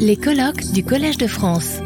Les 0.00 0.16
colloques 0.16 0.72
du 0.72 0.82
Collège 0.82 1.18
de 1.18 1.28
France. 1.28 1.80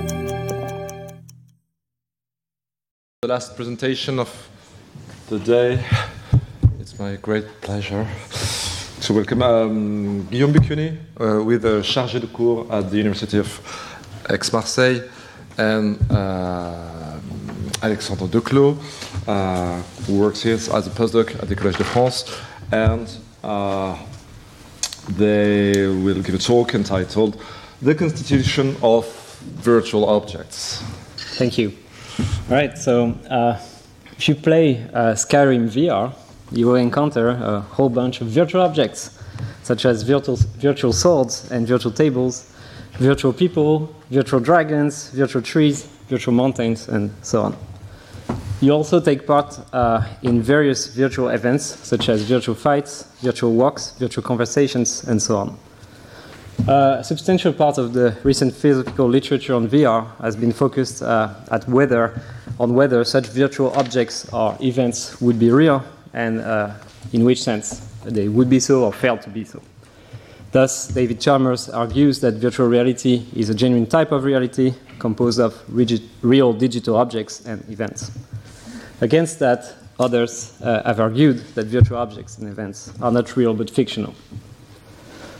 The 3.22 3.28
last 3.28 3.54
presentation 3.54 4.18
of 4.18 4.30
the 5.28 5.38
day. 5.38 5.78
It's 6.80 6.98
my 6.98 7.16
great 7.16 7.44
pleasure 7.60 8.06
to 9.02 9.12
welcome 9.12 9.42
um, 9.42 10.26
Guillaume 10.30 10.52
Bicuni 10.52 10.96
uh, 11.20 11.44
with 11.44 11.66
a 11.66 11.82
chargé 11.82 12.18
de 12.18 12.26
cours 12.26 12.66
at 12.70 12.90
the 12.90 12.96
University 12.96 13.38
of 13.38 13.60
Aix-Marseille 14.30 15.02
and 15.58 15.98
uh, 16.10 17.18
Alexandre 17.82 18.26
Declos, 18.26 18.78
uh, 19.28 19.82
who 20.06 20.18
works 20.18 20.42
here 20.42 20.54
as 20.54 20.86
a 20.86 20.90
postdoc 20.90 21.34
at 21.42 21.48
the 21.48 21.54
Collège 21.54 21.76
de 21.76 21.84
France, 21.84 22.24
and 22.72 23.06
uh, 23.44 23.96
they 25.08 25.86
will 25.86 26.22
give 26.22 26.34
a 26.34 26.38
talk 26.38 26.74
entitled 26.74 27.40
"The 27.82 27.94
Constitution 27.94 28.76
of 28.82 29.06
Virtual 29.62 30.04
Objects." 30.04 30.82
Thank 31.36 31.58
you. 31.58 31.72
All 32.18 32.56
right, 32.56 32.76
so 32.76 33.10
uh, 33.30 33.58
if 34.16 34.28
you 34.28 34.34
play 34.34 34.82
uh, 34.92 35.14
Skyrim 35.14 35.68
VR, 35.70 36.12
you 36.52 36.66
will 36.66 36.76
encounter 36.76 37.28
a 37.28 37.60
whole 37.60 37.88
bunch 37.88 38.20
of 38.20 38.26
virtual 38.26 38.62
objects, 38.62 39.18
such 39.62 39.86
as 39.86 40.02
virtual, 40.02 40.36
virtual 40.58 40.92
swords 40.92 41.50
and 41.50 41.66
virtual 41.66 41.92
tables, 41.92 42.52
virtual 42.98 43.32
people, 43.32 43.94
virtual 44.10 44.40
dragons, 44.40 45.10
virtual 45.10 45.42
trees, 45.42 45.84
virtual 46.08 46.34
mountains, 46.34 46.88
and 46.88 47.10
so 47.22 47.42
on. 47.42 47.56
You 48.62 48.72
also 48.72 49.00
take 49.00 49.26
part 49.26 49.58
uh, 49.72 50.06
in 50.22 50.42
various 50.42 50.88
virtual 50.88 51.30
events, 51.30 51.64
such 51.64 52.10
as 52.10 52.22
virtual 52.24 52.54
fights, 52.54 53.04
virtual 53.22 53.54
walks, 53.54 53.92
virtual 53.92 54.22
conversations, 54.22 55.02
and 55.04 55.22
so 55.22 55.38
on. 55.38 55.58
Uh, 56.68 56.98
a 57.00 57.04
substantial 57.04 57.54
part 57.54 57.78
of 57.78 57.94
the 57.94 58.14
recent 58.22 58.54
philosophical 58.54 59.08
literature 59.08 59.54
on 59.54 59.66
VR 59.66 60.14
has 60.18 60.36
been 60.36 60.52
focused 60.52 61.02
uh, 61.02 61.32
at 61.50 61.66
whether, 61.68 62.20
on 62.58 62.74
whether 62.74 63.02
such 63.02 63.28
virtual 63.28 63.72
objects 63.78 64.30
or 64.30 64.54
events 64.60 65.18
would 65.22 65.38
be 65.38 65.50
real 65.50 65.82
and 66.12 66.42
uh, 66.42 66.74
in 67.14 67.24
which 67.24 67.42
sense 67.42 67.80
they 68.04 68.28
would 68.28 68.50
be 68.50 68.60
so 68.60 68.84
or 68.84 68.92
fail 68.92 69.16
to 69.16 69.30
be 69.30 69.42
so. 69.42 69.62
Thus, 70.52 70.88
David 70.88 71.18
Chalmers 71.18 71.70
argues 71.70 72.20
that 72.20 72.34
virtual 72.34 72.68
reality 72.68 73.24
is 73.34 73.48
a 73.48 73.54
genuine 73.54 73.86
type 73.86 74.12
of 74.12 74.24
reality 74.24 74.74
composed 74.98 75.40
of 75.40 75.62
rigid, 75.66 76.02
real 76.20 76.52
digital 76.52 76.96
objects 76.96 77.46
and 77.46 77.66
events. 77.70 78.10
Against 79.00 79.38
that, 79.38 79.74
others 79.98 80.60
uh, 80.62 80.82
have 80.84 81.00
argued 81.00 81.38
that 81.54 81.66
virtual 81.66 81.98
objects 81.98 82.38
and 82.38 82.48
events 82.48 82.92
are 83.00 83.10
not 83.10 83.36
real 83.36 83.54
but 83.54 83.70
fictional. 83.70 84.14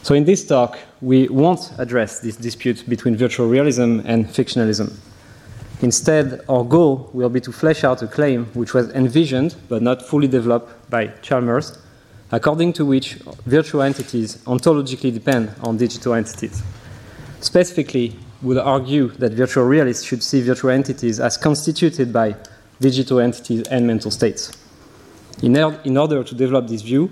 So, 0.03 0.15
in 0.15 0.25
this 0.25 0.47
talk, 0.47 0.79
we 1.03 1.29
won't 1.29 1.73
address 1.79 2.21
this 2.21 2.37
dispute 2.37 2.89
between 2.89 3.17
virtual 3.17 3.49
realism 3.49 4.01
and 4.05 4.27
fictionalism. 4.27 4.97
Instead, 5.83 6.41
our 6.49 6.65
goal 6.65 7.11
will 7.13 7.29
be 7.29 7.41
to 7.41 7.53
flesh 7.53 7.85
out 7.85 8.03
a 8.03 8.07
claim 8.07 8.47
which 8.55 8.75
was 8.75 8.91
envisioned 8.91 9.57
but 9.69 9.83
not 9.83 10.03
fully 10.03 10.29
developed 10.29 10.91
by 10.91 11.09
Chalmers, 11.23 11.79
according 12.33 12.73
to 12.75 12.85
which 12.85 13.15
virtual 13.47 13.83
entities 13.83 14.37
ontologically 14.47 15.13
depend 15.13 15.51
on 15.63 15.77
digital 15.77 16.15
entities. 16.15 16.63
Specifically, 17.41 18.17
we'll 18.43 18.61
argue 18.61 19.09
that 19.09 19.33
virtual 19.33 19.65
realists 19.65 20.05
should 20.05 20.23
see 20.23 20.43
virtual 20.43 20.71
entities 20.71 21.21
as 21.21 21.37
constituted 21.37 22.13
by 22.13 22.35
digital 22.81 23.21
entities 23.21 23.63
and 23.69 23.87
mental 23.87 24.11
states. 24.11 24.53
In, 25.43 25.57
er 25.57 25.79
in 25.85 25.97
order 25.97 26.25
to 26.25 26.35
develop 26.35 26.69
this 26.69 26.83
view, 26.83 27.11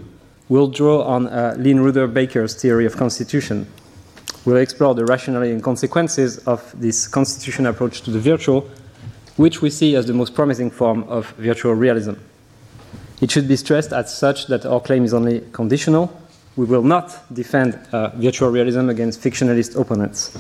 we'll 0.49 0.69
draw 0.69 1.03
on 1.03 1.27
uh, 1.27 1.55
Lynne 1.59 1.81
Rudder 1.81 2.07
Baker's 2.07 2.55
theory 2.55 2.87
of 2.87 2.97
constitution. 2.97 3.67
We'll 4.45 4.57
explore 4.57 4.95
the 4.95 5.05
rationality 5.05 5.53
and 5.53 5.63
consequences 5.63 6.39
of 6.47 6.73
this 6.81 7.07
constitution 7.07 7.67
approach 7.67 8.03
to 8.03 8.11
the 8.11 8.19
virtual, 8.19 8.69
which 9.37 9.63
we 9.63 9.71
see 9.71 9.95
as 9.95 10.07
the 10.07 10.15
most 10.15 10.35
promising 10.35 10.71
form 10.71 11.05
of 11.05 11.29
virtual 11.33 11.75
realism. 11.75 12.15
It 13.21 13.31
should 13.31 13.49
be 13.49 13.57
stressed 13.57 13.93
as 13.93 14.17
such 14.17 14.47
that 14.47 14.65
our 14.65 14.81
claim 14.81 15.05
is 15.05 15.13
only 15.13 15.43
conditional. 15.53 16.11
We 16.57 16.67
will 16.67 16.83
not 16.83 17.23
defend 17.33 17.79
uh, 17.93 18.11
virtual 18.17 18.51
realism 18.51 18.89
against 18.89 19.21
fictionalist 19.21 19.79
opponents. 19.79 20.37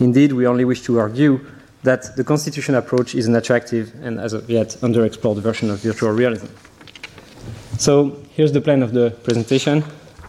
Indeed, 0.00 0.32
we 0.32 0.46
only 0.46 0.64
wish 0.64 0.82
to 0.82 0.98
argue 0.98 1.40
that 1.82 2.14
the 2.16 2.24
constitution 2.24 2.74
approach 2.74 3.14
is 3.14 3.26
an 3.26 3.34
attractive 3.34 3.92
and 4.02 4.20
as 4.20 4.32
of 4.32 4.48
yet 4.48 4.68
underexplored 4.82 5.38
version 5.38 5.70
of 5.70 5.80
virtual 5.80 6.10
realism. 6.10 6.46
So 7.78 8.22
here's 8.30 8.52
the 8.52 8.60
plan 8.60 8.82
of 8.82 8.92
the 8.92 9.10
presentation. 9.24 9.82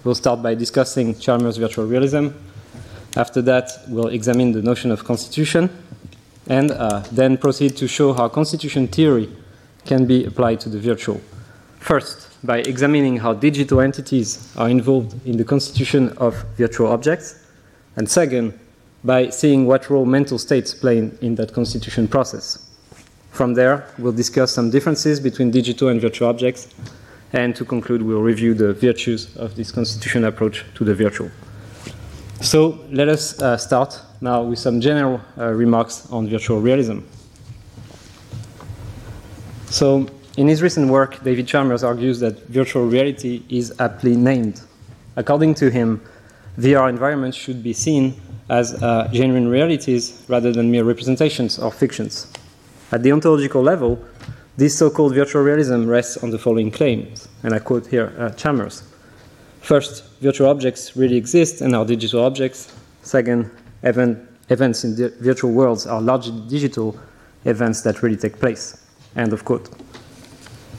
We'll 0.03 0.15
start 0.15 0.41
by 0.41 0.55
discussing 0.55 1.17
Chalmers' 1.19 1.57
virtual 1.57 1.85
realism. 1.85 2.29
After 3.15 3.41
that, 3.43 3.69
we'll 3.87 4.07
examine 4.07 4.51
the 4.51 4.61
notion 4.61 4.91
of 4.91 5.03
constitution 5.03 5.69
and 6.47 6.71
uh, 6.71 7.03
then 7.11 7.37
proceed 7.37 7.77
to 7.77 7.87
show 7.87 8.13
how 8.13 8.27
constitution 8.27 8.87
theory 8.87 9.29
can 9.85 10.05
be 10.05 10.25
applied 10.25 10.59
to 10.61 10.69
the 10.69 10.79
virtual. 10.79 11.21
First, 11.79 12.29
by 12.43 12.59
examining 12.59 13.17
how 13.17 13.33
digital 13.33 13.79
entities 13.79 14.51
are 14.57 14.69
involved 14.69 15.25
in 15.25 15.37
the 15.37 15.43
constitution 15.43 16.09
of 16.17 16.43
virtual 16.57 16.87
objects, 16.87 17.39
and 17.95 18.09
second, 18.09 18.59
by 19.03 19.29
seeing 19.29 19.65
what 19.65 19.89
role 19.89 20.05
mental 20.05 20.37
states 20.37 20.73
play 20.73 20.97
in, 20.97 21.17
in 21.21 21.35
that 21.35 21.53
constitution 21.53 22.07
process. 22.07 22.69
From 23.31 23.53
there, 23.53 23.87
we'll 23.97 24.13
discuss 24.13 24.51
some 24.51 24.69
differences 24.69 25.19
between 25.19 25.51
digital 25.51 25.89
and 25.89 25.99
virtual 25.99 26.29
objects, 26.29 26.67
and 27.33 27.55
to 27.55 27.65
conclude, 27.65 28.01
we'll 28.01 28.21
review 28.21 28.53
the 28.53 28.73
virtues 28.73 29.35
of 29.37 29.55
this 29.55 29.71
constitution 29.71 30.23
approach 30.25 30.63
to 30.75 30.83
the 30.83 30.93
virtual. 30.93 31.31
So 32.41 32.79
let 32.91 33.07
us 33.07 33.41
uh, 33.41 33.57
start 33.57 33.99
now 34.21 34.43
with 34.43 34.59
some 34.59 34.79
general 34.81 35.19
uh, 35.37 35.47
remarks 35.47 36.07
on 36.11 36.29
virtual 36.29 36.61
realism. 36.61 36.99
So, 39.69 40.07
in 40.37 40.47
his 40.47 40.61
recent 40.61 40.89
work, 40.89 41.23
David 41.23 41.47
Chalmers 41.47 41.83
argues 41.83 42.19
that 42.19 42.47
virtual 42.47 42.85
reality 42.85 43.43
is 43.49 43.73
aptly 43.79 44.15
named. 44.15 44.61
According 45.15 45.55
to 45.55 45.71
him, 45.71 46.01
VR 46.59 46.89
environments 46.89 47.37
should 47.37 47.63
be 47.63 47.73
seen 47.73 48.13
as 48.49 48.81
uh, 48.81 49.09
genuine 49.11 49.47
realities 49.47 50.23
rather 50.27 50.51
than 50.51 50.69
mere 50.71 50.83
representations 50.83 51.59
or 51.59 51.71
fictions. 51.71 52.27
At 52.91 53.03
the 53.03 53.11
ontological 53.11 53.61
level, 53.61 54.03
this 54.57 54.77
so 54.77 54.89
called 54.89 55.15
virtual 55.15 55.41
realism 55.41 55.87
rests 55.87 56.17
on 56.17 56.29
the 56.29 56.37
following 56.37 56.69
claims, 56.69 57.27
and 57.41 57.53
I 57.53 57.59
quote 57.59 57.87
here 57.87 58.13
uh, 58.19 58.29
Chalmers. 58.31 58.83
First, 59.61 60.03
virtual 60.19 60.49
objects 60.49 60.95
really 60.95 61.15
exist 61.15 61.61
and 61.61 61.75
are 61.75 61.85
digital 61.85 62.23
objects. 62.23 62.71
Second, 63.01 63.49
event, 63.81 64.19
events 64.49 64.83
in 64.83 64.95
virtual 65.19 65.51
worlds 65.51 65.87
are 65.87 66.01
largely 66.01 66.39
digital 66.49 66.97
events 67.45 67.81
that 67.81 68.03
really 68.03 68.17
take 68.17 68.39
place. 68.39 68.85
End 69.15 69.33
of 69.33 69.45
quote. 69.45 69.69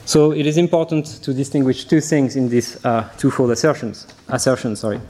So 0.05 0.31
it 0.31 0.45
is 0.45 0.57
important 0.57 1.05
to 1.23 1.33
distinguish 1.33 1.85
two 1.85 1.99
things 1.99 2.35
in 2.35 2.47
these 2.47 2.83
uh, 2.85 3.09
twofold 3.17 3.51
assertions. 3.51 4.05
Assertion, 4.27 4.75
sorry. 4.75 5.01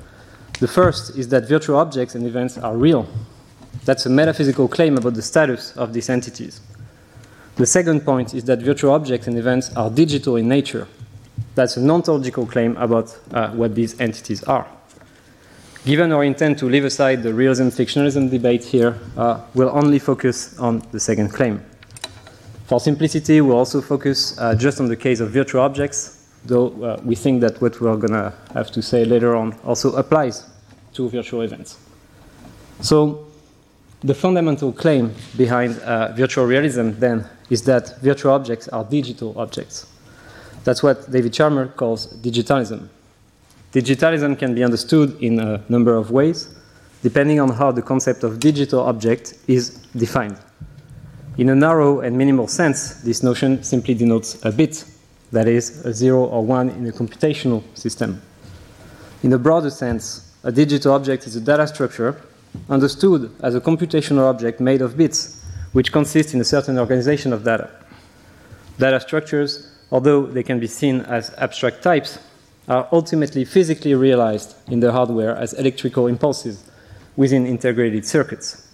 The 0.60 0.68
first 0.68 1.18
is 1.18 1.28
that 1.30 1.48
virtual 1.48 1.78
objects 1.78 2.16
and 2.16 2.26
events 2.26 2.58
are 2.58 2.78
real. 2.78 3.08
That's 3.84 4.06
a 4.06 4.10
metaphysical 4.10 4.68
claim 4.68 4.98
about 4.98 5.14
the 5.14 5.22
status 5.22 5.76
of 5.76 5.92
these 5.92 6.10
entities. 6.10 6.62
The 7.58 7.66
second 7.66 8.06
point 8.06 8.34
is 8.34 8.46
that 8.46 8.60
virtual 8.60 8.94
objects 8.94 9.28
and 9.28 9.38
events 9.38 9.76
are 9.76 9.90
digital 9.90 10.38
in 10.38 10.48
nature. 10.48 10.88
That's 11.56 11.78
an 11.78 11.90
ontological 11.90 12.46
claim 12.46 12.76
about 12.78 13.18
uh, 13.32 13.50
what 13.52 13.76
these 13.76 14.00
entities 14.00 14.44
are. 14.44 14.68
Given 15.86 16.12
our 16.12 16.24
intent 16.24 16.58
to 16.60 16.70
leave 16.70 16.84
aside 16.84 17.22
the 17.22 17.34
realism 17.34 17.68
fictionalism 17.68 18.32
debate 18.32 18.64
here, 18.64 18.98
uh, 19.18 19.42
we'll 19.54 19.70
only 19.70 20.00
focus 20.00 20.58
on 20.58 20.80
the 20.92 21.00
second 21.00 21.30
claim. 21.30 21.64
For 22.66 22.80
simplicity, 22.80 23.42
we'll 23.42 23.58
also 23.58 23.82
focus 23.82 24.38
uh, 24.40 24.56
just 24.56 24.80
on 24.80 24.88
the 24.88 24.96
case 24.96 25.20
of 25.20 25.30
virtual 25.30 25.62
objects, 25.62 26.15
though 26.48 26.68
uh, 26.84 27.02
we 27.04 27.16
think 27.16 27.42
that 27.42 27.62
what 27.62 27.80
we're 27.82 27.98
going 27.98 28.14
to 28.14 28.34
have 28.54 28.72
to 28.72 28.82
say 28.82 29.06
later 29.06 29.36
on 29.36 29.54
also 29.64 29.96
applies 29.96 30.50
to 30.94 31.10
virtual 31.10 31.42
events. 31.42 31.78
So, 32.82 33.28
the 34.02 34.14
fundamental 34.14 34.72
claim 34.72 35.14
behind 35.36 35.80
uh, 35.80 36.12
virtual 36.14 36.46
realism 36.46 36.92
then 37.00 37.28
is 37.50 37.64
that 37.64 38.00
virtual 38.02 38.34
objects 38.34 38.68
are 38.68 38.84
digital 38.84 39.34
objects. 39.40 39.88
That's 40.64 40.84
what 40.84 41.10
David 41.12 41.34
Chalmers 41.34 41.72
calls 41.76 42.08
digitalism. 42.22 42.90
Digitalism 43.72 44.38
can 44.38 44.56
be 44.56 44.64
understood 44.64 45.22
in 45.22 45.40
a 45.40 45.64
number 45.70 45.96
of 45.96 46.12
ways, 46.12 46.56
depending 47.04 47.40
on 47.40 47.50
how 47.50 47.72
the 47.72 47.82
concept 47.82 48.24
of 48.24 48.40
digital 48.40 48.82
object 48.82 49.36
is 49.48 49.72
defined. 49.96 50.38
In 51.38 51.50
a 51.50 51.56
narrow 51.56 52.00
and 52.00 52.18
minimal 52.18 52.48
sense, 52.48 53.02
this 53.02 53.22
notion 53.22 53.64
simply 53.64 53.94
denotes 53.94 54.44
a 54.46 54.52
bit, 54.52 54.86
that 55.36 55.48
is, 55.48 55.86
a 55.86 55.94
zero 55.94 56.26
or 56.26 56.44
one 56.44 56.70
in 56.70 56.88
a 56.88 56.92
computational 56.92 57.62
system. 57.78 58.22
In 59.24 59.32
a 59.34 59.38
broader 59.38 59.70
sense, 59.70 60.34
a 60.44 60.52
digital 60.52 60.94
object 60.94 61.28
is 61.28 61.36
a 61.36 61.42
data 61.42 61.68
structure 61.68 62.22
understood 62.70 63.32
as 63.42 63.54
a 63.54 63.62
computational 63.62 64.30
object 64.30 64.60
made 64.60 64.82
of 64.82 64.98
bits, 64.98 65.44
which 65.74 65.92
consist 65.92 66.34
in 66.34 66.42
a 66.42 66.46
certain 66.46 66.78
organization 66.80 67.34
of 67.34 67.44
data. 67.44 67.70
Data 68.78 69.00
structures 69.00 69.76
although 69.92 70.26
they 70.26 70.44
can 70.44 70.60
be 70.60 70.68
seen 70.68 71.02
as 71.02 71.34
abstract 71.38 71.82
types, 71.82 72.20
are 72.68 72.88
ultimately 72.92 73.46
physically 73.46 73.94
realized 73.94 74.56
in 74.68 74.80
the 74.80 74.92
hardware 74.92 75.36
as 75.36 75.54
electrical 75.54 76.08
impulses 76.08 76.64
within 77.16 77.46
integrated 77.46 78.06
circuits. 78.06 78.68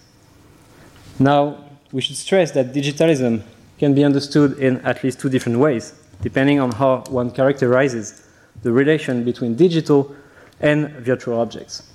Now, 1.18 1.58
we 1.92 2.00
should 2.00 2.16
stress 2.16 2.52
that 2.52 2.72
digitalism 2.72 3.42
can 3.78 3.94
be 3.94 4.02
understood 4.02 4.58
in 4.58 4.78
at 4.78 5.04
least 5.04 5.20
two 5.20 5.28
different 5.28 5.58
ways, 5.58 5.92
depending 6.22 6.58
on 6.58 6.72
how 6.72 7.04
one 7.08 7.30
characterizes 7.30 8.26
the 8.62 8.72
relation 8.72 9.24
between 9.24 9.54
digital 9.54 10.14
and 10.60 10.88
virtual 11.04 11.40
objects. 11.40 11.92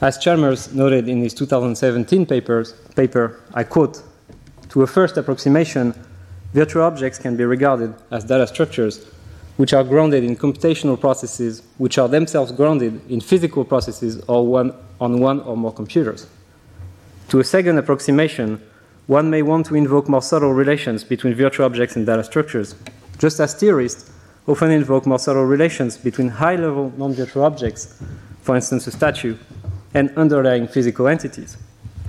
As 0.00 0.18
Chalmers 0.18 0.72
noted 0.72 1.08
in 1.08 1.22
his 1.22 1.34
2017 1.34 2.24
papers, 2.26 2.72
paper, 2.94 3.40
I 3.54 3.64
quote, 3.64 4.02
to 4.68 4.82
a 4.82 4.86
first 4.86 5.16
approximation, 5.16 5.92
virtual 6.52 6.82
objects 6.82 7.18
can 7.18 7.36
be 7.36 7.44
regarded 7.44 7.94
as 8.10 8.24
data 8.24 8.46
structures 8.46 9.06
which 9.56 9.72
are 9.72 9.82
grounded 9.82 10.22
in 10.22 10.36
computational 10.36 10.98
processes 10.98 11.62
which 11.78 11.98
are 11.98 12.08
themselves 12.08 12.52
grounded 12.52 13.00
in 13.10 13.20
physical 13.20 13.64
processes 13.64 14.22
or 14.28 14.46
one, 14.46 14.72
on 15.00 15.18
one 15.18 15.40
or 15.40 15.56
more 15.56 15.72
computers. 15.72 16.28
To 17.30 17.40
a 17.40 17.44
second 17.44 17.76
approximation, 17.76 18.62
one 19.08 19.30
may 19.30 19.42
want 19.42 19.66
to 19.66 19.74
invoke 19.74 20.08
more 20.08 20.22
subtle 20.22 20.52
relations 20.52 21.02
between 21.02 21.34
virtual 21.34 21.66
objects 21.66 21.96
and 21.96 22.06
data 22.06 22.22
structures, 22.22 22.76
just 23.18 23.40
as 23.40 23.54
theorists 23.54 24.10
often 24.46 24.70
invoke 24.70 25.06
more 25.06 25.18
subtle 25.18 25.44
relations 25.44 25.96
between 25.96 26.28
high 26.28 26.56
level 26.56 26.92
non 26.96 27.12
virtual 27.12 27.44
objects, 27.44 28.02
for 28.42 28.56
instance, 28.56 28.86
a 28.86 28.90
statue, 28.90 29.36
and 29.94 30.10
underlying 30.16 30.66
physical 30.66 31.08
entities, 31.08 31.56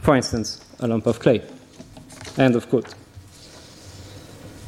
for 0.01 0.15
instance, 0.15 0.61
a 0.79 0.87
lump 0.87 1.05
of 1.05 1.19
clay. 1.19 1.41
End 2.37 2.55
of 2.55 2.69
quote. 2.69 2.93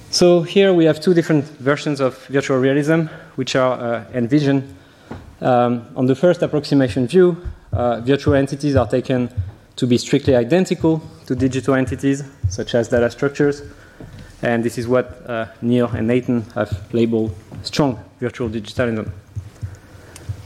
So 0.09 0.41
here 0.41 0.73
we 0.73 0.83
have 0.85 0.99
two 0.99 1.13
different 1.13 1.45
versions 1.45 2.01
of 2.01 2.17
virtual 2.27 2.57
realism, 2.57 3.05
which 3.35 3.55
are 3.55 3.79
uh, 3.79 4.05
envisioned. 4.13 4.75
Um, 5.39 5.87
on 5.95 6.05
the 6.05 6.15
first 6.15 6.41
approximation 6.41 7.07
view, 7.07 7.37
uh, 7.71 8.01
virtual 8.01 8.33
entities 8.33 8.75
are 8.75 8.87
taken 8.87 9.29
to 9.77 9.87
be 9.87 9.97
strictly 9.97 10.35
identical 10.35 11.01
to 11.27 11.35
digital 11.35 11.75
entities, 11.75 12.23
such 12.49 12.75
as 12.75 12.89
data 12.89 13.09
structures. 13.09 13.63
And 14.41 14.63
this 14.63 14.77
is 14.77 14.87
what 14.87 15.23
uh, 15.27 15.47
Neil 15.61 15.87
and 15.87 16.07
Nathan 16.07 16.41
have 16.55 16.93
labeled 16.93 17.35
strong 17.63 18.03
virtual 18.19 18.49
digitalism. 18.49 19.11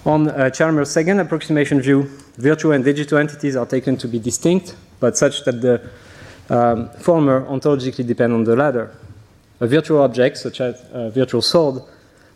On 0.06 0.30
uh, 0.30 0.50
Chalmers' 0.50 0.92
second 0.92 1.19
approximation 1.19 1.81
view, 1.81 2.03
virtual 2.38 2.74
and 2.74 2.83
digital 2.83 3.18
entities 3.18 3.56
are 3.56 3.65
taken 3.65 3.97
to 3.97 4.07
be 4.07 4.19
distinct, 4.19 4.75
but 5.00 5.18
such 5.18 5.44
that 5.45 5.62
the 5.62 5.89
um, 6.50 6.89
former 7.00 7.45
ontologically 7.45 8.06
depend 8.06 8.33
on 8.33 8.44
the 8.44 8.56
latter. 8.56 8.95
A 9.62 9.68
virtual 9.68 10.01
object, 10.01 10.38
such 10.38 10.62
as 10.62 10.83
a 10.91 11.09
virtual 11.09 11.41
sword, 11.41 11.81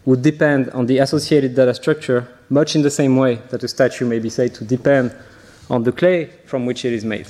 would 0.06 0.22
depend 0.22 0.70
on 0.72 0.86
the 0.86 0.98
associated 1.00 1.56
data 1.56 1.74
structure 1.74 2.28
much 2.50 2.76
in 2.76 2.82
the 2.82 2.90
same 2.90 3.18
way 3.18 3.36
that 3.50 3.64
a 3.64 3.68
statue 3.68 4.06
may 4.06 4.20
be 4.20 4.30
said 4.30 4.56
to 4.56 4.64
depend 4.64 5.14
on 5.70 5.84
the 5.84 5.92
clay 5.92 6.32
from 6.46 6.66
which 6.66 6.86
it 6.86 6.94
is 6.94 7.06
made. 7.06 7.28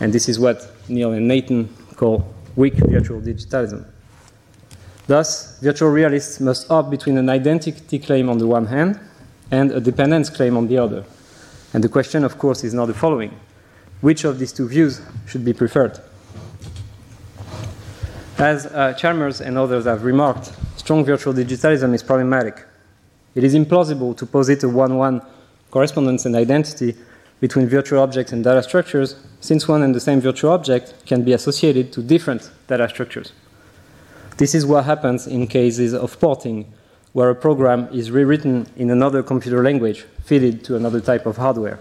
And 0.00 0.12
this 0.12 0.28
is 0.28 0.38
what 0.38 0.72
Neil 0.88 1.12
and 1.12 1.28
Nathan 1.28 1.68
call 1.96 2.34
weak 2.58 2.74
virtual 2.74 3.20
digitalism. 3.20 3.86
Thus, 5.06 5.58
virtual 5.60 5.90
realists 5.90 6.40
must 6.40 6.68
opt 6.70 6.90
between 6.90 7.16
an 7.16 7.30
identity 7.30 7.98
claim 8.00 8.28
on 8.28 8.38
the 8.38 8.46
one 8.46 8.66
hand 8.66 8.98
and 9.50 9.70
a 9.70 9.80
dependence 9.80 10.28
claim 10.28 10.56
on 10.56 10.66
the 10.66 10.76
other. 10.76 11.04
And 11.72 11.84
the 11.84 11.88
question, 11.88 12.24
of 12.24 12.36
course, 12.36 12.64
is 12.64 12.74
now 12.74 12.84
the 12.84 12.94
following 12.94 13.32
which 14.00 14.24
of 14.24 14.38
these 14.38 14.52
two 14.52 14.68
views 14.68 15.00
should 15.26 15.44
be 15.44 15.52
preferred? 15.52 15.98
As 18.38 18.66
uh, 18.66 18.92
Chalmers 18.94 19.40
and 19.40 19.56
others 19.56 19.84
have 19.84 20.04
remarked, 20.04 20.52
strong 20.76 21.04
virtual 21.04 21.32
digitalism 21.32 21.94
is 21.94 22.02
problematic. 22.02 22.64
It 23.34 23.44
is 23.44 23.54
implausible 23.54 24.16
to 24.16 24.26
posit 24.26 24.64
a 24.64 24.68
one 24.68 24.96
one 24.96 25.22
correspondence 25.70 26.26
and 26.26 26.34
identity 26.34 26.96
between 27.40 27.68
virtual 27.68 28.00
objects 28.00 28.32
and 28.32 28.42
data 28.44 28.62
structures, 28.62 29.16
since 29.40 29.68
one 29.68 29.82
and 29.82 29.94
the 29.94 30.00
same 30.00 30.20
virtual 30.20 30.50
object 30.50 30.94
can 31.06 31.22
be 31.22 31.32
associated 31.32 31.92
to 31.92 32.02
different 32.02 32.50
data 32.66 32.88
structures. 32.88 33.32
This 34.38 34.54
is 34.54 34.66
what 34.66 34.84
happens 34.84 35.26
in 35.26 35.46
cases 35.46 35.94
of 35.94 36.18
porting, 36.20 36.72
where 37.12 37.30
a 37.30 37.34
program 37.34 37.88
is 37.92 38.10
rewritten 38.10 38.66
in 38.76 38.90
another 38.90 39.22
computer 39.22 39.62
language, 39.62 40.04
fitted 40.24 40.64
to 40.64 40.76
another 40.76 41.00
type 41.00 41.26
of 41.26 41.36
hardware. 41.36 41.78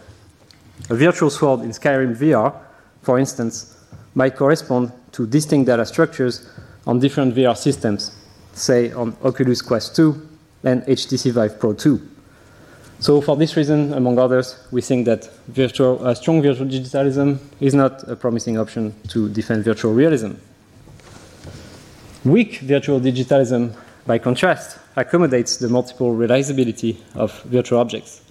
A 0.89 0.95
virtual 0.95 1.29
sword 1.29 1.61
in 1.61 1.71
Skyrim 1.71 2.15
VR, 2.15 2.53
for 3.01 3.19
instance, 3.19 3.77
might 4.15 4.35
correspond 4.35 4.91
to 5.11 5.27
distinct 5.27 5.67
data 5.67 5.85
structures 5.85 6.49
on 6.85 6.99
different 6.99 7.35
VR 7.35 7.57
systems, 7.57 8.11
say 8.53 8.91
on 8.91 9.15
Oculus 9.23 9.61
Quest 9.61 9.95
2 9.95 10.27
and 10.63 10.83
HTC 10.83 11.31
Vive 11.31 11.59
Pro 11.59 11.73
2. 11.73 12.16
So, 12.99 13.21
for 13.21 13.35
this 13.35 13.55
reason, 13.55 13.93
among 13.93 14.17
others, 14.17 14.57
we 14.71 14.81
think 14.81 15.05
that 15.05 15.29
virtual, 15.47 16.03
uh, 16.05 16.15
strong 16.15 16.41
virtual 16.41 16.65
digitalism 16.65 17.37
is 17.59 17.75
not 17.75 18.03
a 18.09 18.15
promising 18.15 18.57
option 18.57 18.95
to 19.09 19.29
defend 19.29 19.63
virtual 19.63 19.93
realism. 19.93 20.31
Weak 22.25 22.59
virtual 22.59 22.99
digitalism, 22.99 23.73
by 24.07 24.17
contrast, 24.17 24.79
accommodates 24.95 25.57
the 25.57 25.69
multiple 25.69 26.15
realizability 26.15 26.97
of 27.13 27.39
virtual 27.43 27.79
objects. 27.79 28.21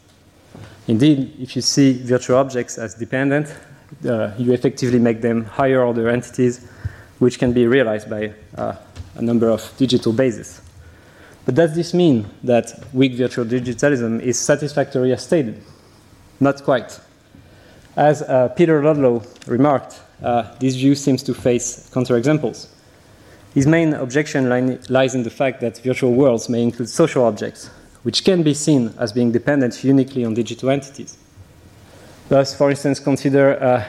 Indeed, 0.89 1.33
if 1.39 1.55
you 1.55 1.63
see 1.63 2.03
virtual 2.03 2.39
objects 2.39 2.77
as 2.77 2.95
dependent, 2.95 3.55
uh, 4.05 4.33
you 4.37 4.53
effectively 4.53 4.99
make 4.99 5.21
them 5.21 5.45
higher 5.45 5.83
order 5.83 6.09
entities 6.09 6.67
which 7.19 7.39
can 7.39 7.53
be 7.53 7.67
realized 7.67 8.11
by 8.11 8.33
uh, 8.57 8.75
a 9.15 9.23
number 9.23 9.49
of 9.49 9.73
digital 9.79 10.13
bases. 10.13 10.61
But 11.47 11.55
does 11.55 11.75
this 11.77 11.95
mean 11.95 12.27
that 12.43 12.73
weak 12.93 13.15
virtual 13.15 13.45
digitalism 13.45 14.21
is 14.21 14.37
satisfactory 14.39 15.13
as 15.13 15.23
stated? 15.23 15.63
Not 16.41 16.63
quite. 16.65 17.01
As 17.97 18.21
uh, 18.23 18.49
Peter 18.49 18.83
Ludlow 18.83 19.23
remarked, 19.47 20.01
uh, 20.23 20.53
this 20.59 20.75
view 20.75 20.97
seems 20.97 21.23
to 21.23 21.33
face 21.33 21.89
counterexamples. 21.93 22.69
His 23.55 23.67
main 23.67 23.95
objection 23.95 24.51
li 24.51 24.79
lies 24.89 25.15
in 25.15 25.23
the 25.23 25.31
fact 25.31 25.61
that 25.61 25.79
virtual 25.79 26.13
worlds 26.13 26.49
may 26.49 26.63
include 26.63 26.89
social 26.89 27.25
objects, 27.25 27.71
which 28.03 28.25
can 28.25 28.43
be 28.43 28.53
seen 28.53 28.93
as 28.99 29.13
being 29.13 29.31
dependent 29.31 29.83
uniquely 29.85 30.25
on 30.25 30.35
digital 30.35 30.69
entities. 30.69 31.17
Thus, 32.29 32.57
for 32.57 32.71
instance, 32.71 32.99
consider 32.99 33.53
a, 33.53 33.87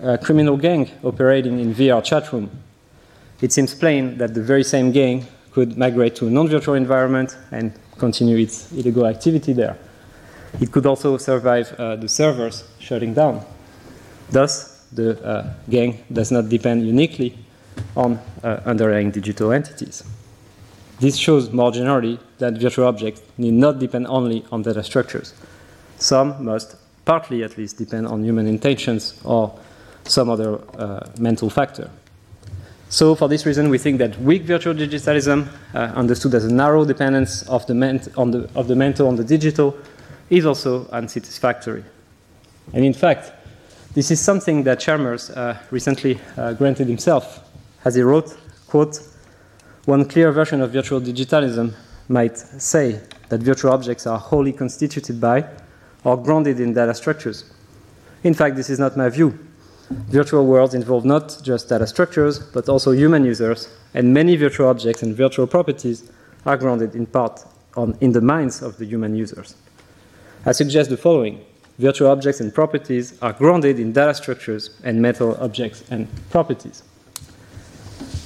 a 0.00 0.18
criminal 0.18 0.56
gang 0.56 0.90
operating 1.04 1.60
in 1.60 1.72
VR 1.72 2.02
chat 2.02 2.32
room. 2.32 2.50
It 3.40 3.52
seems 3.52 3.74
plain 3.74 4.18
that 4.18 4.34
the 4.34 4.42
very 4.42 4.64
same 4.64 4.90
gang 4.90 5.26
could 5.56 5.78
migrate 5.78 6.14
to 6.14 6.26
a 6.26 6.30
non-virtual 6.30 6.74
environment 6.74 7.34
and 7.50 7.72
continue 7.96 8.36
its 8.36 8.70
illegal 8.72 9.06
activity 9.06 9.54
there. 9.54 9.78
It 10.60 10.70
could 10.70 10.84
also 10.84 11.16
survive 11.16 11.72
uh, 11.78 11.96
the 11.96 12.08
servers 12.08 12.64
shutting 12.78 13.14
down. 13.14 13.42
Thus, 14.30 14.84
the 14.92 15.18
uh, 15.24 15.54
gang 15.70 16.04
does 16.12 16.30
not 16.30 16.50
depend 16.50 16.86
uniquely 16.86 17.38
on 17.96 18.18
uh, 18.44 18.60
underlying 18.66 19.10
digital 19.10 19.50
entities. 19.50 20.04
This 21.00 21.16
shows 21.16 21.50
more 21.50 21.72
generally 21.72 22.20
that 22.36 22.58
virtual 22.58 22.86
objects 22.86 23.22
need 23.38 23.54
not 23.54 23.78
depend 23.78 24.08
only 24.08 24.44
on 24.52 24.60
data 24.60 24.82
structures. 24.82 25.32
Some 25.96 26.44
must, 26.44 26.76
partly 27.06 27.42
at 27.44 27.56
least, 27.56 27.78
depend 27.78 28.08
on 28.08 28.22
human 28.22 28.46
intentions 28.46 29.18
or 29.24 29.58
some 30.04 30.28
other 30.28 30.60
uh, 30.78 31.08
mental 31.18 31.48
factor. 31.48 31.88
So, 32.88 33.14
for 33.16 33.28
this 33.28 33.44
reason, 33.44 33.68
we 33.68 33.78
think 33.78 33.98
that 33.98 34.18
weak 34.20 34.42
virtual 34.42 34.72
digitalism, 34.72 35.48
uh, 35.74 35.78
understood 35.78 36.34
as 36.34 36.44
a 36.44 36.52
narrow 36.52 36.84
dependence 36.84 37.42
of 37.48 37.66
the, 37.66 37.74
the, 37.74 38.48
of 38.54 38.68
the 38.68 38.76
mental 38.76 39.08
on 39.08 39.16
the 39.16 39.24
digital, 39.24 39.76
is 40.30 40.46
also 40.46 40.86
unsatisfactory. 40.88 41.84
And 42.72 42.84
in 42.84 42.94
fact, 42.94 43.32
this 43.94 44.10
is 44.10 44.20
something 44.20 44.62
that 44.64 44.78
Chalmers 44.78 45.30
uh, 45.30 45.58
recently 45.70 46.20
uh, 46.36 46.52
granted 46.52 46.86
himself, 46.86 47.40
as 47.84 47.94
he 47.94 48.02
wrote, 48.02 48.36
quote, 48.68 49.00
one 49.86 50.04
clear 50.04 50.32
version 50.32 50.60
of 50.60 50.72
virtual 50.72 51.00
digitalism 51.00 51.74
might 52.08 52.36
say 52.36 53.00
that 53.28 53.40
virtual 53.40 53.72
objects 53.72 54.06
are 54.06 54.18
wholly 54.18 54.52
constituted 54.52 55.20
by 55.20 55.44
or 56.04 56.16
grounded 56.16 56.60
in 56.60 56.72
data 56.72 56.94
structures. 56.94 57.52
In 58.22 58.34
fact, 58.34 58.56
this 58.56 58.70
is 58.70 58.78
not 58.78 58.96
my 58.96 59.08
view. 59.08 59.45
Virtual 59.90 60.44
worlds 60.46 60.74
involve 60.74 61.04
not 61.04 61.38
just 61.42 61.68
data 61.68 61.86
structures, 61.86 62.38
but 62.38 62.68
also 62.68 62.90
human 62.90 63.24
users, 63.24 63.68
and 63.94 64.12
many 64.12 64.36
virtual 64.36 64.68
objects 64.68 65.02
and 65.02 65.16
virtual 65.16 65.46
properties 65.46 66.10
are 66.44 66.56
grounded 66.56 66.94
in 66.94 67.06
part 67.06 67.44
on, 67.76 67.96
in 68.00 68.12
the 68.12 68.20
minds 68.20 68.62
of 68.62 68.76
the 68.78 68.84
human 68.84 69.14
users. 69.14 69.54
I 70.44 70.52
suggest 70.52 70.90
the 70.90 70.96
following 70.96 71.44
virtual 71.78 72.10
objects 72.10 72.40
and 72.40 72.54
properties 72.54 73.20
are 73.22 73.32
grounded 73.32 73.78
in 73.78 73.92
data 73.92 74.14
structures 74.14 74.70
and 74.82 75.00
metal 75.00 75.36
objects 75.40 75.84
and 75.90 76.08
properties. 76.30 76.82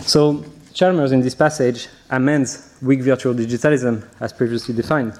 So, 0.03 0.45
Chalmers 0.73 1.13
in 1.13 1.21
this 1.21 1.35
passage 1.35 1.89
amends 2.11 2.75
weak 2.81 3.01
virtual 3.01 3.35
digitalism 3.35 4.07
as 4.21 4.33
previously 4.33 4.75
defined. 4.75 5.19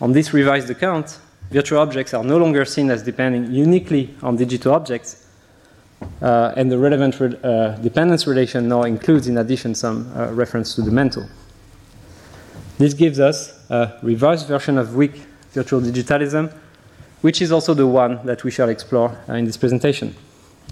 On 0.00 0.12
this 0.12 0.32
revised 0.32 0.70
account, 0.70 1.18
virtual 1.50 1.80
objects 1.80 2.14
are 2.14 2.24
no 2.24 2.38
longer 2.38 2.64
seen 2.64 2.90
as 2.90 3.02
depending 3.02 3.52
uniquely 3.52 4.14
on 4.22 4.36
digital 4.36 4.72
objects, 4.72 5.26
uh, 6.20 6.52
and 6.56 6.70
the 6.70 6.78
relevant 6.78 7.18
re 7.20 7.36
uh, 7.42 7.76
dependence 7.76 8.26
relation 8.26 8.68
now 8.68 8.82
includes, 8.82 9.28
in 9.28 9.38
addition, 9.38 9.74
some 9.74 10.10
uh, 10.16 10.32
reference 10.32 10.74
to 10.74 10.82
the 10.82 10.90
mental. 10.90 11.26
This 12.78 12.94
gives 12.94 13.20
us 13.20 13.58
a 13.70 13.98
revised 14.02 14.48
version 14.48 14.78
of 14.78 14.94
weak 14.94 15.14
virtual 15.52 15.80
digitalism 15.80 16.52
which 17.22 17.40
is 17.40 17.50
also 17.50 17.72
the 17.72 17.86
one 17.86 18.24
that 18.26 18.44
we 18.44 18.50
shall 18.50 18.68
explore 18.68 19.16
uh, 19.28 19.34
in 19.34 19.46
this 19.46 19.56
presentation. 19.56 20.14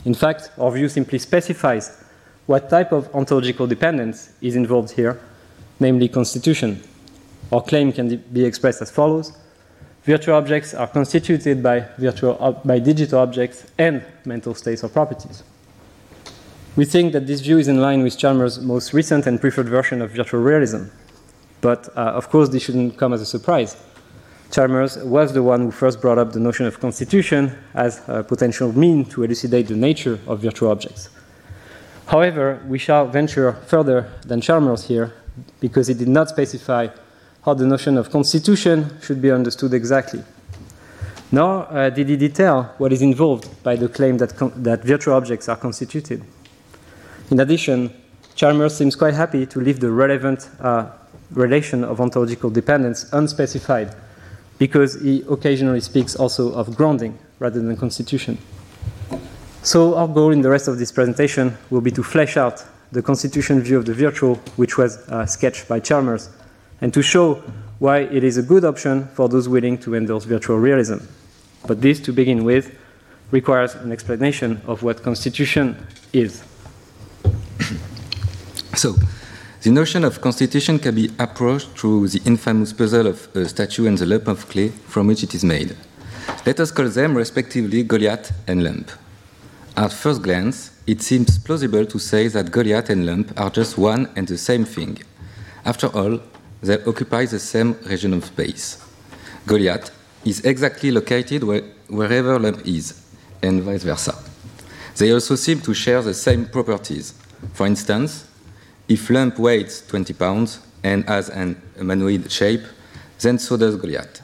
In 0.04 0.14
fact, 0.14 0.50
our 0.58 0.70
view 0.70 0.88
simply 0.88 1.18
specifies 1.18 2.04
what 2.46 2.68
type 2.68 2.92
of 2.92 3.12
ontological 3.14 3.66
dependence 3.66 4.30
is 4.40 4.56
involved 4.56 4.90
here, 4.90 5.20
namely 5.78 6.08
constitution. 6.08 6.82
Our 7.52 7.62
claim 7.62 7.92
can 7.92 8.16
be 8.32 8.44
expressed 8.44 8.82
as 8.82 8.90
follows. 8.90 9.32
Virtual 10.04 10.36
objects 10.36 10.72
are 10.72 10.86
constituted 10.86 11.62
by, 11.62 11.86
virtual, 11.98 12.60
by 12.64 12.78
digital 12.78 13.20
objects 13.20 13.66
and 13.76 14.02
mental 14.24 14.54
states 14.54 14.82
or 14.82 14.88
properties. 14.88 15.42
We 16.76 16.84
think 16.86 17.12
that 17.12 17.26
this 17.26 17.40
view 17.40 17.58
is 17.58 17.68
in 17.68 17.80
line 17.80 18.02
with 18.02 18.16
Chalmers' 18.16 18.60
most 18.60 18.94
recent 18.94 19.26
and 19.26 19.40
preferred 19.40 19.68
version 19.68 20.00
of 20.00 20.12
virtual 20.12 20.40
realism. 20.40 20.84
But 21.60 21.88
uh, 21.96 22.12
of 22.12 22.30
course, 22.30 22.48
this 22.48 22.62
shouldn't 22.62 22.96
come 22.96 23.12
as 23.12 23.20
a 23.20 23.26
surprise. 23.26 23.76
Chalmers 24.50 24.96
was 24.98 25.32
the 25.34 25.42
one 25.42 25.60
who 25.60 25.70
first 25.70 26.00
brought 26.00 26.18
up 26.18 26.32
the 26.32 26.40
notion 26.40 26.66
of 26.66 26.80
constitution 26.80 27.56
as 27.74 28.00
a 28.08 28.24
potential 28.24 28.72
mean 28.72 29.04
to 29.06 29.22
elucidate 29.22 29.68
the 29.68 29.76
nature 29.76 30.18
of 30.26 30.40
virtual 30.40 30.70
objects. 30.70 31.10
However, 32.06 32.60
we 32.66 32.78
shall 32.78 33.06
venture 33.06 33.52
further 33.66 34.10
than 34.26 34.40
Chalmers 34.40 34.84
here 34.86 35.12
because 35.60 35.86
he 35.86 35.94
did 35.94 36.08
not 36.08 36.28
specify 36.28 36.88
how 37.44 37.54
the 37.54 37.66
notion 37.66 37.96
of 37.96 38.10
constitution 38.10 38.90
should 39.02 39.20
be 39.22 39.30
understood 39.30 39.72
exactly. 39.74 40.22
Nor 41.32 41.72
uh, 41.72 41.90
did 41.90 42.08
he 42.08 42.16
detail 42.16 42.74
what 42.78 42.92
is 42.92 43.02
involved 43.02 43.62
by 43.62 43.76
the 43.76 43.88
claim 43.88 44.18
that, 44.18 44.30
that 44.56 44.82
virtual 44.82 45.14
objects 45.14 45.48
are 45.48 45.56
constituted. 45.56 46.24
In 47.30 47.38
addition, 47.38 47.92
Chalmers 48.34 48.76
seems 48.76 48.96
quite 48.96 49.14
happy 49.14 49.46
to 49.46 49.60
leave 49.60 49.80
the 49.80 49.90
relevant 49.90 50.48
uh, 50.60 50.90
relation 51.30 51.84
of 51.84 52.00
ontological 52.00 52.50
dependence 52.50 53.10
unspecified 53.12 53.94
because 54.58 55.00
he 55.00 55.24
occasionally 55.30 55.80
speaks 55.80 56.16
also 56.16 56.52
of 56.52 56.76
grounding 56.76 57.18
rather 57.38 57.60
than 57.62 57.76
constitution. 57.76 58.36
So, 59.62 59.94
our 59.94 60.08
goal 60.08 60.32
in 60.32 60.40
the 60.40 60.50
rest 60.50 60.68
of 60.68 60.78
this 60.78 60.90
presentation 60.90 61.56
will 61.70 61.80
be 61.80 61.90
to 61.92 62.02
flesh 62.02 62.36
out 62.36 62.64
the 62.92 63.02
constitution 63.02 63.60
view 63.60 63.78
of 63.78 63.86
the 63.86 63.94
virtual, 63.94 64.36
which 64.56 64.76
was 64.76 64.96
uh, 65.08 65.26
sketched 65.26 65.68
by 65.68 65.80
Chalmers, 65.80 66.30
and 66.80 66.92
to 66.94 67.02
show 67.02 67.42
why 67.78 68.00
it 68.00 68.24
is 68.24 68.36
a 68.36 68.42
good 68.42 68.64
option 68.64 69.08
for 69.08 69.28
those 69.28 69.48
willing 69.48 69.78
to 69.78 69.94
endorse 69.94 70.24
virtual 70.24 70.58
realism. 70.58 70.98
But 71.66 71.80
this, 71.80 72.00
to 72.00 72.12
begin 72.12 72.44
with, 72.44 72.76
requires 73.30 73.74
an 73.74 73.92
explanation 73.92 74.60
of 74.66 74.82
what 74.82 75.02
constitution 75.02 75.76
is. 76.12 76.42
so, 78.74 78.94
the 79.62 79.70
notion 79.70 80.04
of 80.04 80.20
constitution 80.20 80.78
can 80.78 80.94
be 80.94 81.10
approached 81.18 81.68
through 81.78 82.08
the 82.08 82.20
infamous 82.24 82.72
puzzle 82.72 83.06
of 83.06 83.28
a 83.36 83.46
statue 83.46 83.86
and 83.86 83.98
the 83.98 84.06
lump 84.06 84.26
of 84.26 84.48
clay 84.48 84.68
from 84.68 85.06
which 85.06 85.22
it 85.22 85.34
is 85.34 85.44
made. 85.44 85.76
Let 86.46 86.60
us 86.60 86.70
call 86.70 86.88
them 86.88 87.14
respectively 87.14 87.82
Goliath 87.82 88.32
and 88.46 88.64
lump. 88.64 88.90
At 89.76 89.92
first 89.92 90.22
glance, 90.22 90.70
it 90.86 91.02
seems 91.02 91.38
plausible 91.38 91.86
to 91.86 91.98
say 91.98 92.28
that 92.28 92.50
Goliath 92.50 92.90
and 92.90 93.06
lump 93.06 93.38
are 93.38 93.50
just 93.50 93.78
one 93.78 94.08
and 94.16 94.26
the 94.26 94.38
same 94.38 94.64
thing. 94.64 94.98
After 95.64 95.88
all, 95.88 96.20
they 96.62 96.82
occupy 96.84 97.26
the 97.26 97.38
same 97.38 97.76
region 97.86 98.14
of 98.14 98.24
space. 98.24 98.78
Goliath 99.46 99.90
is 100.24 100.44
exactly 100.44 100.90
located 100.90 101.42
where, 101.44 101.62
wherever 101.88 102.38
lump 102.38 102.66
is, 102.66 103.02
and 103.42 103.62
vice 103.62 103.82
versa. 103.82 104.14
They 104.96 105.12
also 105.12 105.34
seem 105.36 105.60
to 105.62 105.72
share 105.72 106.02
the 106.02 106.14
same 106.14 106.46
properties. 106.46 107.14
For 107.54 107.66
instance, 107.66 108.26
if 108.88 109.08
lump 109.08 109.38
weighs 109.38 109.86
20 109.86 110.12
pounds 110.14 110.60
and 110.82 111.04
has 111.08 111.30
an 111.30 111.60
humanoid 111.76 112.30
shape, 112.30 112.62
then 113.20 113.38
so 113.38 113.56
does 113.56 113.76
Goliath. 113.76 114.20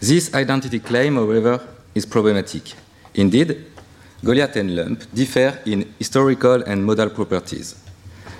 This 0.00 0.34
identity 0.34 0.80
claim, 0.80 1.14
however, 1.14 1.60
is 1.94 2.04
problematic. 2.04 2.72
Indeed, 3.14 3.64
Goliath 4.24 4.56
and 4.56 4.74
lump 4.74 5.04
differ 5.14 5.60
in 5.66 5.94
historical 5.98 6.62
and 6.62 6.84
modal 6.84 7.10
properties. 7.10 7.85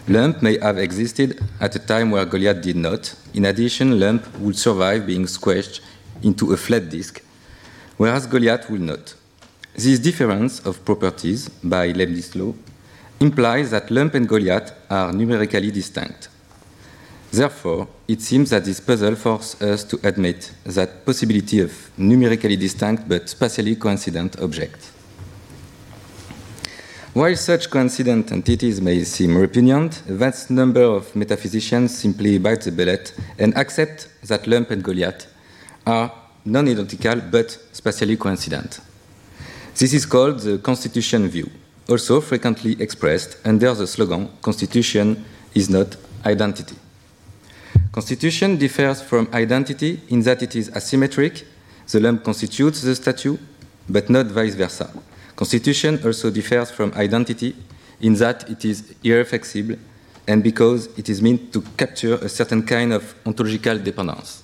Lump 0.08 0.40
may 0.40 0.56
have 0.58 0.78
existed 0.78 1.42
at 1.60 1.75
a 1.75 1.80
time 1.80 2.12
where 2.12 2.25
Goliath 2.25 2.62
did 2.62 2.76
not. 2.76 3.12
In 3.34 3.44
addition, 3.44 3.98
lump 3.98 4.22
would 4.38 4.56
survive 4.56 5.04
being 5.04 5.26
squashed 5.26 5.80
into 6.22 6.52
a 6.52 6.56
flat 6.56 6.88
disk, 6.88 7.20
whereas 7.96 8.25
Goliath 8.26 8.70
will 8.70 8.80
not. 8.80 9.14
This 9.75 9.98
difference 9.98 10.60
of 10.64 10.84
properties 10.84 11.48
by 11.48 11.88
Leibniz 11.88 12.36
law 12.36 12.54
implies 13.18 13.72
that 13.72 13.90
lump 13.90 14.14
and 14.14 14.28
Goliath 14.28 14.72
are 14.88 15.12
numerically 15.12 15.72
distinct. 15.72 16.28
Therefore, 17.32 17.88
it 18.06 18.22
seems 18.22 18.50
that 18.50 18.64
this 18.64 18.78
puzzle 18.78 19.16
forces 19.16 19.60
us 19.60 19.84
to 19.84 19.98
admit 20.04 20.52
that 20.64 21.04
possibility 21.04 21.60
of 21.60 21.90
numerically 21.98 22.56
distinct 22.56 23.08
but 23.08 23.28
spatially 23.28 23.75
coincident 23.75 24.38
objects. 24.40 24.92
While 27.16 27.37
such 27.37 27.70
coincident 27.70 28.30
entities 28.30 28.78
may 28.82 29.02
seem 29.04 29.38
repugnant, 29.38 30.02
a 30.06 30.12
vast 30.12 30.50
number 30.50 30.82
of 30.82 31.16
metaphysicians 31.16 31.96
simply 31.96 32.37
bite 32.37 32.61
the 32.61 32.70
bullet 32.70 33.14
and 33.38 33.56
accept 33.56 34.08
that 34.25 34.46
lump 34.46 34.70
and 34.70 34.85
Goliath 34.85 35.26
are 35.87 36.12
non-identical 36.44 37.23
but 37.30 37.58
spatially 37.73 38.18
coincident. 38.18 38.80
This 39.76 39.94
is 39.94 40.04
called 40.04 40.40
the 40.40 40.58
constitution 40.58 41.26
view 41.28 41.50
also 41.88 42.20
frequently 42.20 42.76
expressed 42.82 43.38
under 43.46 43.73
the 43.73 43.87
slogan 43.87 44.28
Constitution 44.42 45.25
is 45.54 45.70
not 45.70 45.96
identity. 46.26 46.76
Constitution 47.92 48.58
differs 48.58 49.00
from 49.00 49.26
identity 49.32 50.02
in 50.11 50.20
that 50.20 50.42
it 50.42 50.54
is 50.54 50.68
asymmetric, 50.68 51.44
the 51.90 51.99
lump 51.99 52.25
constitutes 52.25 52.82
the 52.82 52.94
statue, 52.94 53.38
but 53.88 54.11
not 54.11 54.26
vice 54.26 54.54
versa. 54.54 54.90
Constitution 55.37 56.00
also 56.05 56.31
differs 56.31 56.71
from 56.71 56.93
identity 56.95 57.55
in 58.00 58.14
that 58.14 58.49
it 58.49 58.64
is 58.64 58.95
irreflexible 59.05 59.76
and 60.26 60.43
because 60.43 60.87
it 60.99 61.09
is 61.09 61.23
meant 61.23 61.52
to 61.52 61.62
capture 61.76 62.14
a 62.14 62.28
certain 62.28 62.62
kind 62.62 62.93
of 62.93 63.14
ontological 63.26 63.78
dependence. 63.78 64.43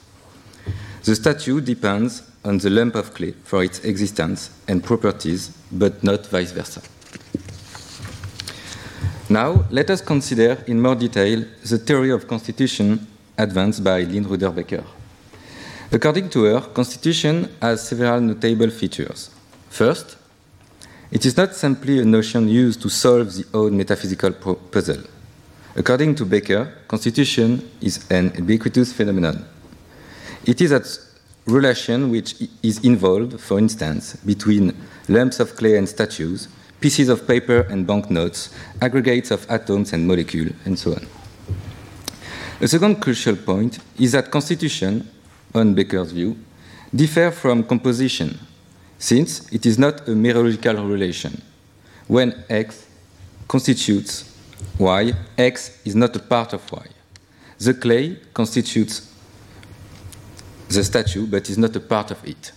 The 1.05 1.17
statue 1.17 1.61
depends 1.61 2.23
on 2.45 2.59
the 2.59 2.71
lump 2.71 2.95
of 2.95 3.15
clay 3.15 3.35
for 3.45 3.65
its 3.65 3.81
existence 3.81 4.51
and 4.69 4.85
properties, 4.85 5.51
but 5.73 6.05
not 6.05 6.27
vice 6.27 6.53
versa. 6.53 6.83
Now, 9.29 9.65
let 9.71 9.91
us 9.91 10.01
consider 10.03 10.63
in 10.67 10.81
more 10.81 10.95
detail 10.95 11.45
the 11.65 11.79
theory 11.79 12.11
of 12.11 12.29
constitution 12.29 13.07
advanced 13.39 13.83
by 13.83 14.03
Lynne 14.03 14.29
Rudder 14.29 14.51
Baker. 14.51 14.85
According 15.91 16.29
to 16.31 16.45
her, 16.45 16.61
constitution 16.61 17.49
has 17.61 17.89
several 17.89 18.21
notable 18.21 18.71
features. 18.71 19.31
First, 19.71 20.17
it 21.13 21.27
is 21.27 21.37
not 21.37 21.55
simply 21.55 22.01
a 22.01 22.05
notion 22.05 22.49
used 22.49 22.81
to 22.81 22.89
solve 22.89 23.35
the 23.35 23.45
old 23.53 23.73
metaphysical 23.75 24.33
puzzle. 24.33 25.03
According 25.77 26.15
to 26.17 26.25
Baker, 26.25 26.73
constitution 26.89 27.71
is 27.83 28.11
an 28.11 28.33
ubiquitous 28.35 28.95
phenomenon. 28.95 29.45
It 30.47 30.63
is 30.63 30.73
a 30.73 30.83
relation 31.45 32.11
which 32.11 32.37
is 32.63 32.83
involved, 32.83 33.39
for 33.41 33.59
instance, 33.59 34.17
between 34.25 34.75
lumps 35.09 35.39
of 35.39 35.55
clay 35.55 35.77
and 35.77 35.87
statues, 35.87 36.49
pieces 36.81 37.11
of 37.11 37.27
paper 37.27 37.61
and 37.69 37.87
banknotes, 37.87 38.49
aggregates 38.81 39.31
of 39.31 39.47
atoms 39.51 39.93
and 39.93 40.07
molecules, 40.07 40.53
and 40.65 40.79
so 40.79 40.93
on. 40.93 41.07
A 42.63 42.69
second 42.69 43.03
crucial 43.03 43.37
point 43.37 43.79
is 43.99 44.13
that 44.13 44.31
constitution, 44.31 45.09
on 45.55 45.75
Baker's 45.75 46.13
view, 46.13 46.37
differ 46.95 47.31
from 47.31 47.65
composition, 47.65 48.39
since 49.03 49.53
it 49.53 49.67
is 49.67 49.81
not 49.81 50.09
a 50.09 50.13
mereological 50.13 50.89
relation. 50.89 51.43
When 52.07 52.45
X 52.49 52.87
constitutes 53.49 54.33
Y, 54.79 55.13
X 55.37 55.81
is 55.85 55.97
not 55.97 56.15
a 56.15 56.21
part 56.21 56.53
of 56.53 56.71
Y. 56.71 56.87
The 57.59 57.75
clay 57.75 58.17
constitutes 58.33 59.13
the 60.69 60.85
statue, 60.85 61.27
but 61.27 61.51
is 61.51 61.59
not 61.59 61.75
a 61.75 61.81
part 61.81 62.13
of 62.13 62.25
it. 62.25 62.53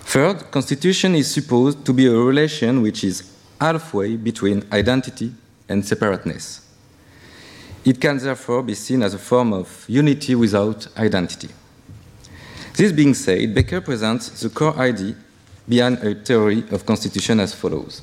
Third, 0.00 0.50
constitution 0.50 1.14
is 1.14 1.32
supposed 1.32 1.86
to 1.86 1.94
be 1.94 2.06
a 2.06 2.12
relation 2.12 2.82
which 2.82 3.02
is 3.02 3.34
halfway 3.58 4.14
between 4.16 4.62
identity 4.70 5.32
and 5.70 5.86
separateness. 5.86 6.68
It 7.82 7.98
can 7.98 8.18
therefore 8.18 8.62
be 8.62 8.74
seen 8.74 9.02
as 9.02 9.14
a 9.14 9.18
form 9.18 9.54
of 9.54 9.86
unity 9.88 10.34
without 10.34 10.86
identity. 10.98 11.48
This 12.78 12.92
being 12.92 13.12
said, 13.12 13.56
Baker 13.56 13.80
presents 13.80 14.40
the 14.40 14.48
core 14.48 14.78
idea 14.78 15.16
behind 15.68 15.98
a 15.98 16.14
theory 16.14 16.62
of 16.70 16.86
constitution 16.86 17.40
as 17.40 17.52
follows. 17.52 18.02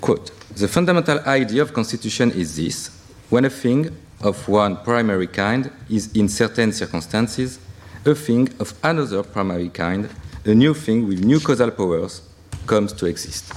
Quote, 0.00 0.32
the 0.56 0.66
fundamental 0.66 1.20
idea 1.20 1.62
of 1.62 1.72
constitution 1.72 2.32
is 2.32 2.56
this 2.56 2.90
when 3.28 3.44
a 3.44 3.48
thing 3.48 3.96
of 4.20 4.48
one 4.48 4.78
primary 4.78 5.28
kind 5.28 5.70
is 5.88 6.12
in 6.12 6.28
certain 6.28 6.72
circumstances, 6.72 7.60
a 8.04 8.16
thing 8.16 8.48
of 8.58 8.74
another 8.82 9.22
primary 9.22 9.68
kind 9.68 10.08
a 10.44 10.52
new 10.52 10.74
thing 10.74 11.06
with 11.06 11.22
new 11.22 11.38
causal 11.38 11.70
powers 11.70 12.22
comes 12.66 12.92
to 12.94 13.06
exist. 13.06 13.52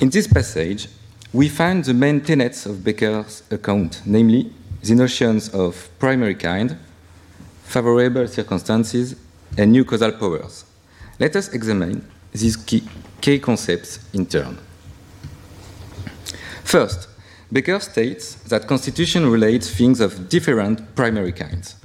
In 0.00 0.08
this 0.08 0.26
passage, 0.26 0.88
we 1.34 1.50
find 1.50 1.84
the 1.84 1.92
main 1.92 2.22
tenets 2.22 2.64
of 2.64 2.82
Baker's 2.82 3.42
account, 3.50 4.00
namely 4.06 4.54
the 4.82 4.94
notions 4.94 5.50
of 5.50 5.90
primary 5.98 6.34
kind, 6.34 6.78
favorable 7.66 8.26
circumstances, 8.28 9.16
and 9.58 9.72
new 9.72 9.84
causal 9.84 10.12
powers. 10.12 10.64
Let 11.18 11.36
us 11.36 11.52
examine 11.52 12.06
these 12.32 12.56
key, 12.56 12.82
key 13.20 13.38
concepts 13.38 13.98
in 14.12 14.26
turn. 14.26 14.58
First, 16.64 17.08
Baker 17.52 17.80
states 17.80 18.34
that 18.48 18.66
constitution 18.66 19.30
relates 19.30 19.70
things 19.70 20.00
of 20.00 20.28
different 20.28 20.94
primary 20.94 21.32
kinds. 21.32 21.76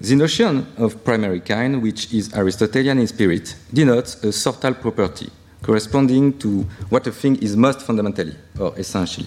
The 0.00 0.14
notion 0.14 0.66
of 0.76 1.02
primary 1.02 1.40
kind, 1.40 1.82
which 1.82 2.12
is 2.12 2.32
Aristotelian 2.34 2.98
in 2.98 3.06
spirit, 3.06 3.56
denotes 3.72 4.22
a 4.22 4.28
sortal 4.28 4.78
property 4.78 5.30
corresponding 5.62 6.38
to 6.38 6.62
what 6.88 7.06
a 7.06 7.12
thing 7.12 7.36
is 7.36 7.56
most 7.56 7.82
fundamentally 7.82 8.36
or 8.60 8.78
essentially. 8.78 9.26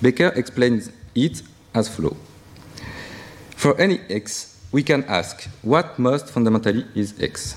Baker 0.00 0.32
explains 0.36 0.90
it 1.14 1.42
as 1.74 1.88
follows. 1.88 2.16
For 3.56 3.78
any 3.80 4.00
x, 4.08 4.57
we 4.70 4.82
can 4.82 5.04
ask 5.04 5.48
what 5.62 5.98
most 5.98 6.28
fundamentally 6.28 6.84
is 6.94 7.14
x. 7.20 7.56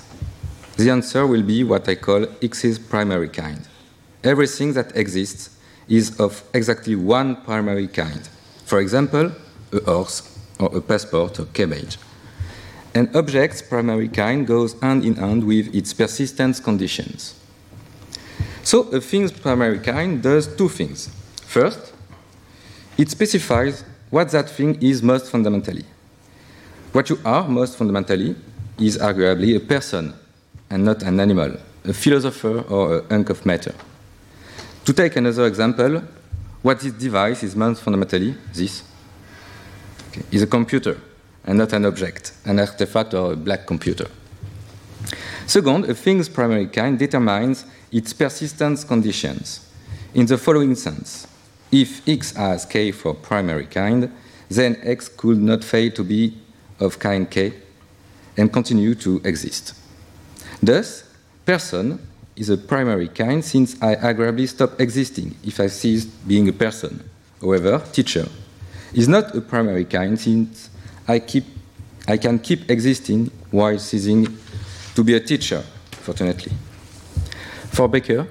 The 0.76 0.90
answer 0.90 1.26
will 1.26 1.42
be 1.42 1.62
what 1.62 1.88
I 1.88 1.94
call 1.94 2.26
x's 2.42 2.78
primary 2.78 3.28
kind. 3.28 3.60
Everything 4.24 4.72
that 4.72 4.96
exists 4.96 5.50
is 5.88 6.18
of 6.18 6.42
exactly 6.54 6.94
one 6.96 7.36
primary 7.36 7.88
kind. 7.88 8.28
For 8.64 8.80
example, 8.80 9.32
a 9.72 9.80
horse 9.84 10.38
or 10.58 10.74
a 10.74 10.80
passport 10.80 11.38
or 11.38 11.44
cabbage. 11.46 11.98
An 12.94 13.10
object's 13.14 13.60
primary 13.60 14.08
kind 14.08 14.46
goes 14.46 14.80
hand 14.80 15.04
in 15.04 15.16
hand 15.16 15.44
with 15.44 15.74
its 15.74 15.92
persistence 15.92 16.60
conditions. 16.60 17.34
So 18.62 18.82
a 18.90 19.00
thing's 19.00 19.32
primary 19.32 19.80
kind 19.80 20.22
does 20.22 20.46
two 20.56 20.68
things. 20.68 21.10
First, 21.46 21.92
it 22.96 23.10
specifies 23.10 23.84
what 24.08 24.30
that 24.30 24.48
thing 24.48 24.80
is 24.80 25.02
most 25.02 25.30
fundamentally. 25.30 25.84
What 26.92 27.08
you 27.08 27.18
are 27.24 27.48
most 27.48 27.78
fundamentally 27.78 28.36
is 28.78 28.98
arguably 28.98 29.56
a 29.56 29.60
person 29.60 30.12
and 30.68 30.84
not 30.84 31.02
an 31.02 31.20
animal, 31.20 31.56
a 31.84 31.92
philosopher 31.94 32.60
or 32.68 32.98
a 32.98 33.04
hunk 33.08 33.30
of 33.30 33.46
matter. 33.46 33.74
To 34.84 34.92
take 34.92 35.16
another 35.16 35.46
example, 35.46 36.02
what 36.60 36.80
this 36.80 36.92
device 36.92 37.42
is 37.44 37.56
most 37.56 37.82
fundamentally, 37.82 38.34
this, 38.52 38.82
okay, 40.10 40.22
is 40.30 40.42
a 40.42 40.46
computer 40.46 41.00
and 41.44 41.56
not 41.56 41.72
an 41.72 41.86
object, 41.86 42.34
an 42.44 42.60
artifact 42.60 43.14
or 43.14 43.32
a 43.32 43.36
black 43.36 43.66
computer. 43.66 44.08
Second, 45.46 45.86
a 45.86 45.94
thing's 45.94 46.28
primary 46.28 46.66
kind 46.66 46.98
determines 46.98 47.64
its 47.90 48.12
persistence 48.12 48.84
conditions 48.84 49.66
in 50.12 50.26
the 50.26 50.36
following 50.36 50.74
sense. 50.74 51.26
If 51.70 52.06
x 52.06 52.32
has 52.32 52.66
k 52.66 52.92
for 52.92 53.14
primary 53.14 53.64
kind, 53.64 54.12
then 54.50 54.76
x 54.82 55.08
could 55.08 55.38
not 55.38 55.64
fail 55.64 55.90
to 55.92 56.04
be 56.04 56.36
of 56.82 56.98
kind 56.98 57.30
k 57.30 57.52
and 58.36 58.52
continue 58.52 58.94
to 58.94 59.20
exist. 59.24 59.74
Thus, 60.62 61.04
person 61.44 61.98
is 62.36 62.48
a 62.48 62.56
primary 62.56 63.08
kind 63.08 63.44
since 63.44 63.80
I 63.82 63.92
agreeably 63.92 64.46
stop 64.46 64.80
existing 64.80 65.34
if 65.44 65.60
I 65.60 65.66
cease 65.66 66.04
being 66.04 66.48
a 66.48 66.52
person. 66.52 67.08
However, 67.40 67.82
teacher 67.92 68.26
is 68.94 69.08
not 69.08 69.34
a 69.34 69.40
primary 69.40 69.84
kind 69.84 70.18
since 70.18 70.70
I, 71.06 71.18
keep, 71.18 71.44
I 72.08 72.16
can 72.16 72.38
keep 72.38 72.70
existing 72.70 73.30
while 73.50 73.78
ceasing 73.78 74.38
to 74.94 75.04
be 75.04 75.14
a 75.14 75.20
teacher, 75.20 75.62
fortunately. 75.90 76.52
For 77.70 77.88
Baker, 77.88 78.26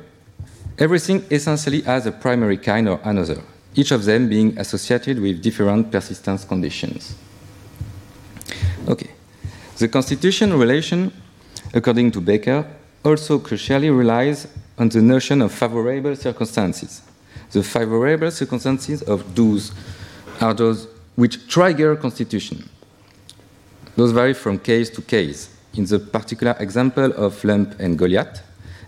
everything 0.77 1.25
essentially 1.29 1.81
has 1.81 2.05
a 2.05 2.11
primary 2.11 2.57
kind 2.57 2.87
or 2.87 2.99
another, 3.03 3.41
each 3.75 3.91
of 3.91 4.05
them 4.05 4.29
being 4.29 4.57
associated 4.57 5.19
with 5.19 5.41
different 5.41 5.91
persistence 5.91 6.45
conditions. 6.45 7.15
Okay. 8.87 9.11
The 9.77 9.87
constitution 9.87 10.53
relation, 10.57 11.11
according 11.73 12.11
to 12.11 12.21
Baker, 12.21 12.65
also 13.03 13.39
crucially 13.39 13.95
relies 13.95 14.47
on 14.77 14.89
the 14.89 15.01
notion 15.01 15.41
of 15.41 15.51
favorable 15.51 16.15
circumstances. 16.15 17.01
The 17.51 17.63
favorable 17.63 18.31
circumstances 18.31 19.01
of 19.03 19.35
those 19.35 19.71
are 20.39 20.53
those 20.53 20.87
which 21.15 21.47
trigger 21.47 21.95
constitution. 21.95 22.69
Those 23.95 24.11
vary 24.11 24.33
from 24.33 24.59
case 24.59 24.89
to 24.91 25.01
case. 25.01 25.49
In 25.73 25.85
the 25.85 25.99
particular 25.99 26.55
example 26.59 27.11
of 27.13 27.43
Lump 27.43 27.79
and 27.79 27.97
Goliath, 27.97 28.41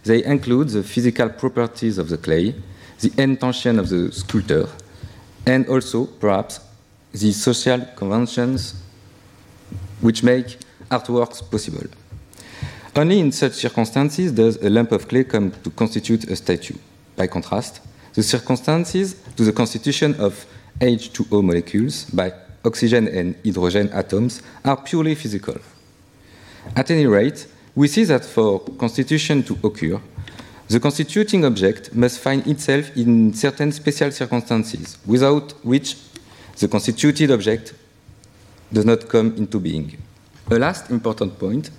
they 0.04 0.24
include 0.24 0.70
the 0.70 0.84
physical 0.84 1.30
properties 1.30 1.98
of 1.98 2.10
the 2.10 2.18
clay, 2.18 2.56
the 3.00 3.12
intention 3.18 3.80
of 3.80 3.90
the 3.90 4.12
sculptor, 4.12 4.68
and 5.46 5.68
also, 5.68 6.06
perhaps, 6.06 6.60
the 7.12 7.32
social 7.32 7.82
conventions 7.96 8.76
which 10.04 10.22
make 10.22 10.58
artworks 10.92 11.42
possible. 11.50 11.88
Only 12.96 13.20
in 13.20 13.32
such 13.32 13.54
circumstances 13.54 14.32
does 14.32 14.58
a 14.58 14.70
lump 14.70 14.92
of 14.92 15.08
clay 15.08 15.24
come 15.24 15.52
to 15.64 15.70
constitute 15.72 16.26
a 16.26 16.36
statue. 16.36 16.76
By 17.16 17.28
contrast, 17.28 17.82
the 18.14 18.22
circumstances 18.22 19.16
to 19.38 19.44
the 19.44 19.54
constitution 19.54 20.14
of 20.20 20.46
H2O 20.80 21.44
molecules 21.44 22.06
by 22.06 22.34
oxygen 22.66 23.08
and 23.08 23.36
hydrogen 23.46 23.90
atoms 23.94 24.42
are 24.64 24.78
purely 24.78 25.16
physical. 25.16 25.56
At 26.76 26.92
any 26.92 27.08
rate, 27.08 27.48
we 27.76 27.88
see 27.88 28.04
that 28.04 28.26
for 28.26 28.60
constitution 28.78 29.42
to 29.44 29.58
occur, 29.64 30.00
the 30.68 30.80
constituting 30.80 31.46
object 31.46 31.96
must 31.96 32.20
find 32.20 32.46
itself 32.46 32.96
in 32.96 33.34
certain 33.34 33.72
special 33.72 34.12
circumstances, 34.12 34.98
without 35.06 35.54
which 35.64 35.96
the 36.60 36.68
constituted 36.68 37.32
object 37.32 37.74
does 38.74 38.86
not 38.86 39.08
come 39.08 39.36
into 39.38 39.60
being. 39.60 39.98
A 40.52 40.60
last 40.60 40.90
important 40.90 41.40
point 41.40 41.70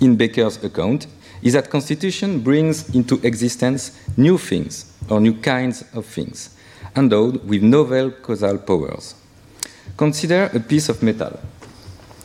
in 0.00 0.16
Baker's 0.16 0.62
account 0.62 1.06
is 1.42 1.54
that 1.54 1.70
constitution 1.70 2.40
brings 2.40 2.94
into 2.94 3.20
existence 3.26 3.98
new 4.16 4.38
things 4.38 4.92
or 5.08 5.20
new 5.20 5.34
kinds 5.34 5.84
of 5.94 6.06
things, 6.06 6.56
endowed 6.96 7.44
with 7.48 7.62
novel 7.62 8.10
causal 8.10 8.58
powers. 8.58 9.14
Consider 9.96 10.50
a 10.54 10.60
piece 10.60 10.88
of 10.88 11.02
metal. 11.02 11.38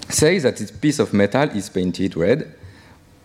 Say 0.10 0.40
that 0.40 0.58
this 0.58 0.72
piece 0.72 1.00
of 1.00 1.14
metal 1.14 1.50
is 1.50 1.70
painted 1.70 2.16
red 2.16 2.54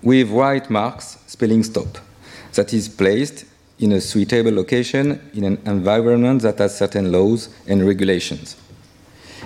with 0.03 0.31
white 0.31 0.69
marks 0.69 1.19
spelling 1.27 1.63
stop, 1.63 1.99
that 2.55 2.73
is 2.73 2.89
placed 2.89 3.47
in 3.79 3.93
a 3.93 4.01
suitable 4.01 4.53
location 4.53 5.21
in 5.35 5.45
an 5.45 5.59
environment 5.67 6.43
that 6.43 6.59
has 6.59 6.77
certain 6.77 7.11
laws 7.11 7.49
and 7.67 7.87
regulations. 7.87 8.57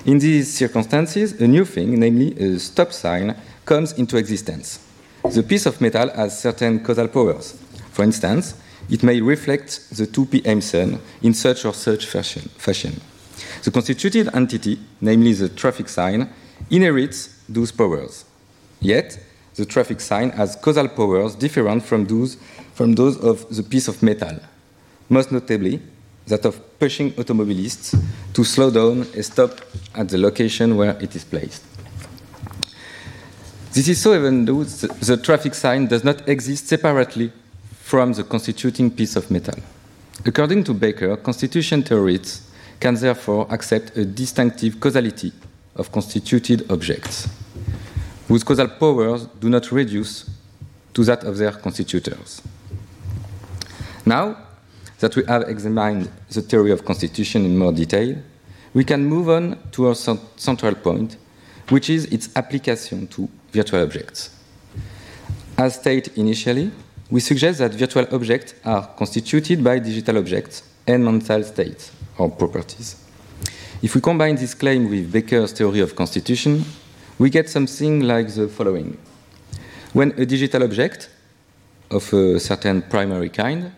In 0.05 0.19
these 0.19 0.57
circumstances, 0.57 1.33
a 1.41 1.47
new 1.47 1.65
thing, 1.65 1.99
namely 1.99 2.33
a 2.39 2.59
stop 2.59 2.93
sign, 2.93 3.37
comes 3.65 3.93
into 3.95 4.17
existence. 4.17 4.81
The 5.31 5.43
piece 5.43 5.67
of 5.67 5.81
metal 5.81 6.09
has 6.11 6.41
certain 6.41 6.81
causal 6.83 7.09
powers. 7.09 7.59
For 7.91 8.05
instance, 8.05 8.55
it 8.89 9.03
may 9.03 9.21
reflect 9.21 9.91
the 9.97 10.07
2 10.07 10.27
p.m. 10.27 10.61
sun 10.61 11.01
in 11.23 11.35
such 11.35 11.65
or 11.65 11.75
such 11.75 12.07
fashion. 12.07 13.01
The 13.63 13.71
constituted 13.71 14.35
entity, 14.35 14.79
namely 15.01 15.33
the 15.35 15.49
traffic 15.49 15.89
sign, 15.89 16.31
inherits 16.71 17.35
those 17.49 17.73
powers. 17.73 18.25
Yet, 18.81 19.19
the 19.57 19.67
traffic 19.67 20.01
sign 20.01 20.31
has 20.31 20.57
causal 20.57 20.89
powers 20.89 21.35
different 21.35 21.83
from 21.83 22.07
those, 22.07 22.37
from 22.75 22.95
those 22.95 23.19
of 23.19 23.55
the 23.55 23.63
piece 23.63 23.89
of 23.89 24.03
metal, 24.03 24.39
most 25.09 25.33
notably 25.33 25.83
that 26.29 26.45
of 26.45 26.79
pushing 26.79 27.13
automobilists 27.13 27.99
to 28.33 28.45
slow 28.45 28.71
down 28.71 29.07
and 29.15 29.25
stop 29.25 29.61
at 29.95 30.09
the 30.09 30.19
location 30.19 30.77
where 30.77 30.97
it 31.03 31.15
is 31.17 31.25
placed. 31.25 31.65
This 33.73 33.89
is 33.89 34.01
so 34.01 34.15
even 34.15 34.45
though 34.45 34.65
the, 34.65 35.17
traffic 35.23 35.55
sign 35.55 35.87
does 35.87 36.03
not 36.03 36.29
exist 36.29 36.69
separately 36.69 37.33
from 37.81 38.13
the 38.13 38.25
constituting 38.25 38.91
piece 38.91 39.17
of 39.17 39.31
metal. 39.31 39.55
According 40.25 40.65
to 40.65 40.75
Baker, 40.75 41.17
constitution 41.17 41.83
theorists 41.83 42.51
can 42.81 42.95
therefore 42.95 43.47
accept 43.51 43.97
a 43.97 44.05
distinctive 44.05 44.81
causality 44.81 45.33
of 45.77 45.93
constituted 45.93 46.71
objects, 46.71 47.29
whose 48.27 48.43
causal 48.43 48.69
powers 48.69 49.27
do 49.41 49.49
not 49.49 49.71
reduce 49.71 50.29
to 50.95 51.05
that 51.05 51.25
of 51.25 51.39
their 51.39 51.53
constitutors. 51.53 52.43
Now 54.05 54.48
that 55.01 55.15
we 55.17 55.25
have 55.25 55.43
examined 55.49 56.11
the 56.31 56.43
theory 56.43 56.73
of 56.73 56.85
constitution 56.85 57.45
in 57.45 57.57
more 57.57 57.73
detail, 57.73 58.17
we 58.75 58.85
can 58.85 59.05
move 59.05 59.29
on 59.29 59.59
to 59.73 59.89
our 59.89 59.95
central 59.95 60.75
point, 60.75 61.17
which 61.69 61.89
is 61.89 62.07
its 62.07 62.29
application 62.37 63.07
to 63.09 63.29
virtual 63.53 63.83
objects. 63.83 64.31
As 65.57 65.75
stated 65.75 66.17
initially, 66.17 66.71
we 67.11 67.21
suggest 67.21 67.59
that 67.59 67.73
virtual 67.73 68.07
objects 68.13 68.55
are 68.65 68.87
constituted 68.97 69.65
by 69.65 69.79
digital 69.79 70.19
objects 70.19 70.63
and 70.87 71.05
mental 71.05 71.43
states 71.43 71.93
or 72.19 72.31
properties. 72.31 72.97
If 73.81 73.95
we 73.95 74.01
combine 74.01 74.37
this 74.37 74.55
claim 74.55 74.91
with 74.91 75.13
Baker's 75.13 75.53
theory 75.53 75.81
of 75.81 75.95
constitution, 75.95 76.65
we 77.19 77.31
get 77.31 77.49
something 77.49 78.01
like 78.01 78.35
the 78.35 78.49
following. 78.49 78.99
When 79.93 80.13
a 80.13 80.27
digital 80.27 80.63
object 80.63 81.09
of 81.91 82.13
a 82.13 82.39
certain 82.39 82.83
primary 82.83 83.31
kind 83.31 83.73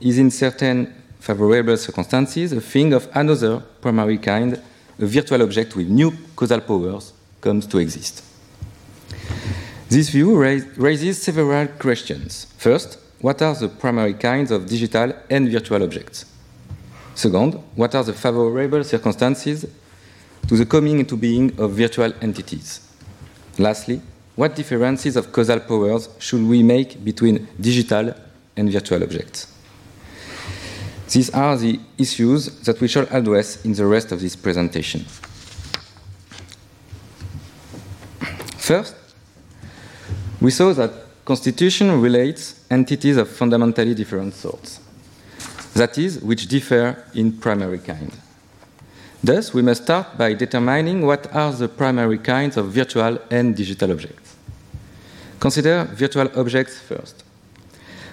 is 0.00 0.18
in 0.18 0.30
certain 0.30 0.92
favorable 1.18 1.76
circumstances 1.76 2.52
a 2.52 2.60
thing 2.60 2.92
of 2.92 3.08
another 3.14 3.60
primary 3.80 4.18
kind, 4.18 4.60
a 4.98 5.06
virtual 5.06 5.42
object 5.42 5.76
with 5.76 5.88
new 5.88 6.12
causal 6.34 6.60
powers 6.60 7.12
comes 7.40 7.66
to 7.66 7.78
exist. 7.78 8.24
This 9.88 10.08
view 10.08 10.38
raises 10.38 11.20
several 11.20 11.66
questions. 11.66 12.46
First, 12.58 12.98
what 13.20 13.42
are 13.42 13.54
the 13.54 13.68
primary 13.68 14.14
kinds 14.14 14.50
of 14.50 14.66
digital 14.66 15.12
and 15.28 15.50
virtual 15.50 15.82
objects? 15.82 16.24
Second, 17.14 17.54
what 17.74 17.94
are 17.94 18.04
the 18.04 18.12
favorable 18.12 18.84
circumstances 18.84 19.66
to 20.48 20.56
the 20.56 20.64
coming 20.64 21.00
into 21.00 21.16
being 21.16 21.58
of 21.60 21.72
virtual 21.72 22.12
entities? 22.22 22.80
Lastly, 23.58 24.00
what 24.36 24.54
differences 24.54 25.16
of 25.16 25.32
causal 25.32 25.60
powers 25.60 26.08
should 26.18 26.42
we 26.42 26.62
make 26.62 27.04
between 27.04 27.46
digital 27.60 28.14
and 28.56 28.72
virtual 28.72 29.02
objects? 29.02 29.48
These 31.10 31.30
are 31.30 31.56
the 31.56 31.80
issues 31.98 32.60
that 32.60 32.80
we 32.80 32.86
shall 32.86 33.06
address 33.10 33.64
in 33.64 33.72
the 33.72 33.84
rest 33.84 34.12
of 34.12 34.20
this 34.20 34.36
presentation. 34.36 35.04
First, 38.56 38.94
we 40.40 40.52
saw 40.52 40.72
that 40.74 40.92
constitution 41.24 42.00
relates 42.00 42.64
entities 42.70 43.16
of 43.16 43.28
fundamentally 43.28 43.94
different 43.94 44.34
sorts, 44.34 44.78
that 45.74 45.98
is, 45.98 46.20
which 46.20 46.46
differ 46.46 47.04
in 47.14 47.32
primary 47.32 47.78
kind. 47.78 48.12
Thus, 49.22 49.52
we 49.52 49.62
must 49.62 49.82
start 49.82 50.16
by 50.16 50.34
determining 50.34 51.04
what 51.04 51.34
are 51.34 51.52
the 51.52 51.68
primary 51.68 52.18
kinds 52.18 52.56
of 52.56 52.68
virtual 52.68 53.18
and 53.30 53.56
digital 53.56 53.90
objects. 53.90 54.36
Consider 55.40 55.84
virtual 55.92 56.30
objects 56.36 56.78
first. 56.78 57.24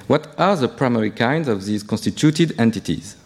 What 0.08 0.34
are 0.38 0.56
the 0.56 0.70
primary 0.70 1.12
kinds 1.12 1.50
of 1.50 1.66
these 1.66 1.84
constituted 1.84 2.58
entities? 2.58 3.18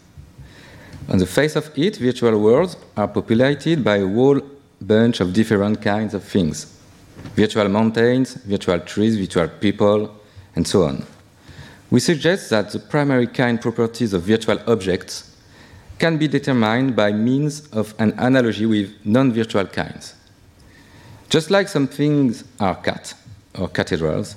On 1.08 1.18
the 1.18 1.26
face 1.26 1.54
of 1.54 1.70
it, 1.78 1.96
virtual 1.96 2.40
worlds 2.40 2.76
are 2.96 3.06
populated 3.06 3.84
by 3.84 3.96
a 3.98 4.06
whole 4.06 4.40
bunch 4.80 5.20
of 5.20 5.32
different 5.32 5.80
kinds 5.80 6.12
of 6.12 6.24
things 6.24 6.78
virtual 7.36 7.68
mountains, 7.68 8.34
virtual 8.34 8.80
trees, 8.80 9.16
virtual 9.16 9.46
people, 9.46 10.12
and 10.56 10.66
so 10.66 10.82
on. 10.84 11.04
We 11.90 12.00
suggest 12.00 12.50
that 12.50 12.70
the 12.70 12.80
primary 12.80 13.28
kind 13.28 13.60
properties 13.60 14.12
of 14.12 14.22
virtual 14.22 14.58
objects 14.66 15.36
can 15.98 16.16
be 16.18 16.26
determined 16.26 16.96
by 16.96 17.12
means 17.12 17.68
of 17.68 17.94
an 18.00 18.12
analogy 18.18 18.66
with 18.66 18.90
non 19.04 19.32
virtual 19.32 19.66
kinds. 19.66 20.14
Just 21.28 21.50
like 21.50 21.68
some 21.68 21.86
things 21.86 22.42
are 22.58 22.74
cat 22.74 23.14
or 23.56 23.68
cathedrals, 23.68 24.34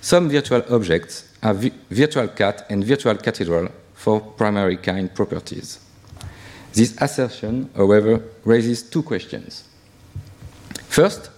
some 0.00 0.28
virtual 0.28 0.62
objects 0.72 1.27
vi 1.42 1.72
virtual 1.90 2.28
cat 2.28 2.66
and 2.70 2.84
virtual 2.84 3.16
cathedral 3.16 3.68
for 3.94 4.20
primary 4.20 4.76
kind 4.76 5.14
properties. 5.14 5.80
This 6.72 6.94
assertion, 7.00 7.70
however, 7.76 8.20
raises 8.44 8.82
two 8.82 9.02
questions. 9.02 9.64
First, 10.88 11.30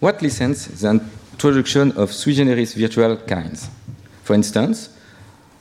what 0.00 0.20
licensed 0.22 0.80
the 0.80 1.00
introduction 1.32 1.92
of 1.92 2.12
sui 2.12 2.34
generis 2.34 2.74
virtual 2.74 3.16
kinds? 3.16 3.68
For 4.22 4.34
instance, 4.34 4.90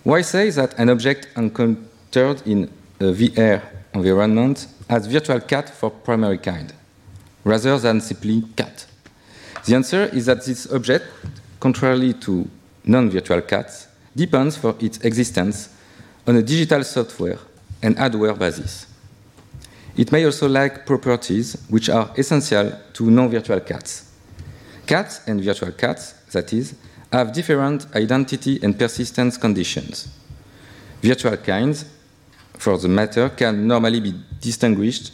why 0.03 0.21
say 0.21 0.49
that 0.51 0.77
an 0.77 0.89
object 0.89 1.27
encountered 1.37 2.45
in 2.45 2.69
a 2.99 3.05
VR 3.05 3.61
environment 3.93 4.67
has 4.89 5.07
virtual 5.07 5.39
cat 5.39 5.69
for 5.69 5.89
primary 5.89 6.37
kind, 6.37 6.73
rather 7.43 7.77
than 7.79 8.01
simply 8.01 8.43
cat? 8.55 8.85
The 9.65 9.75
answer 9.75 10.05
is 10.05 10.25
that 10.25 10.43
this 10.45 10.69
object, 10.71 11.05
contrarily 11.59 12.13
to 12.25 12.49
non-virtual 12.85 13.41
cats, 13.41 13.87
depends 14.15 14.57
for 14.57 14.75
its 14.79 14.99
existence 14.99 15.69
on 16.27 16.35
a 16.35 16.41
digital 16.41 16.83
software 16.83 17.39
and 17.81 17.97
hardware 17.97 18.33
basis. 18.33 18.87
It 19.95 20.11
may 20.11 20.25
also 20.25 20.47
lack 20.47 20.85
properties 20.85 21.57
which 21.69 21.89
are 21.89 22.11
essential 22.17 22.71
to 22.93 23.11
non-virtual 23.11 23.59
cats. 23.59 24.11
Cats 24.85 25.21
and 25.27 25.41
virtual 25.41 25.71
cats, 25.71 26.13
that 26.31 26.51
is, 26.51 26.75
have 27.11 27.31
different 27.31 27.85
identity 27.95 28.59
and 28.63 28.77
persistence 28.77 29.37
conditions. 29.37 30.07
Virtual 31.01 31.37
kinds, 31.37 31.85
for 32.57 32.77
the 32.77 32.87
matter, 32.87 33.29
can 33.29 33.67
normally 33.67 33.99
be 33.99 34.13
distinguished 34.41 35.11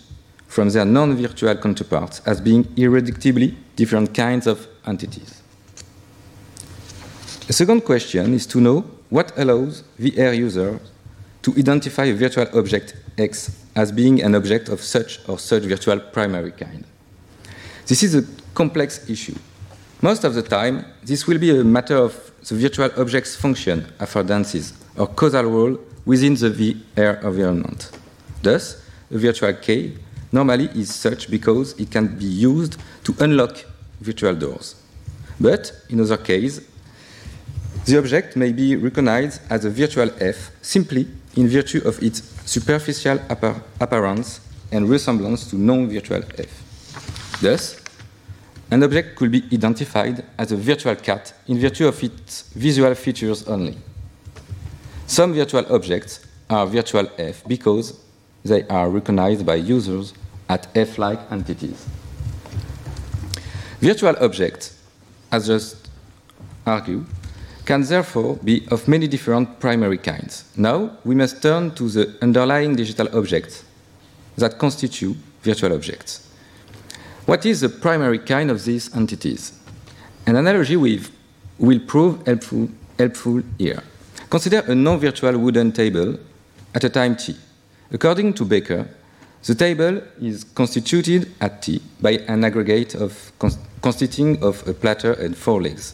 from 0.48 0.70
their 0.70 0.86
non-virtual 0.86 1.56
counterparts 1.56 2.22
as 2.26 2.40
being 2.40 2.64
irreducibly 2.76 3.56
different 3.76 4.14
kinds 4.14 4.48
of 4.48 4.68
entities. 4.88 5.39
The 7.50 7.54
second 7.54 7.82
question 7.84 8.36
is 8.36 8.46
to 8.46 8.62
know 8.62 8.86
what 9.10 9.34
allows 9.36 9.82
VR 10.00 10.38
users 10.38 10.80
to 11.42 11.52
identify 11.58 12.06
a 12.06 12.14
virtual 12.14 12.46
object 12.54 12.96
X 13.18 13.66
as 13.76 13.92
being 13.92 14.22
an 14.22 14.36
object 14.36 14.70
of 14.70 14.84
such 14.84 15.28
or 15.28 15.40
such 15.40 15.64
virtual 15.64 16.00
primary 16.00 16.52
kind. 16.52 16.86
This 17.88 18.04
is 18.04 18.14
a 18.14 18.24
complex 18.54 19.10
issue. 19.10 19.34
Most 20.04 20.26
of 20.26 20.36
the 20.36 20.44
time, 20.44 20.86
this 21.04 21.26
will 21.26 21.40
be 21.40 21.50
a 21.50 21.64
matter 21.64 21.98
of 21.98 22.14
the 22.48 22.54
virtual 22.54 22.92
object's 22.98 23.36
function, 23.36 23.88
affordances, 23.98 24.74
or 24.96 25.08
causal 25.08 25.46
role 25.46 25.80
within 26.06 26.36
the 26.36 26.52
VR 26.52 27.24
environment. 27.24 27.90
Thus, 28.44 28.80
a 29.10 29.18
virtual 29.18 29.54
key 29.54 29.98
normally 30.32 30.70
is 30.76 30.94
such 30.94 31.32
because 31.32 31.74
it 31.80 31.90
can 31.90 32.16
be 32.16 32.26
used 32.26 32.78
to 33.06 33.16
unlock 33.20 33.66
virtual 34.02 34.36
doors. 34.36 34.76
But 35.40 35.72
in 35.90 36.00
other 36.00 36.18
cases, 36.18 36.69
the 37.90 37.98
object 37.98 38.36
may 38.36 38.52
be 38.52 38.76
recognized 38.76 39.42
as 39.50 39.66
a 39.66 39.70
virtual 39.70 40.12
F 40.20 40.52
simply 40.62 41.08
in 41.36 41.48
virtue 41.48 41.82
of 41.86 42.02
its 42.04 42.22
superficial 42.46 43.18
appar 43.30 43.64
appearance 43.80 44.42
and 44.72 44.88
resemblance 44.88 45.50
to 45.50 45.56
non-virtual 45.56 46.22
F. 46.38 47.42
Thus, 47.42 47.82
an 48.70 48.84
object 48.84 49.16
could 49.16 49.32
be 49.32 49.44
identified 49.52 50.24
as 50.38 50.52
a 50.52 50.56
virtual 50.58 50.96
cat 50.96 51.34
in 51.48 51.58
virtue 51.58 51.88
of 51.88 52.04
its 52.04 52.44
visual 52.54 52.94
features 52.94 53.48
only. 53.48 53.76
Some 55.08 55.34
virtual 55.34 55.66
objects 55.74 56.20
are 56.48 56.68
virtual 56.68 57.10
F 57.18 57.44
because 57.48 58.00
they 58.46 58.68
are 58.68 58.88
recognized 58.88 59.48
by 59.48 59.56
users 59.56 60.14
at 60.48 60.68
F-like 60.76 61.20
entities. 61.32 61.88
Virtual 63.82 64.16
objects, 64.24 64.78
as 65.32 65.48
just 65.48 65.90
argued, 66.68 67.08
can 67.66 67.84
therefore 67.84 68.38
be 68.44 68.66
of 68.72 68.88
many 68.88 69.08
different 69.08 69.60
primary 69.60 69.98
kinds. 69.98 70.46
Now, 70.58 70.98
we 71.06 71.16
must 71.16 71.42
turn 71.42 71.72
to 71.76 71.90
the 71.90 72.18
underlying 72.22 72.76
digital 72.76 73.08
objects 73.18 73.64
that 74.38 74.58
constitute 74.58 75.18
virtual 75.42 75.74
objects. 75.74 76.28
What 77.26 77.46
is 77.46 77.62
the 77.62 77.70
primary 77.70 78.20
kind 78.20 78.50
of 78.50 78.66
these 78.66 78.96
entities? 78.96 79.54
An 80.26 80.36
analogy 80.36 80.78
with 80.78 81.12
will 81.60 81.80
prove 81.80 82.26
helpful, 82.26 82.70
helpful 82.98 83.44
here. 83.58 83.84
Consider 84.30 84.60
a 84.68 84.76
non-virtual 84.76 85.38
wooden 85.38 85.72
table 85.72 86.18
at 86.74 86.84
a 86.84 86.90
time 86.90 87.16
t. 87.16 87.36
According 87.92 88.34
to 88.36 88.46
Baker, 88.46 88.88
the 89.46 89.56
table 89.56 90.02
is 90.22 90.44
constituted 90.44 91.32
at 91.40 91.62
t 91.62 91.82
by 92.02 92.12
an 92.28 92.44
aggregate 92.44 92.96
of, 92.96 93.32
consisting 93.82 94.42
of 94.44 94.68
a 94.68 94.74
platter 94.74 95.14
and 95.14 95.36
four 95.36 95.62
legs. 95.62 95.94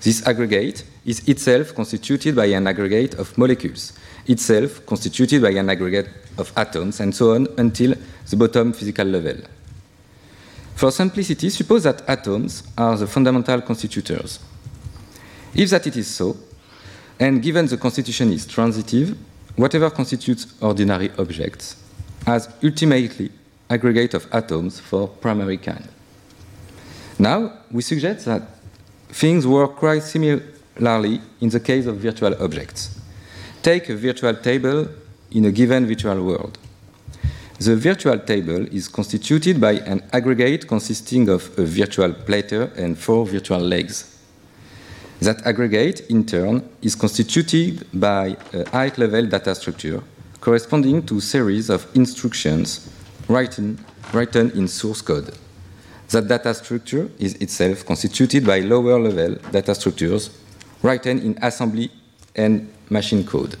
This 0.00 0.26
aggregate 0.26 0.84
is 1.08 1.26
itself 1.26 1.74
constituted 1.74 2.36
by 2.36 2.44
an 2.44 2.66
aggregate 2.66 3.14
of 3.14 3.36
molecules, 3.38 3.94
itself 4.26 4.84
constituted 4.84 5.40
by 5.40 5.48
an 5.48 5.70
aggregate 5.70 6.10
of 6.36 6.52
atoms, 6.54 7.00
and 7.00 7.14
so 7.14 7.34
on 7.34 7.46
until 7.56 7.94
the 8.28 8.36
bottom 8.36 8.74
physical 8.74 9.06
level. 9.06 9.40
For 10.74 10.90
simplicity, 10.90 11.48
suppose 11.48 11.84
that 11.84 12.06
atoms 12.06 12.62
are 12.76 12.94
the 12.94 13.06
fundamental 13.06 13.62
constitutors. 13.62 14.38
If 15.54 15.70
that 15.70 15.86
it 15.86 15.96
is 15.96 16.08
so, 16.08 16.36
and 17.18 17.42
given 17.42 17.66
the 17.66 17.78
constitution 17.78 18.30
is 18.30 18.46
transitive, 18.46 19.16
whatever 19.56 19.88
constitutes 19.88 20.46
ordinary 20.60 21.10
objects 21.18 21.76
has 22.26 22.50
ultimately 22.62 23.32
aggregate 23.70 24.12
of 24.12 24.28
atoms 24.30 24.78
for 24.78 25.08
primary 25.08 25.56
kind. 25.56 25.88
Now, 27.18 27.60
we 27.70 27.80
suggest 27.80 28.26
that 28.26 28.42
things 29.08 29.46
work 29.46 29.76
quite 29.76 30.02
similarly 30.78 31.20
in 31.40 31.48
the 31.50 31.60
case 31.60 31.86
of 31.86 31.96
virtual 31.96 32.34
objects. 32.42 33.00
Take 33.62 33.88
a 33.88 33.96
virtual 33.96 34.34
table 34.34 34.88
in 35.30 35.44
a 35.44 35.50
given 35.50 35.86
virtual 35.86 36.24
world. 36.24 36.58
The 37.58 37.76
virtual 37.76 38.18
table 38.20 38.66
is 38.72 38.86
constituted 38.88 39.60
by 39.60 39.72
an 39.72 40.02
aggregate 40.12 40.68
consisting 40.68 41.28
of 41.28 41.58
a 41.58 41.64
virtual 41.64 42.12
platter 42.12 42.70
and 42.76 42.96
four 42.96 43.26
virtual 43.26 43.58
legs. 43.58 44.14
That 45.20 45.44
aggregate, 45.44 46.08
in 46.08 46.24
turn, 46.24 46.62
is 46.80 46.94
constituted 46.94 47.84
by 47.92 48.36
a 48.52 48.68
high 48.70 48.92
level 48.96 49.26
data 49.26 49.54
structure 49.56 50.00
corresponding 50.40 51.04
to 51.06 51.18
a 51.18 51.20
series 51.20 51.68
of 51.68 51.84
instructions 51.96 52.88
written, 53.28 53.84
written 54.12 54.52
in 54.52 54.68
source 54.68 55.02
code. 55.02 55.34
That 56.10 56.28
data 56.28 56.54
structure 56.54 57.10
is 57.18 57.34
itself 57.34 57.84
constituted 57.84 58.46
by 58.46 58.60
lower 58.60 59.00
level 59.00 59.34
data 59.50 59.74
structures 59.74 60.30
written 60.82 61.18
in 61.18 61.38
assembly 61.42 61.90
and 62.36 62.72
machine 62.90 63.24
code. 63.24 63.56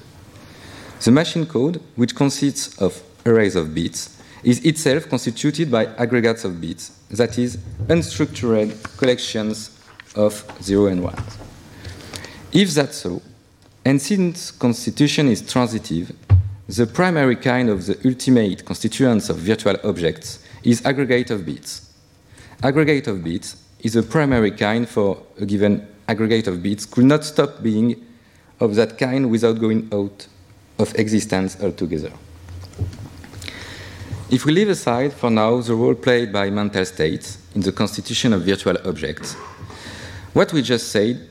The 1.00 1.10
machine 1.10 1.46
code, 1.46 1.80
which 1.96 2.14
consists 2.14 2.80
of 2.80 3.02
arrays 3.24 3.56
of 3.56 3.74
bits, 3.74 4.20
is 4.42 4.64
itself 4.64 5.08
constituted 5.08 5.70
by 5.70 5.86
aggregates 5.96 6.44
of 6.44 6.60
bits, 6.60 6.90
that 7.10 7.38
is, 7.38 7.56
unstructured 7.86 8.96
collections 8.98 9.80
of 10.14 10.44
0 10.62 10.86
and 10.86 11.02
1. 11.02 11.24
If 12.52 12.70
that's 12.70 12.98
so, 12.98 13.22
and 13.84 14.00
since 14.00 14.50
constitution 14.50 15.28
is 15.28 15.42
transitive, 15.42 16.12
the 16.68 16.86
primary 16.86 17.36
kind 17.36 17.68
of 17.70 17.86
the 17.86 17.98
ultimate 18.04 18.64
constituents 18.64 19.30
of 19.30 19.38
virtual 19.38 19.76
objects 19.84 20.44
is 20.62 20.84
aggregate 20.84 21.30
of 21.30 21.46
bits. 21.46 21.92
Aggregate 22.62 23.06
of 23.06 23.24
bits 23.24 23.56
is 23.80 23.96
a 23.96 24.02
primary 24.02 24.50
kind 24.50 24.88
for 24.88 25.22
a 25.40 25.46
given 25.46 25.86
aggregate 26.08 26.48
of 26.48 26.62
bits 26.62 26.86
could 26.86 27.04
not 27.04 27.24
stop 27.24 27.62
being 27.62 28.04
of 28.60 28.74
that 28.74 28.98
kind 28.98 29.30
without 29.30 29.60
going 29.60 29.88
out 29.92 30.26
of 30.78 30.94
existence 30.98 31.56
altogether. 31.62 32.12
If 34.30 34.44
we 34.44 34.52
leave 34.52 34.68
aside 34.68 35.12
for 35.12 35.30
now 35.30 35.60
the 35.60 35.74
role 35.74 35.94
played 35.94 36.32
by 36.32 36.50
mental 36.50 36.84
states 36.84 37.38
in 37.54 37.60
the 37.60 37.72
constitution 37.72 38.32
of 38.32 38.42
virtual 38.42 38.76
objects, 38.86 39.34
what 40.32 40.52
we 40.52 40.62
just 40.62 40.88
said 40.88 41.28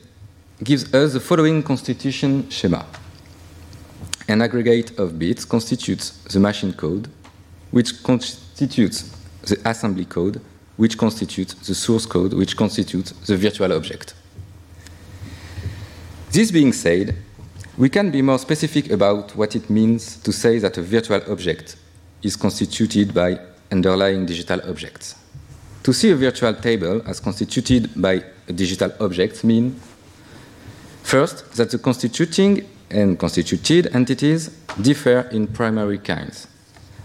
gives 0.62 0.92
us 0.92 1.12
the 1.12 1.20
following 1.20 1.62
constitution 1.62 2.50
schema. 2.50 2.84
An 4.26 4.42
aggregate 4.42 4.98
of 4.98 5.18
bits 5.18 5.44
constitutes 5.44 6.10
the 6.24 6.40
machine 6.40 6.72
code, 6.72 7.08
which 7.70 8.02
constitutes 8.02 9.14
the 9.42 9.58
assembly 9.64 10.04
code, 10.04 10.40
which 10.76 10.98
constitutes 10.98 11.54
the 11.54 11.74
source 11.74 12.04
code, 12.04 12.32
which 12.32 12.56
constitutes 12.56 13.12
the 13.12 13.36
virtual 13.36 13.72
object. 13.72 14.14
This 16.30 16.50
being 16.50 16.72
said, 16.72 17.16
we 17.78 17.88
can 17.88 18.10
be 18.10 18.22
more 18.22 18.38
specific 18.38 18.90
about 18.90 19.34
what 19.34 19.56
it 19.56 19.70
means 19.70 20.16
to 20.18 20.32
say 20.32 20.58
that 20.58 20.76
a 20.76 20.82
virtual 20.82 21.22
object 21.30 21.76
is 22.22 22.36
constituted 22.36 23.14
by 23.14 23.38
underlying 23.72 24.26
digital 24.26 24.60
objects. 24.68 25.14
To 25.84 25.92
see 25.92 26.10
a 26.10 26.16
virtual 26.16 26.52
table 26.54 27.00
as 27.06 27.20
constituted 27.20 27.90
by 27.96 28.24
a 28.46 28.52
digital 28.52 28.92
object 29.00 29.42
means 29.42 29.80
first 31.02 31.56
that 31.56 31.70
the 31.70 31.78
constituting 31.78 32.68
and 32.90 33.18
constituted 33.18 33.94
entities 33.94 34.48
differ 34.82 35.28
in 35.32 35.46
primary 35.46 35.98
kinds. 35.98 36.46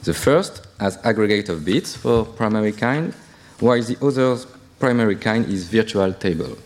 The 0.04 0.14
first 0.14 0.68
has 0.80 0.98
aggregate 1.06 1.48
of 1.48 1.64
bits 1.64 1.96
for 1.96 2.26
primary 2.26 2.74
kind, 2.74 3.14
while 3.60 3.82
the 3.82 3.98
other's 4.06 4.48
primary 4.80 5.16
kind 5.16 5.46
is 5.46 5.70
virtual 5.70 6.12
table. 6.12 6.58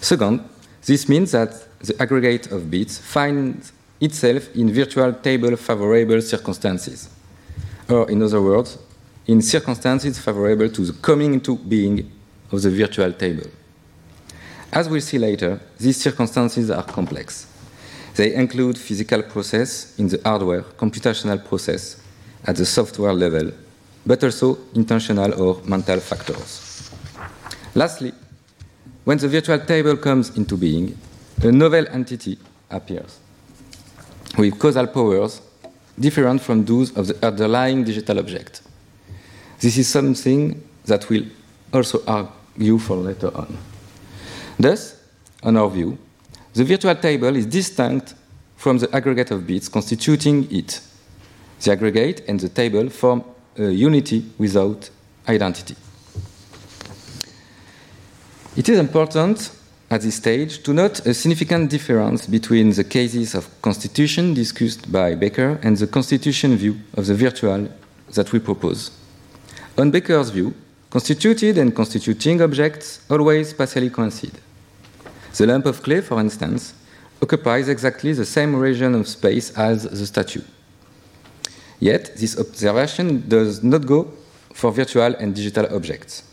Second, 0.00 0.48
this 0.86 1.08
means 1.08 1.32
that 1.32 1.63
the 1.86 1.94
aggregate 2.00 2.50
of 2.50 2.70
bits 2.70 2.98
finds 2.98 3.72
itself 4.00 4.54
in 4.54 4.72
virtual 4.72 5.12
table 5.12 5.56
favorable 5.56 6.20
circumstances 6.20 7.08
or 7.88 8.10
in 8.10 8.22
other 8.22 8.40
words, 8.40 8.78
in 9.26 9.42
circumstances 9.42 10.18
favorable 10.18 10.68
to 10.68 10.84
the 10.84 10.92
coming 10.94 11.34
into 11.34 11.56
being 11.56 12.10
of 12.50 12.62
the 12.62 12.70
virtual 12.70 13.12
table. 13.12 13.46
As 14.72 14.88
we'll 14.88 15.00
see 15.00 15.18
later, 15.18 15.60
these 15.78 16.00
circumstances 16.00 16.70
are 16.70 16.82
complex. 16.82 17.46
They 18.16 18.34
include 18.34 18.78
physical 18.78 19.22
process 19.22 19.98
in 19.98 20.08
the 20.08 20.20
hardware, 20.24 20.62
computational 20.62 21.44
process 21.44 22.00
at 22.44 22.56
the 22.56 22.66
software 22.66 23.12
level, 23.12 23.52
but 24.06 24.22
also 24.22 24.58
intentional 24.74 25.40
or 25.40 25.62
mental 25.64 26.00
factors. 26.00 26.90
Lastly, 27.74 28.12
when 29.04 29.18
the 29.18 29.28
virtual 29.28 29.58
table 29.58 29.96
comes 29.96 30.36
into 30.36 30.56
being, 30.56 30.96
a 31.42 31.52
novel 31.52 31.86
entity 31.90 32.38
appears 32.70 33.18
with 34.38 34.58
causal 34.58 34.86
powers 34.86 35.40
different 35.98 36.40
from 36.40 36.64
those 36.64 36.96
of 36.96 37.06
the 37.06 37.26
underlying 37.26 37.84
digital 37.84 38.18
object. 38.18 38.62
This 39.60 39.78
is 39.78 39.88
something 39.88 40.62
that 40.86 41.08
we'll 41.08 41.26
also 41.72 42.04
argue 42.06 42.78
for 42.78 42.96
later 42.96 43.30
on. 43.36 43.56
Thus, 44.58 45.00
on 45.42 45.56
our 45.56 45.70
view, 45.70 45.98
the 46.54 46.64
virtual 46.64 46.94
table 46.94 47.36
is 47.36 47.46
distinct 47.46 48.14
from 48.56 48.78
the 48.78 48.94
aggregate 48.94 49.30
of 49.30 49.46
bits 49.46 49.68
constituting 49.68 50.50
it. 50.50 50.80
The 51.60 51.72
aggregate 51.72 52.24
and 52.28 52.40
the 52.40 52.48
table 52.48 52.88
form 52.90 53.24
a 53.56 53.70
unity 53.70 54.24
without 54.38 54.90
identity. 55.28 55.76
It 58.56 58.68
is 58.68 58.78
important 58.78 59.50
at 59.94 60.00
this 60.00 60.16
stage 60.16 60.60
to 60.64 60.72
note 60.72 61.06
a 61.06 61.14
significant 61.14 61.70
difference 61.70 62.26
between 62.26 62.70
the 62.70 62.82
cases 62.82 63.32
of 63.36 63.48
constitution 63.62 64.34
discussed 64.34 64.90
by 64.90 65.14
Baker 65.14 65.60
and 65.62 65.76
the 65.76 65.86
constitution 65.86 66.56
view 66.56 66.74
of 66.94 67.06
the 67.06 67.14
virtual 67.14 67.68
that 68.12 68.32
we 68.32 68.40
propose. 68.40 68.90
On 69.78 69.92
Baker's 69.92 70.30
view, 70.30 70.52
constituted 70.90 71.58
and 71.58 71.72
constituting 71.72 72.42
objects 72.42 73.06
always 73.08 73.50
spatially 73.50 73.88
coincide. 73.88 74.36
The 75.36 75.46
lump 75.46 75.66
of 75.66 75.80
clay, 75.80 76.00
for 76.00 76.18
instance, 76.18 76.74
occupies 77.22 77.68
exactly 77.68 78.12
the 78.14 78.24
same 78.24 78.56
region 78.56 78.96
of 78.96 79.06
space 79.06 79.56
as 79.56 79.84
the 79.84 80.06
statue. 80.06 80.42
Yet, 81.78 82.16
this 82.16 82.36
observation 82.36 83.28
does 83.28 83.62
not 83.62 83.86
go 83.86 84.12
for 84.54 84.72
virtual 84.72 85.14
and 85.20 85.36
digital 85.36 85.66
objects. 85.72 86.24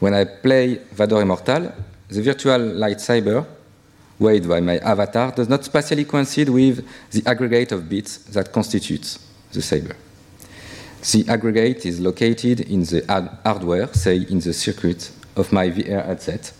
When 0.00 0.12
I 0.12 0.24
play 0.24 0.80
Vader 0.92 1.22
Immortal, 1.22 1.72
the 2.08 2.22
virtual 2.22 2.58
lightsaber, 2.58 3.46
weighed 4.18 4.48
by 4.48 4.60
my 4.60 4.78
avatar, 4.78 5.32
does 5.32 5.48
not 5.48 5.64
spatially 5.64 6.04
coincide 6.04 6.48
with 6.48 6.86
the 7.10 7.22
aggregate 7.28 7.72
of 7.72 7.88
bits 7.88 8.18
that 8.18 8.52
constitutes 8.52 9.18
the 9.52 9.60
saber. 9.62 9.96
The 11.12 11.24
aggregate 11.28 11.86
is 11.86 12.00
located 12.00 12.60
in 12.60 12.80
the 12.82 13.04
hardware, 13.44 13.92
say 13.94 14.16
in 14.16 14.40
the 14.40 14.52
circuit 14.52 15.10
of 15.36 15.52
my 15.52 15.68
VR 15.68 16.04
headset, 16.06 16.52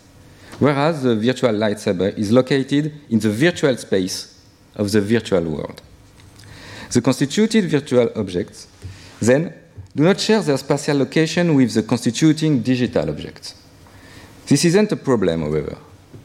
whereas 0.59 1.03
the 1.03 1.15
virtual 1.15 1.51
lightsaber 1.51 2.17
is 2.17 2.31
located 2.31 2.93
in 3.09 3.19
the 3.19 3.29
virtual 3.29 3.75
space 3.77 4.39
of 4.75 4.91
the 4.91 5.01
virtual 5.01 5.43
world. 5.43 5.81
The 6.91 7.01
constituted 7.01 7.65
virtual 7.65 8.09
objects 8.15 8.67
then 9.19 9.53
do 9.95 10.03
not 10.03 10.19
share 10.19 10.41
their 10.41 10.57
spatial 10.57 10.97
location 10.97 11.55
with 11.55 11.73
the 11.73 11.83
constituting 11.83 12.61
digital 12.61 13.09
objects. 13.09 13.55
This 14.47 14.63
isn't 14.63 14.93
a 14.93 14.95
problem, 14.95 15.41
however. 15.41 15.77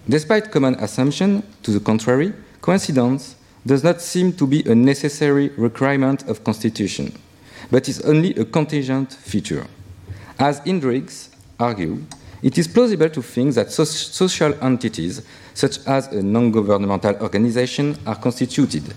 Despite 0.09 0.53
common 0.53 0.77
assumption 0.77 1.43
to 1.65 1.73
the 1.73 1.81
contrary, 1.81 2.33
coincidence 2.61 3.35
does 3.67 3.83
not 3.83 4.01
seem 4.01 4.33
to 4.35 4.47
be 4.47 4.63
a 4.63 4.77
necessary 4.77 5.49
requirement 5.57 6.29
of 6.29 6.45
constitution, 6.45 7.19
but 7.73 7.89
is 7.89 8.01
only 8.03 8.33
a 8.37 8.45
contingent 8.45 9.13
feature. 9.13 9.67
As 10.39 10.61
Hendricks 10.61 11.31
argued, 11.59 12.07
it 12.45 12.59
is 12.59 12.69
plausible 12.69 13.11
to 13.11 13.23
think 13.23 13.55
that 13.55 13.73
so 13.73 13.83
social 13.83 14.55
entities, 14.63 15.23
such 15.55 15.85
as 15.87 16.07
a 16.13 16.23
non-governmental 16.23 17.17
organization, 17.23 17.97
are 18.07 18.17
constituted. 18.17 18.95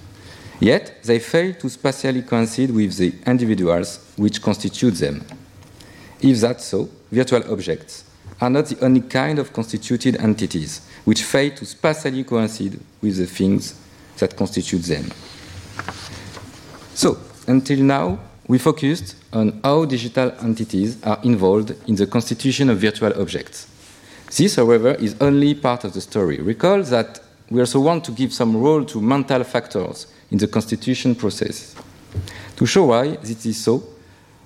Yet, 0.59 1.01
they 1.03 1.17
fail 1.17 1.55
to 1.55 1.69
spatially 1.69 2.21
coincide 2.21 2.69
with 2.69 2.95
the 2.97 3.11
individuals 3.25 3.99
which 4.17 4.39
constitute 4.39 4.95
them. 4.95 5.25
If 6.21 6.41
that's 6.41 6.65
so, 6.65 6.89
virtual 7.11 7.51
objects 7.51 8.03
are 8.41 8.49
not 8.49 8.65
the 8.65 8.83
only 8.83 9.01
kind 9.01 9.39
of 9.39 9.53
constituted 9.53 10.17
entities 10.17 10.81
which 11.05 11.23
fail 11.23 11.51
to 11.55 11.65
spatially 11.65 12.23
coincide 12.23 12.79
with 13.01 13.17
the 13.17 13.25
things 13.25 13.79
that 14.17 14.35
constitute 14.35 14.83
them. 14.83 15.05
So, 16.93 17.17
until 17.47 17.79
now, 17.79 18.19
we 18.47 18.57
focused 18.57 19.15
on 19.33 19.59
how 19.63 19.85
digital 19.85 20.31
entities 20.41 21.01
are 21.03 21.19
involved 21.23 21.75
in 21.87 21.95
the 21.95 22.07
constitution 22.07 22.69
of 22.69 22.79
virtual 22.79 23.19
objects. 23.19 23.67
This, 24.35 24.55
however, 24.55 24.93
is 24.95 25.15
only 25.21 25.55
part 25.55 25.83
of 25.83 25.93
the 25.93 26.01
story. 26.01 26.39
Recall 26.39 26.83
that 26.83 27.19
we 27.49 27.59
also 27.59 27.79
want 27.79 28.03
to 28.05 28.11
give 28.11 28.33
some 28.33 28.57
role 28.57 28.83
to 28.85 29.01
mental 29.01 29.43
factors 29.43 30.07
in 30.31 30.37
the 30.37 30.47
constitution 30.47 31.15
process. 31.15 31.75
To 32.55 32.65
show 32.65 32.85
why 32.85 33.17
this 33.17 33.45
is 33.45 33.63
so, 33.63 33.83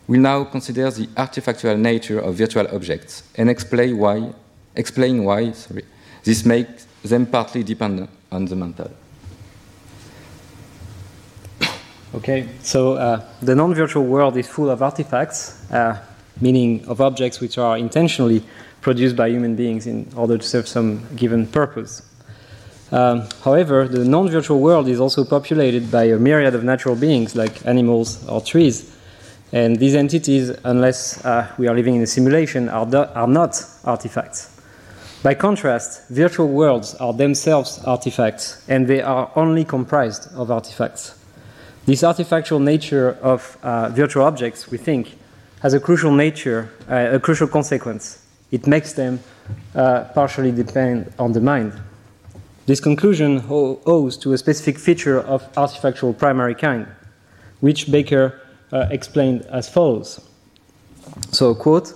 we'll 0.09 0.19
now 0.19 0.43
consider 0.43 0.89
the 0.89 1.05
artifactual 1.15 1.77
nature 1.77 2.19
of 2.19 2.33
virtual 2.33 2.67
objects 2.75 3.21
and 3.35 3.47
explain 3.47 3.95
why, 3.95 4.33
explain 4.75 5.23
why 5.23 5.51
sorry, 5.51 5.85
this 6.23 6.43
makes 6.43 6.87
them 7.03 7.27
partly 7.27 7.61
dependent 7.61 8.09
on 8.31 8.45
the 8.45 8.55
mental. 8.55 8.89
Okay, 12.15 12.49
so 12.63 12.93
uh, 12.93 13.23
the 13.43 13.53
non 13.53 13.75
virtual 13.75 14.03
world 14.03 14.35
is 14.35 14.47
full 14.47 14.71
of 14.71 14.81
artifacts, 14.81 15.71
uh, 15.71 16.03
meaning 16.41 16.83
of 16.87 17.01
objects 17.01 17.39
which 17.39 17.59
are 17.59 17.77
intentionally 17.77 18.43
produced 18.81 19.15
by 19.15 19.29
human 19.29 19.55
beings 19.55 19.85
in 19.85 20.11
order 20.15 20.39
to 20.39 20.43
serve 20.43 20.67
some 20.67 21.05
given 21.15 21.45
purpose. 21.45 22.01
Um, 22.91 23.27
however, 23.43 23.87
the 23.87 24.03
non 24.05 24.27
virtual 24.27 24.59
world 24.59 24.87
is 24.87 24.99
also 24.99 25.23
populated 25.23 25.91
by 25.91 26.05
a 26.05 26.17
myriad 26.17 26.55
of 26.55 26.63
natural 26.63 26.95
beings 26.95 27.35
like 27.35 27.63
animals 27.67 28.27
or 28.27 28.41
trees 28.41 28.95
and 29.51 29.77
these 29.77 29.95
entities, 29.95 30.51
unless 30.63 31.23
uh, 31.25 31.47
we 31.57 31.67
are 31.67 31.75
living 31.75 31.95
in 31.95 32.01
a 32.01 32.07
simulation, 32.07 32.69
are, 32.69 32.87
are 33.15 33.27
not 33.27 33.63
artifacts. 33.83 34.55
By 35.21 35.33
contrast, 35.33 36.07
virtual 36.09 36.47
worlds 36.47 36.95
are 36.95 37.13
themselves 37.13 37.83
artifacts, 37.83 38.63
and 38.69 38.87
they 38.87 39.01
are 39.01 39.31
only 39.35 39.65
comprised 39.65 40.31
of 40.33 40.51
artifacts. 40.51 41.19
This 41.85 42.03
artifactual 42.03 42.61
nature 42.61 43.17
of 43.21 43.57
uh, 43.63 43.89
virtual 43.89 44.23
objects, 44.23 44.69
we 44.69 44.77
think, 44.77 45.17
has 45.61 45.73
a 45.73 45.79
crucial 45.79 46.11
nature, 46.11 46.69
uh, 46.89 47.09
a 47.15 47.19
crucial 47.19 47.47
consequence. 47.47 48.25
It 48.51 48.67
makes 48.67 48.93
them 48.93 49.19
uh, 49.75 50.05
partially 50.13 50.51
depend 50.51 51.11
on 51.19 51.33
the 51.33 51.41
mind. 51.41 51.73
This 52.65 52.79
conclusion 52.79 53.43
owes 53.49 54.15
to 54.17 54.33
a 54.33 54.37
specific 54.37 54.77
feature 54.77 55.19
of 55.19 55.51
artifactual 55.53 56.17
primary 56.17 56.55
kind, 56.55 56.87
which 57.59 57.91
Baker 57.91 58.39
uh, 58.71 58.87
explained 58.89 59.41
as 59.47 59.69
follows. 59.69 60.27
So, 61.31 61.55
quote, 61.55 61.93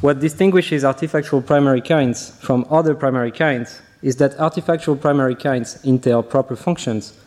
what 0.00 0.20
distinguishes 0.20 0.84
artifactual 0.84 1.46
primary 1.46 1.80
kinds 1.80 2.30
from 2.40 2.66
other 2.70 2.94
primary 2.94 3.32
kinds 3.32 3.80
is 4.02 4.16
that 4.16 4.36
artifactual 4.36 5.00
primary 5.00 5.34
kinds 5.34 5.84
entail 5.84 6.22
proper 6.22 6.54
functions, 6.54 7.18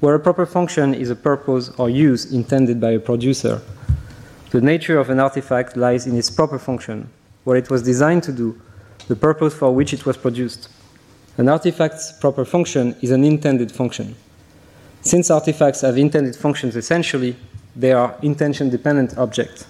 where 0.00 0.14
a 0.14 0.20
proper 0.20 0.46
function 0.46 0.94
is 0.94 1.10
a 1.10 1.16
purpose 1.16 1.70
or 1.78 1.88
use 1.90 2.32
intended 2.32 2.80
by 2.80 2.90
a 2.90 3.00
producer. 3.00 3.60
The 4.50 4.60
nature 4.60 4.98
of 4.98 5.10
an 5.10 5.20
artifact 5.20 5.76
lies 5.76 6.06
in 6.06 6.16
its 6.16 6.30
proper 6.30 6.58
function, 6.58 7.08
what 7.44 7.56
it 7.56 7.70
was 7.70 7.82
designed 7.82 8.22
to 8.24 8.32
do, 8.32 8.60
the 9.08 9.16
purpose 9.16 9.54
for 9.54 9.74
which 9.74 9.92
it 9.92 10.04
was 10.06 10.16
produced. 10.16 10.68
An 11.38 11.48
artifact's 11.48 12.12
proper 12.12 12.44
function 12.44 12.94
is 13.00 13.10
an 13.10 13.24
intended 13.24 13.72
function. 13.72 14.14
Since 15.00 15.30
artifacts 15.30 15.80
have 15.80 15.96
intended 15.96 16.36
functions 16.36 16.76
essentially, 16.76 17.36
they 17.78 17.92
are 17.92 18.16
intention 18.22 18.68
dependent 18.68 19.16
objects. 19.16 19.66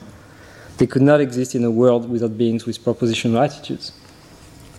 They 0.78 0.86
could 0.86 1.02
not 1.02 1.20
exist 1.20 1.54
in 1.54 1.64
a 1.64 1.70
world 1.70 2.08
without 2.08 2.38
beings 2.38 2.64
with 2.64 2.82
propositional 2.82 3.44
attitudes. 3.44 3.92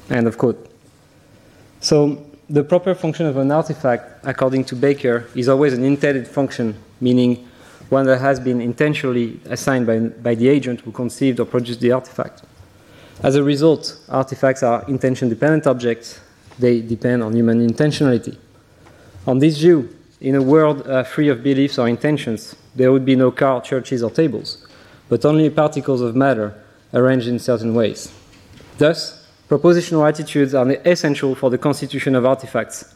End 0.10 0.28
of 0.28 0.38
quote. 0.38 0.70
So, 1.80 2.26
the 2.50 2.63
proper 2.63 2.96
function 2.96 3.28
of 3.28 3.38
an 3.38 3.52
artifact, 3.52 4.26
according 4.26 4.65
to 4.65 4.76
Baker, 4.76 5.28
is 5.36 5.48
always 5.48 5.74
an 5.74 5.84
intended 5.84 6.28
function, 6.28 6.76
meaning 7.00 7.48
one 7.89 8.06
that 8.08 8.20
has 8.20 8.39
been 8.39 8.60
intentionally 8.60 9.39
assigned 9.46 9.86
by, 9.86 10.00
by 10.00 10.34
the 10.34 10.50
agent 10.50 10.82
who 10.82 10.92
conceived 10.92 11.39
or 11.39 11.46
produced 11.46 11.80
the 11.80 11.92
artifact. 11.92 12.42
As 13.22 13.36
a 13.36 13.44
result, 13.44 14.00
artifacts 14.10 14.63
are 14.63 14.84
intention 14.88 15.30
dependent 15.30 15.68
objects, 15.68 16.20
they 16.58 16.82
depend 16.82 17.22
on 17.22 17.36
human 17.36 17.68
intentionality. 17.68 18.36
On 19.28 19.38
this 19.38 19.60
view, 19.60 19.96
in 20.21 20.36
a 20.36 20.41
world 20.41 20.86
uh, 20.88 21.03
free 21.03 21.29
of 21.29 21.43
beliefs 21.43 21.77
or 21.79 21.88
intentions, 21.88 22.55
there 22.75 22.91
would 22.91 23.05
be 23.05 23.15
no 23.15 23.32
car, 23.32 23.62
churches, 23.62 24.03
or 24.03 24.12
tables, 24.12 24.67
but 25.08 25.23
only 25.25 25.49
particles 25.49 26.01
of 26.01 26.15
matter 26.15 26.53
arranged 26.93 27.27
in 27.27 27.39
certain 27.39 27.73
ways. 27.73 28.12
Thus, 28.77 29.27
propositional 29.49 30.08
attitudes 30.08 30.53
are 30.53 30.69
essential 30.86 31.36
for 31.36 31.49
the 31.49 31.58
constitution 31.58 32.15
of 32.15 32.25
artifacts. 32.25 32.93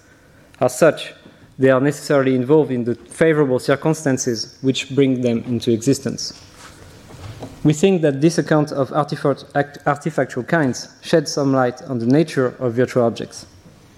As 0.59 0.77
such, 0.77 1.13
they 1.57 1.69
are 1.69 1.81
necessarily 1.81 2.36
involved 2.36 2.71
in 2.71 2.83
the 2.83 2.95
favorable 2.95 3.59
circumstances 3.59 4.57
which 4.62 4.93
bring 4.95 5.21
them 5.21 5.43
into 5.45 5.71
existence. 5.71 6.33
We 7.63 7.73
think 7.73 8.01
that 8.01 8.19
this 8.19 8.38
account 8.38 8.71
of 8.71 8.89
artifactual 8.89 10.47
kinds 10.47 10.89
sheds 11.01 11.31
some 11.31 11.53
light 11.53 11.81
on 11.83 11.99
the 11.99 12.05
nature 12.05 12.47
of 12.59 12.73
virtual 12.73 13.03
objects. 13.03 13.45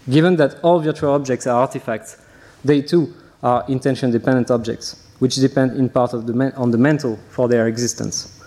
Given 0.07 0.35
that 0.35 0.59
all 0.63 0.79
virtual 0.79 1.13
objects 1.13 1.47
are 1.47 1.59
artifacts, 1.59 2.17
they 2.65 2.81
too 2.81 3.13
are 3.43 3.63
intention 3.67 4.11
dependent 4.11 4.51
objects, 4.51 5.07
which 5.19 5.35
depend 5.35 5.77
in 5.77 5.87
part 5.89 6.11
the 6.11 6.53
on 6.57 6.71
the 6.71 6.77
mental 6.77 7.19
for 7.29 7.47
their 7.47 7.67
existence. 7.67 8.41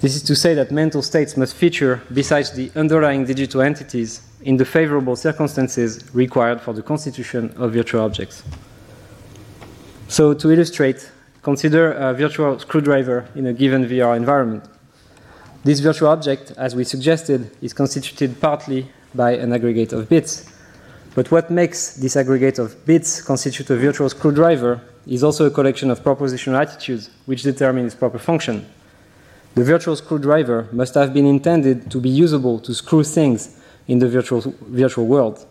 This 0.00 0.16
is 0.16 0.22
to 0.24 0.34
say 0.34 0.54
that 0.54 0.72
mental 0.72 1.02
states 1.02 1.36
must 1.36 1.54
feature, 1.54 2.02
besides 2.12 2.50
the 2.50 2.72
underlying 2.74 3.24
digital 3.24 3.60
entities, 3.60 4.20
in 4.42 4.56
the 4.56 4.64
favorable 4.64 5.14
circumstances 5.14 6.02
required 6.12 6.60
for 6.60 6.72
the 6.72 6.82
constitution 6.82 7.54
of 7.56 7.72
virtual 7.72 8.02
objects. 8.02 8.42
So, 10.08 10.34
to 10.34 10.50
illustrate, 10.50 11.10
consider 11.42 11.92
a 11.92 12.14
virtual 12.14 12.58
screwdriver 12.58 13.28
in 13.36 13.46
a 13.46 13.52
given 13.52 13.84
VR 13.84 14.16
environment. 14.16 14.64
This 15.62 15.78
virtual 15.78 16.08
object, 16.08 16.52
as 16.56 16.74
we 16.74 16.82
suggested, 16.82 17.50
is 17.62 17.72
constituted 17.72 18.40
partly 18.40 18.88
by 19.14 19.36
an 19.36 19.52
aggregate 19.52 19.92
of 19.92 20.08
bits. 20.08 20.51
But 21.14 21.30
what 21.30 21.50
makes 21.50 21.94
this 21.94 22.16
aggregate 22.16 22.58
of 22.58 22.86
bits 22.86 23.20
constitute 23.20 23.68
a 23.68 23.76
virtual 23.76 24.08
screwdriver 24.08 24.80
is 25.06 25.22
also 25.22 25.46
a 25.46 25.50
collection 25.50 25.90
of 25.90 26.02
propositional 26.02 26.60
attitudes 26.60 27.10
which 27.26 27.42
determine 27.42 27.84
its 27.84 27.94
proper 27.94 28.18
function. 28.18 28.66
The 29.54 29.64
virtual 29.64 29.96
screwdriver 29.96 30.68
must 30.72 30.94
have 30.94 31.12
been 31.12 31.26
intended 31.26 31.90
to 31.90 32.00
be 32.00 32.08
usable 32.08 32.58
to 32.60 32.72
screw 32.72 33.04
things 33.04 33.60
in 33.86 33.98
the 33.98 34.08
virtual, 34.08 34.54
virtual 34.62 35.06
world. 35.06 35.46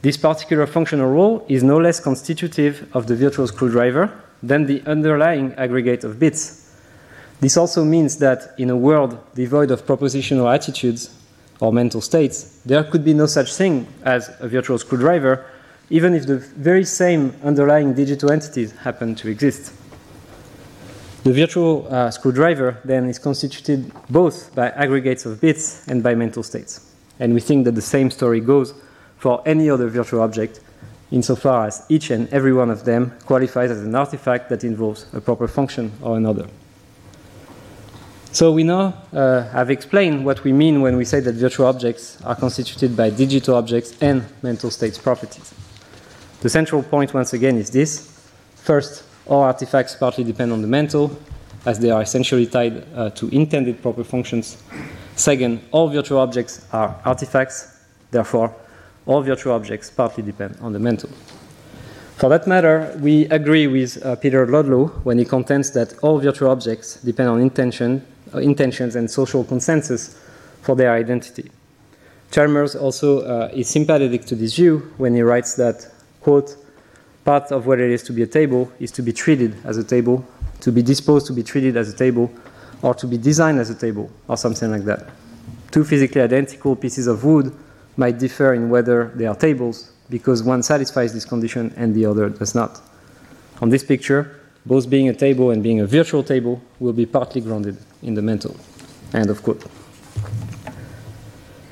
This 0.00 0.16
particular 0.16 0.66
functional 0.66 1.10
role 1.10 1.44
is 1.46 1.62
no 1.62 1.76
less 1.76 2.00
constitutive 2.00 2.88
of 2.94 3.06
the 3.06 3.16
virtual 3.16 3.46
screwdriver 3.46 4.10
than 4.42 4.64
the 4.64 4.82
underlying 4.86 5.52
aggregate 5.54 6.04
of 6.04 6.18
bits. 6.18 6.72
This 7.40 7.58
also 7.58 7.84
means 7.84 8.16
that 8.18 8.54
in 8.56 8.70
a 8.70 8.76
world 8.76 9.18
devoid 9.34 9.70
of 9.70 9.84
propositional 9.84 10.52
attitudes 10.52 11.14
or 11.60 11.72
mental 11.72 12.00
states, 12.00 12.60
there 12.64 12.82
could 12.84 13.04
be 13.04 13.14
no 13.14 13.26
such 13.26 13.54
thing 13.54 13.86
as 14.04 14.30
a 14.40 14.48
virtual 14.48 14.78
screwdriver, 14.78 15.44
even 15.90 16.14
if 16.14 16.26
the 16.26 16.38
very 16.38 16.84
same 16.84 17.34
underlying 17.44 17.94
digital 17.94 18.30
entities 18.32 18.72
happen 18.72 19.14
to 19.14 19.28
exist. 19.28 19.72
The 21.22 21.34
virtual 21.34 21.86
uh, 21.90 22.10
screwdriver 22.10 22.78
then 22.84 23.06
is 23.06 23.18
constituted 23.18 23.92
both 24.08 24.54
by 24.54 24.70
aggregates 24.70 25.26
of 25.26 25.40
bits 25.40 25.86
and 25.86 26.02
by 26.02 26.14
mental 26.14 26.42
states. 26.42 26.94
And 27.18 27.34
we 27.34 27.40
think 27.40 27.66
that 27.66 27.74
the 27.74 27.82
same 27.82 28.10
story 28.10 28.40
goes 28.40 28.72
for 29.18 29.42
any 29.44 29.68
other 29.68 29.88
virtual 29.88 30.22
object, 30.22 30.60
insofar 31.10 31.66
as 31.66 31.84
each 31.90 32.10
and 32.10 32.26
every 32.32 32.54
one 32.54 32.70
of 32.70 32.86
them 32.86 33.12
qualifies 33.26 33.70
as 33.70 33.82
an 33.82 33.94
artifact 33.94 34.48
that 34.48 34.64
involves 34.64 35.04
a 35.12 35.20
proper 35.20 35.46
function 35.46 35.92
or 36.00 36.16
another. 36.16 36.48
So 38.32 38.52
we 38.52 38.62
now 38.62 38.94
uh, 39.12 39.42
have 39.50 39.70
explained 39.70 40.24
what 40.24 40.44
we 40.44 40.52
mean 40.52 40.82
when 40.82 40.96
we 40.96 41.04
say 41.04 41.18
that 41.18 41.34
virtual 41.34 41.66
objects 41.66 42.16
are 42.22 42.36
constituted 42.36 42.96
by 42.96 43.10
digital 43.10 43.56
objects 43.56 44.00
and 44.00 44.24
mental 44.42 44.70
states 44.70 44.98
properties. 44.98 45.52
The 46.40 46.48
central 46.48 46.84
point, 46.84 47.12
once 47.12 47.32
again, 47.32 47.56
is 47.56 47.70
this. 47.70 48.30
First, 48.54 49.02
all 49.26 49.42
artifacts 49.42 49.96
partly 49.96 50.22
depend 50.22 50.52
on 50.52 50.62
the 50.62 50.68
mental, 50.68 51.18
as 51.66 51.80
they 51.80 51.90
are 51.90 52.02
essentially 52.02 52.46
tied 52.46 52.86
uh, 52.94 53.10
to 53.10 53.28
intended 53.34 53.82
proper 53.82 54.04
functions. 54.04 54.62
Second, 55.16 55.60
all 55.72 55.88
virtual 55.88 56.20
objects 56.20 56.64
are 56.72 56.96
artifacts, 57.04 57.80
therefore, 58.12 58.54
all 59.06 59.22
virtual 59.22 59.54
objects 59.54 59.90
partly 59.90 60.22
depend 60.22 60.56
on 60.60 60.72
the 60.72 60.78
mental. 60.78 61.10
For 62.16 62.28
that 62.28 62.46
matter, 62.46 62.96
we 63.00 63.24
agree 63.26 63.66
with 63.66 64.04
uh, 64.04 64.14
Peter 64.14 64.46
Ludlow 64.46 64.88
when 65.02 65.18
he 65.18 65.24
contends 65.24 65.72
that 65.72 65.98
all 66.00 66.20
virtual 66.20 66.50
objects 66.50 66.94
depend 67.02 67.28
on 67.28 67.40
intention, 67.40 68.06
intentions 68.34 68.96
and 68.96 69.10
social 69.10 69.44
consensus 69.44 70.18
for 70.62 70.76
their 70.76 70.92
identity. 70.92 71.50
Chalmers 72.30 72.76
also 72.76 73.20
uh, 73.20 73.50
is 73.52 73.68
sympathetic 73.68 74.24
to 74.26 74.36
this 74.36 74.54
view 74.54 74.92
when 74.98 75.14
he 75.14 75.22
writes 75.22 75.54
that, 75.56 75.90
quote, 76.20 76.56
part 77.24 77.50
of 77.50 77.66
what 77.66 77.80
it 77.80 77.90
is 77.90 78.02
to 78.04 78.12
be 78.12 78.22
a 78.22 78.26
table 78.26 78.70
is 78.78 78.92
to 78.92 79.02
be 79.02 79.12
treated 79.12 79.56
as 79.64 79.76
a 79.78 79.84
table, 79.84 80.24
to 80.60 80.70
be 80.70 80.82
disposed 80.82 81.26
to 81.26 81.32
be 81.32 81.42
treated 81.42 81.76
as 81.76 81.92
a 81.92 81.96
table, 81.96 82.30
or 82.82 82.94
to 82.94 83.06
be 83.06 83.18
designed 83.18 83.58
as 83.58 83.68
a 83.68 83.74
table, 83.74 84.10
or 84.28 84.36
something 84.36 84.70
like 84.70 84.84
that. 84.84 85.08
Two 85.70 85.84
physically 85.84 86.20
identical 86.20 86.76
pieces 86.76 87.06
of 87.06 87.24
wood 87.24 87.52
might 87.96 88.18
differ 88.18 88.54
in 88.54 88.70
whether 88.70 89.12
they 89.16 89.26
are 89.26 89.34
tables 89.34 89.92
because 90.08 90.42
one 90.42 90.62
satisfies 90.62 91.12
this 91.12 91.24
condition 91.24 91.72
and 91.76 91.94
the 91.94 92.06
other 92.06 92.28
does 92.28 92.54
not. 92.54 92.80
On 93.60 93.68
this 93.68 93.84
picture, 93.84 94.39
both 94.66 94.88
being 94.88 95.08
a 95.08 95.14
table 95.14 95.50
and 95.50 95.62
being 95.62 95.80
a 95.80 95.86
virtual 95.86 96.22
table 96.22 96.60
will 96.78 96.92
be 96.92 97.06
partly 97.06 97.40
grounded 97.40 97.76
in 98.02 98.14
the 98.14 98.22
mental. 98.22 98.56
End 99.14 99.30
of 99.30 99.42
quote. 99.42 99.64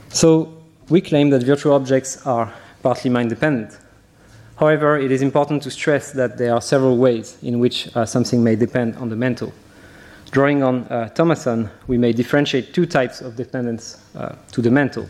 So, 0.09 0.55
we 0.89 1.01
claim 1.01 1.31
that 1.31 1.43
virtual 1.43 1.75
objects 1.75 2.27
are 2.27 2.53
partly 2.83 3.11
mind 3.11 3.29
dependent. 3.29 3.79
However, 4.57 4.99
it 4.99 5.13
is 5.13 5.23
important 5.23 5.63
to 5.65 5.71
stress 5.71 6.13
that 6.13 6.39
there 6.39 6.53
are 6.53 6.61
several 6.61 6.97
ways 6.97 7.37
in 7.43 7.61
which 7.61 7.95
uh, 7.95 8.05
something 8.07 8.43
may 8.43 8.57
depend 8.57 8.97
on 8.97 9.09
the 9.09 9.17
mental. 9.17 9.53
Drawing 10.31 10.63
on 10.63 10.85
uh, 10.85 11.09
Thomasson, 11.11 11.71
we 11.87 11.97
may 11.97 12.13
differentiate 12.13 12.75
two 12.75 12.85
types 12.85 13.21
of 13.21 13.37
dependence 13.37 14.03
uh, 14.17 14.35
to 14.53 14.61
the 14.61 14.71
mental. 14.71 15.09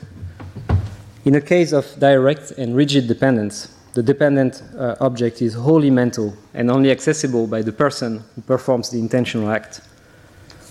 In 1.25 1.35
a 1.35 1.41
case 1.41 1.73
of 1.73 1.87
direct 1.99 2.53
and 2.53 2.77
rigid 2.77 3.09
dependence, 3.09 3.75
the 3.95 4.03
dependent 4.03 4.63
uh, 4.77 4.97
object 5.01 5.43
is 5.43 5.55
wholly 5.55 5.91
mental 5.91 6.37
and 6.55 6.71
only 6.71 6.91
accessible 6.91 7.47
by 7.47 7.63
the 7.63 7.73
person 7.73 8.23
who 8.35 8.43
performs 8.43 8.91
the 8.91 8.99
intentional 8.99 9.51
act. 9.51 9.81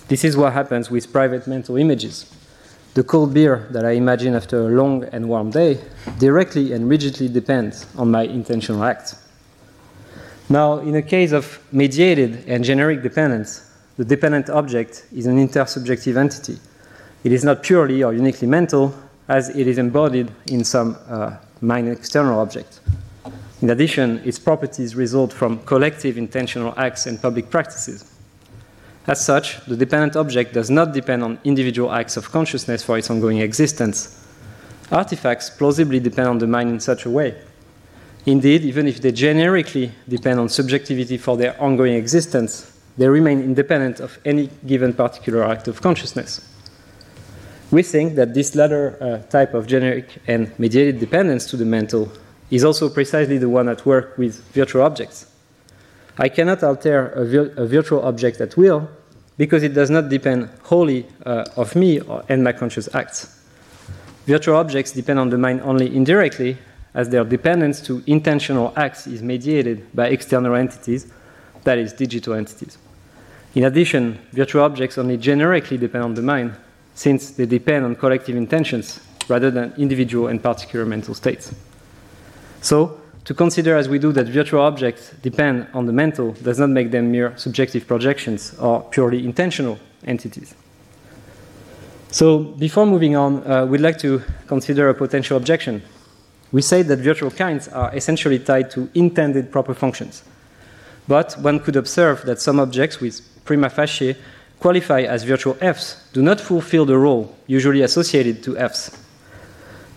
This 0.07 0.24
is 0.24 0.38
what 0.38 0.53
happens 0.53 0.89
with 0.89 1.11
private 1.11 1.47
mental 1.47 1.78
images. 1.78 2.32
The 2.93 3.03
cold 3.03 3.34
beer 3.34 3.68
that 3.72 3.86
I 3.86 3.91
imagine 3.91 4.34
after 4.36 4.68
a 4.68 4.70
long 4.70 5.03
and 5.05 5.28
warm 5.30 5.51
day 5.51 5.80
directly 6.20 6.74
and 6.74 6.89
rigidly 6.89 7.28
depends 7.28 7.86
on 7.97 8.09
my 8.09 8.24
intentional 8.24 8.84
act. 8.84 9.15
Now, 10.49 10.80
in 10.80 10.95
a 10.95 11.01
case 11.01 11.34
of 11.34 11.59
mediated 11.74 12.45
and 12.47 12.63
generic 12.63 13.03
dependence, 13.03 13.70
the 13.97 14.05
dependent 14.05 14.49
object 14.49 15.05
is 15.13 15.26
an 15.26 15.38
intersubjective 15.38 16.15
entity. 16.15 16.57
It 17.24 17.34
is 17.34 17.43
not 17.43 17.63
purely 17.63 18.03
or 18.03 18.13
uniquely 18.13 18.47
mental, 18.47 18.93
as 19.28 19.49
it 19.49 19.68
is 19.68 19.78
embodied 19.78 20.32
in 20.47 20.63
some 20.63 20.97
uh, 21.09 21.36
mind 21.59 21.89
external 21.89 22.39
object. 22.39 22.80
In 23.62 23.70
addition, 23.72 24.22
its 24.24 24.38
properties 24.38 24.95
result 24.95 25.34
from 25.34 25.60
collective 25.64 26.18
intentional 26.18 26.74
acts 26.78 27.08
and 27.08 27.20
public 27.20 27.49
practices. 27.49 28.14
As 29.08 29.24
such, 29.26 29.66
the 29.66 29.76
dependent 29.76 30.16
object 30.16 30.53
does 30.53 30.70
not 30.70 30.93
depend 30.93 31.24
on 31.24 31.39
individual 31.43 31.91
acts 31.91 32.18
of 32.18 32.32
consciousness 32.32 32.84
for 32.84 32.97
its 32.97 33.10
ongoing 33.10 33.39
existence. 33.39 34.24
Artifacts 34.91 35.49
plausibly 35.49 35.99
depend 35.99 36.28
on 36.28 36.38
the 36.38 36.47
mind 36.47 36.70
in 36.70 36.80
such 36.80 37.05
a 37.05 37.10
way. 37.10 37.36
Indeed, 38.26 38.64
even 38.64 38.88
if 38.88 39.01
they 39.01 39.12
generically 39.12 39.91
depend 40.08 40.39
on 40.39 40.49
subjectivity 40.49 41.18
for 41.18 41.38
their 41.38 41.60
ongoing 41.62 41.93
existence, 41.93 42.78
they 42.97 43.08
remain 43.08 43.39
independent 43.41 44.01
of 44.01 44.20
any 44.26 44.49
given 44.68 44.93
particular 44.93 45.45
act 45.45 45.68
of 45.68 45.82
consciousness. 45.82 46.41
We 47.72 47.84
think 47.84 48.16
that 48.16 48.34
this 48.34 48.55
latter 48.55 48.97
uh, 49.01 49.30
type 49.30 49.53
of 49.53 49.68
generic 49.68 50.20
and 50.28 50.58
mediated 50.60 50.99
dependence 50.99 51.45
to 51.47 51.58
the 51.58 51.66
mental 51.66 52.12
is 52.50 52.64
also 52.64 52.89
precisely 52.89 53.38
the 53.38 53.50
one 53.50 53.68
at 53.70 53.86
work 53.86 54.18
with 54.18 54.41
virtual 54.54 54.84
objects. 54.84 55.26
I 56.18 56.30
cannot 56.30 56.64
alter 56.64 57.10
a, 57.10 57.26
vir 57.26 57.54
a 57.58 57.68
virtual 57.68 58.02
object 58.04 58.41
at 58.41 58.58
will 58.58 58.89
because 59.38 59.64
it 59.64 59.74
does 59.74 59.89
not 59.89 60.10
depend 60.10 60.50
wholly 60.64 61.06
uh, 61.26 61.45
of 61.56 61.76
me 61.76 62.00
or, 62.00 62.24
and 62.28 62.43
my 62.43 62.54
conscious 62.54 62.93
acts. 62.95 63.38
Virtual 64.26 64.58
objects 64.58 64.91
depend 64.91 65.20
on 65.20 65.30
the 65.30 65.38
mind 65.38 65.62
only 65.62 65.95
indirectly, 65.95 66.58
as 66.93 67.10
their 67.10 67.24
dependence 67.24 67.80
to 67.82 68.04
intentional 68.08 68.74
acts 68.76 69.06
is 69.08 69.22
mediated 69.22 69.86
by 69.93 70.08
external 70.08 70.56
entities, 70.56 71.12
that 71.64 71.78
is, 71.78 71.93
digital 71.93 72.34
entities. 72.34 72.78
In 73.54 73.64
addition, 73.64 74.20
virtual 74.32 74.64
objects 74.64 74.98
only 74.98 75.18
generically 75.18 75.78
depend 75.78 76.04
on 76.04 76.14
the 76.16 76.22
mind, 76.22 76.56
since 76.95 77.32
they 77.32 77.45
depend 77.45 77.86
on 77.86 77.95
collective 77.95 78.36
intentions 78.36 79.00
rather 79.30 79.52
than 79.52 79.74
individual 79.78 80.28
and 80.28 80.41
particular 80.41 80.86
mental 80.86 81.14
states. 81.14 81.54
So, 82.68 82.99
to 83.24 83.34
consider 83.34 83.78
as 83.78 83.88
we 83.88 83.97
do 83.97 84.11
that 84.11 84.28
virtual 84.28 84.59
objects 84.59 85.11
depend 85.22 85.68
on 85.74 85.86
the 85.86 85.93
mental 85.93 86.34
does 86.34 86.59
not 86.59 86.70
make 86.70 86.91
them 86.91 87.09
mere 87.09 87.32
subjective 87.38 87.88
projections 87.88 88.53
or 88.59 88.82
purely 88.91 89.24
intentional 89.24 89.80
entities. 90.03 90.53
So, 92.11 92.39
before 92.39 92.86
moving 92.86 93.15
on, 93.15 93.49
uh, 93.49 93.65
we'd 93.65 93.80
like 93.80 93.97
to 93.99 94.22
consider 94.47 94.89
a 94.89 94.93
potential 94.93 95.38
objection. 95.38 95.82
We 96.51 96.61
say 96.61 96.82
that 96.82 96.99
virtual 96.99 97.32
kinds 97.32 97.70
are 97.70 97.95
essentially 97.95 98.39
tied 98.39 98.70
to 98.72 98.89
intended 98.93 99.49
proper 99.49 99.74
functions. 99.74 100.24
But 101.07 101.38
one 101.39 101.61
could 101.61 101.78
observe 101.78 102.24
that 102.26 102.41
some 102.41 102.59
objects 102.59 102.99
with 102.99 103.22
prima 103.45 103.70
facie 103.70 104.18
qualify 104.59 105.03
as 105.03 105.24
virtual 105.24 105.55
Fs 105.61 106.09
do 106.11 106.22
not 106.22 106.41
fulfill 106.41 106.86
the 106.86 106.97
role 106.97 107.34
usually 107.47 107.82
associated 107.84 108.43
to 108.43 108.57
Fs. 108.57 109.07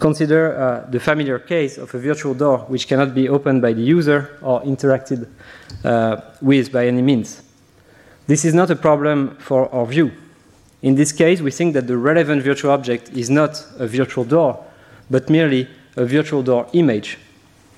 Consider 0.00 0.56
uh, 0.56 0.90
the 0.90 0.98
familiar 0.98 1.38
case 1.38 1.76
of 1.76 1.94
a 1.94 1.98
virtual 1.98 2.32
door 2.32 2.60
which 2.68 2.88
cannot 2.88 3.14
be 3.14 3.28
opened 3.28 3.60
by 3.60 3.74
the 3.74 3.82
user 3.82 4.38
or 4.40 4.62
interacted 4.62 5.28
uh, 5.84 6.22
with 6.40 6.72
by 6.72 6.86
any 6.86 7.02
means. 7.02 7.42
This 8.26 8.46
is 8.46 8.54
not 8.54 8.70
a 8.70 8.76
problem 8.76 9.36
for 9.36 9.72
our 9.74 9.84
view. 9.84 10.10
In 10.80 10.94
this 10.94 11.12
case, 11.12 11.42
we 11.42 11.50
think 11.50 11.74
that 11.74 11.86
the 11.86 11.98
relevant 11.98 12.42
virtual 12.42 12.70
object 12.70 13.10
is 13.10 13.28
not 13.28 13.62
a 13.78 13.86
virtual 13.86 14.24
door, 14.24 14.64
but 15.10 15.28
merely 15.28 15.68
a 15.96 16.06
virtual 16.06 16.42
door 16.42 16.66
image. 16.72 17.18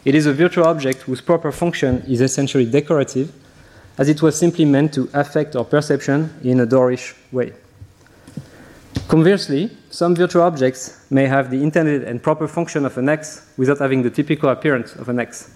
It 0.05 0.15
is 0.15 0.27
a 0.27 0.33
virtual 0.33 0.67
object 0.67 1.03
whose 1.03 1.21
proper 1.21 1.51
function 1.51 2.05
is 2.07 2.21
essentially 2.21 2.67
decorative, 2.67 3.33
as 3.99 4.09
it 4.09 4.23
was 4.23 4.39
simply 4.39 4.65
meant 4.65 4.95
to 4.95 5.11
affect 5.13 5.57
our 5.57 5.65
perception 5.65 6.33
in 6.45 6.61
a 6.61 6.67
doorish 6.67 7.17
way. 7.33 7.53
Conversely, 9.09 9.71
some 9.91 10.15
virtual 10.15 10.43
objects 10.43 11.05
may 11.11 11.27
have 11.27 11.51
the 11.51 11.63
intended 11.63 12.05
and 12.05 12.23
proper 12.23 12.49
function 12.49 12.87
of 12.87 12.97
an 12.97 13.09
X 13.09 13.47
without 13.57 13.79
having 13.79 14.03
the 14.03 14.11
typical 14.11 14.49
appearance 14.49 14.95
of 14.97 15.09
an 15.09 15.21
X. 15.21 15.51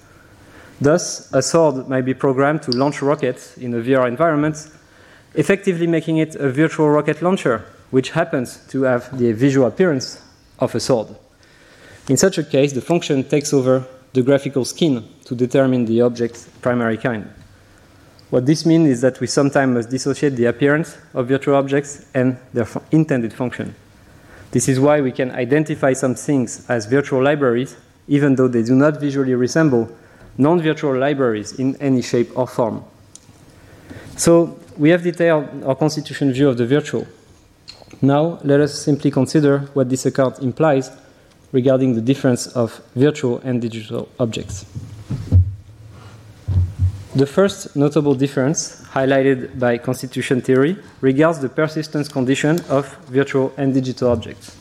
Thus, 0.81 1.33
a 1.33 1.41
sword 1.41 1.89
might 1.89 2.05
be 2.05 2.13
programmed 2.13 2.63
to 2.63 2.71
launch 2.71 3.01
rockets 3.01 3.57
in 3.57 3.73
a 3.73 3.79
VR 3.79 4.09
environment, 4.09 4.69
effectively 5.35 5.87
making 5.87 6.19
it 6.19 6.35
a 6.35 6.51
virtual 6.51 6.91
rocket 6.91 7.23
launcher, 7.23 7.65
which 7.91 8.11
happens 8.11 8.59
to 8.69 8.83
have 8.83 9.17
the 9.17 9.33
visual 9.33 9.67
appearance 9.67 10.23
of 10.59 10.75
a 10.75 10.81
sword. 10.81 11.09
In 12.09 12.17
such 12.17 12.39
a 12.39 12.45
case, 12.45 12.73
the 12.73 12.81
function 12.81 13.25
takes 13.25 13.53
over 13.53 13.87
the 14.13 14.23
graphical 14.23 14.65
skin 14.65 15.05
to 15.25 15.35
determine 15.35 15.87
the 15.87 16.03
object's 16.03 16.47
primary 16.61 16.99
kind. 16.99 17.29
What 18.31 18.45
this 18.45 18.67
means 18.67 18.89
is 18.89 19.01
that 19.03 19.21
we 19.21 19.29
sometimes 19.29 19.75
must 19.75 19.91
dissociate 19.91 20.35
the 20.35 20.47
appearance 20.47 20.99
of 21.15 21.29
virtual 21.29 21.55
objects 21.55 22.07
and 22.13 22.37
their 22.53 22.67
intended 22.91 23.33
function. 23.33 23.75
This 24.51 24.69
is 24.69 24.81
why 24.81 25.01
we 25.01 25.13
can 25.13 25.31
identify 25.31 25.93
some 25.93 26.15
things 26.15 26.69
as 26.69 26.87
virtual 26.87 27.23
libraries, 27.23 27.77
even 28.09 28.35
though 28.35 28.49
they 28.49 28.63
do 28.63 28.75
not 28.75 29.01
visually 29.01 29.35
resemble 29.35 29.89
non 30.39 30.61
virtual 30.61 30.97
libraries 30.97 31.53
in 31.53 31.77
any 31.77 32.03
shape 32.03 32.37
or 32.37 32.47
form. 32.47 32.85
So, 34.17 34.59
we 34.77 34.91
have 34.91 35.03
detailed 35.03 35.65
our 35.65 35.75
constitution 35.75 36.33
view 36.33 36.49
of 36.49 36.59
the 36.59 36.67
virtual. 36.67 37.07
Now, 38.03 38.41
let 38.43 38.61
us 38.61 38.79
simply 38.79 39.11
consider 39.11 39.61
what 39.73 39.89
this 39.89 40.05
account 40.05 40.41
implies 40.41 40.91
regarding 41.53 41.95
the 41.95 42.01
difference 42.01 42.47
of 42.49 42.83
virtual 42.95 43.39
and 43.39 43.63
digital 43.63 44.09
objects. 44.19 44.67
The 47.17 47.25
first 47.25 47.75
notable 47.75 48.15
difference, 48.15 48.83
highlighted 48.93 49.59
by 49.59 49.79
constitution 49.79 50.43
theory, 50.43 50.77
regards 51.01 51.39
the 51.39 51.49
persistence 51.49 52.09
condition 52.09 52.61
of 52.69 52.95
virtual 53.07 53.55
and 53.57 53.73
digital 53.73 54.11
objects. 54.11 54.55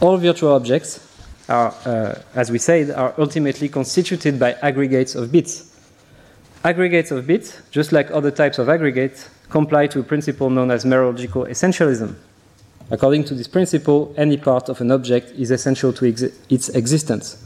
All 0.00 0.16
virtual 0.16 0.54
objects 0.54 1.06
are, 1.50 1.74
uh, 1.84 2.14
as 2.34 2.50
we 2.50 2.56
said, 2.56 2.90
are 2.92 3.12
ultimately 3.18 3.68
constituted 3.68 4.38
by 4.38 4.54
aggregates 4.62 5.14
of 5.14 5.30
bits. 5.30 5.76
Aggregates 6.64 7.10
of 7.10 7.26
bits, 7.26 7.60
just 7.70 7.92
like 7.92 8.10
other 8.10 8.30
types 8.30 8.58
of 8.58 8.70
aggregates, 8.70 9.28
comply 9.50 9.86
to 9.88 10.00
a 10.00 10.02
principle 10.02 10.48
known 10.48 10.70
as 10.70 10.86
mereological 10.86 11.46
essentialism. 11.46 12.14
According 12.90 13.24
to 13.24 13.34
this 13.34 13.48
principle, 13.48 14.14
any 14.16 14.38
part 14.38 14.70
of 14.70 14.80
an 14.80 14.90
object 14.90 15.32
is 15.32 15.50
essential 15.50 15.92
to 15.92 16.06
exi 16.06 16.32
its 16.48 16.70
existence. 16.70 17.36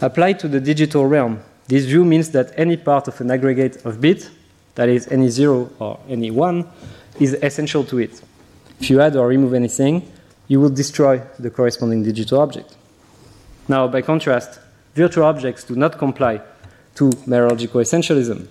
Applied 0.00 0.38
to 0.38 0.48
the 0.48 0.58
digital 0.58 1.04
realm, 1.04 1.42
this 1.70 1.84
view 1.84 2.04
means 2.04 2.30
that 2.30 2.52
any 2.56 2.76
part 2.76 3.06
of 3.06 3.20
an 3.20 3.30
aggregate 3.30 3.84
of 3.84 4.00
bits, 4.00 4.28
that 4.74 4.88
is, 4.88 5.06
any 5.06 5.28
zero 5.28 5.70
or 5.78 6.00
any 6.08 6.32
one, 6.32 6.66
is 7.20 7.34
essential 7.34 7.84
to 7.84 7.98
it. 7.98 8.20
If 8.80 8.90
you 8.90 9.00
add 9.00 9.14
or 9.14 9.28
remove 9.28 9.54
anything, 9.54 10.10
you 10.48 10.60
will 10.60 10.70
destroy 10.70 11.22
the 11.38 11.48
corresponding 11.48 12.02
digital 12.02 12.40
object. 12.40 12.76
Now, 13.68 13.86
by 13.86 14.02
contrast, 14.02 14.58
virtual 14.96 15.24
objects 15.26 15.62
do 15.62 15.76
not 15.76 15.96
comply 15.96 16.40
to 16.96 17.10
mereological 17.28 17.80
essentialism. 17.80 18.48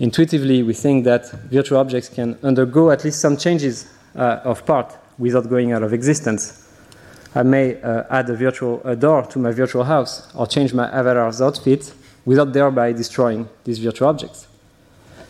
Intuitively, 0.00 0.62
we 0.62 0.72
think 0.72 1.04
that 1.04 1.30
virtual 1.50 1.78
objects 1.78 2.08
can 2.08 2.38
undergo 2.42 2.90
at 2.90 3.04
least 3.04 3.20
some 3.20 3.36
changes 3.36 3.86
uh, 4.14 4.40
of 4.44 4.64
part 4.64 4.96
without 5.18 5.50
going 5.50 5.72
out 5.72 5.82
of 5.82 5.92
existence. 5.92 6.66
I 7.34 7.42
may 7.42 7.82
uh, 7.82 8.04
add 8.08 8.30
a 8.30 8.34
virtual 8.34 8.80
a 8.82 8.96
door 8.96 9.26
to 9.26 9.38
my 9.38 9.50
virtual 9.50 9.84
house 9.84 10.34
or 10.34 10.46
change 10.46 10.72
my 10.72 10.88
avatar's 10.90 11.42
outfit 11.42 11.92
without 12.26 12.52
thereby 12.52 12.92
destroying 12.92 13.48
these 13.64 13.78
virtual 13.78 14.08
objects. 14.08 14.46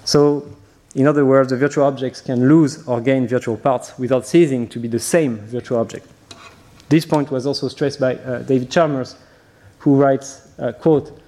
So, 0.04 0.48
in 0.96 1.06
other 1.06 1.24
words, 1.24 1.50
the 1.50 1.56
virtual 1.56 1.84
objects 1.84 2.20
can 2.20 2.48
lose 2.48 2.88
or 2.88 3.00
gain 3.00 3.28
virtual 3.28 3.56
parts 3.56 3.96
without 3.98 4.26
ceasing 4.26 4.66
to 4.68 4.80
be 4.80 4.88
the 4.88 4.98
same 4.98 5.36
virtual 5.38 5.78
object. 5.78 6.08
This 6.88 7.04
point 7.04 7.30
was 7.30 7.46
also 7.46 7.68
stressed 7.68 8.00
by 8.00 8.16
uh, 8.16 8.42
David 8.42 8.70
Chalmers, 8.70 9.16
who 9.78 9.96
writes, 9.96 10.48
uh, 10.58 10.72
quote, 10.72 11.20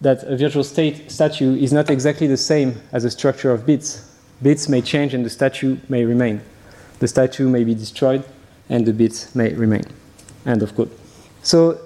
that 0.00 0.22
a 0.24 0.36
virtual 0.36 0.62
state 0.62 1.10
statue 1.10 1.56
is 1.56 1.72
not 1.72 1.88
exactly 1.88 2.26
the 2.26 2.36
same 2.36 2.80
as 2.92 3.04
a 3.04 3.10
structure 3.10 3.50
of 3.50 3.64
bits. 3.64 4.10
Bits 4.42 4.68
may 4.68 4.82
change 4.82 5.14
and 5.14 5.24
the 5.24 5.30
statue 5.30 5.78
may 5.88 6.04
remain. 6.04 6.42
The 6.98 7.08
statue 7.08 7.48
may 7.48 7.64
be 7.64 7.74
destroyed 7.74 8.24
and 8.68 8.84
the 8.84 8.92
bits 8.92 9.34
may 9.34 9.54
remain. 9.54 9.84
End 10.44 10.62
of 10.62 10.74
quote. 10.74 10.92
So 11.42 11.80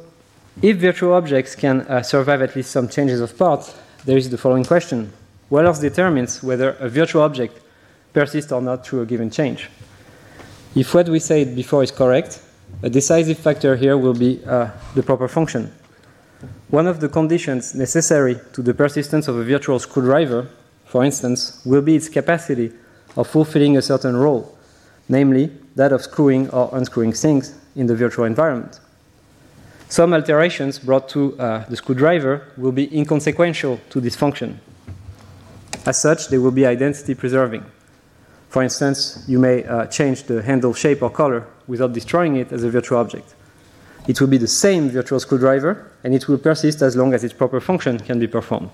if 0.60 0.76
virtual 0.78 1.14
objects 1.14 1.54
can 1.54 1.82
uh, 1.82 2.02
survive 2.02 2.42
at 2.42 2.56
least 2.56 2.70
some 2.70 2.88
changes 2.88 3.20
of 3.20 3.36
parts, 3.38 3.74
there 4.04 4.16
is 4.16 4.28
the 4.30 4.38
following 4.38 4.64
question. 4.64 5.12
What 5.48 5.66
else 5.66 5.78
determines 5.78 6.42
whether 6.42 6.70
a 6.80 6.88
virtual 6.88 7.22
object 7.22 7.60
persists 8.12 8.50
or 8.50 8.60
not 8.60 8.84
through 8.86 9.02
a 9.02 9.06
given 9.06 9.30
change? 9.30 9.70
If 10.74 10.94
what 10.94 11.08
we 11.08 11.20
said 11.20 11.54
before 11.54 11.82
is 11.82 11.90
correct, 11.90 12.42
a 12.82 12.90
decisive 12.90 13.38
factor 13.38 13.76
here 13.76 13.96
will 13.96 14.14
be 14.14 14.44
uh, 14.44 14.70
the 14.94 15.02
proper 15.02 15.28
function. 15.28 15.72
One 16.68 16.86
of 16.86 17.00
the 17.00 17.08
conditions 17.08 17.74
necessary 17.74 18.36
to 18.52 18.62
the 18.62 18.74
persistence 18.74 19.28
of 19.28 19.36
a 19.36 19.44
virtual 19.44 19.78
screwdriver, 19.78 20.48
for 20.84 21.04
instance, 21.04 21.62
will 21.64 21.82
be 21.82 21.96
its 21.96 22.08
capacity 22.08 22.72
of 23.16 23.26
fulfilling 23.26 23.76
a 23.76 23.82
certain 23.82 24.16
role, 24.16 24.56
namely 25.08 25.50
that 25.76 25.92
of 25.92 26.02
screwing 26.02 26.50
or 26.50 26.68
unscrewing 26.72 27.12
things 27.12 27.54
in 27.74 27.86
the 27.86 27.96
virtual 27.96 28.24
environment. 28.24 28.80
Some 29.88 30.12
alterations 30.12 30.78
brought 30.78 31.08
to 31.10 31.38
uh, 31.38 31.64
the 31.68 31.76
screwdriver 31.76 32.42
will 32.58 32.72
be 32.72 32.94
inconsequential 32.94 33.80
to 33.88 34.00
this 34.00 34.14
function. 34.14 34.60
As 35.86 36.00
such, 36.00 36.28
they 36.28 36.36
will 36.36 36.50
be 36.50 36.66
identity 36.66 37.14
preserving. 37.14 37.64
For 38.50 38.62
instance, 38.62 39.24
you 39.26 39.38
may 39.38 39.64
uh, 39.64 39.86
change 39.86 40.24
the 40.24 40.42
handle 40.42 40.74
shape 40.74 41.02
or 41.02 41.10
color 41.10 41.46
without 41.66 41.94
destroying 41.94 42.36
it 42.36 42.52
as 42.52 42.64
a 42.64 42.70
virtual 42.70 42.98
object. 42.98 43.34
It 44.06 44.20
will 44.20 44.28
be 44.28 44.38
the 44.38 44.48
same 44.48 44.90
virtual 44.90 45.20
screwdriver, 45.20 45.90
and 46.04 46.14
it 46.14 46.28
will 46.28 46.38
persist 46.38 46.82
as 46.82 46.94
long 46.94 47.14
as 47.14 47.24
its 47.24 47.34
proper 47.34 47.60
function 47.60 47.98
can 47.98 48.18
be 48.18 48.26
performed. 48.26 48.70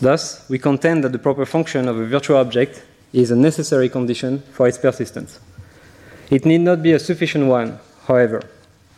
Thus, 0.00 0.48
we 0.48 0.58
contend 0.58 1.02
that 1.02 1.12
the 1.12 1.18
proper 1.18 1.46
function 1.46 1.88
of 1.88 1.96
a 1.96 2.06
virtual 2.06 2.36
object 2.36 2.84
is 3.12 3.30
a 3.30 3.36
necessary 3.36 3.88
condition 3.88 4.40
for 4.52 4.68
its 4.68 4.78
persistence. 4.78 5.40
It 6.30 6.44
need 6.44 6.60
not 6.60 6.82
be 6.82 6.92
a 6.92 6.98
sufficient 6.98 7.46
one, 7.46 7.78
however. 8.06 8.42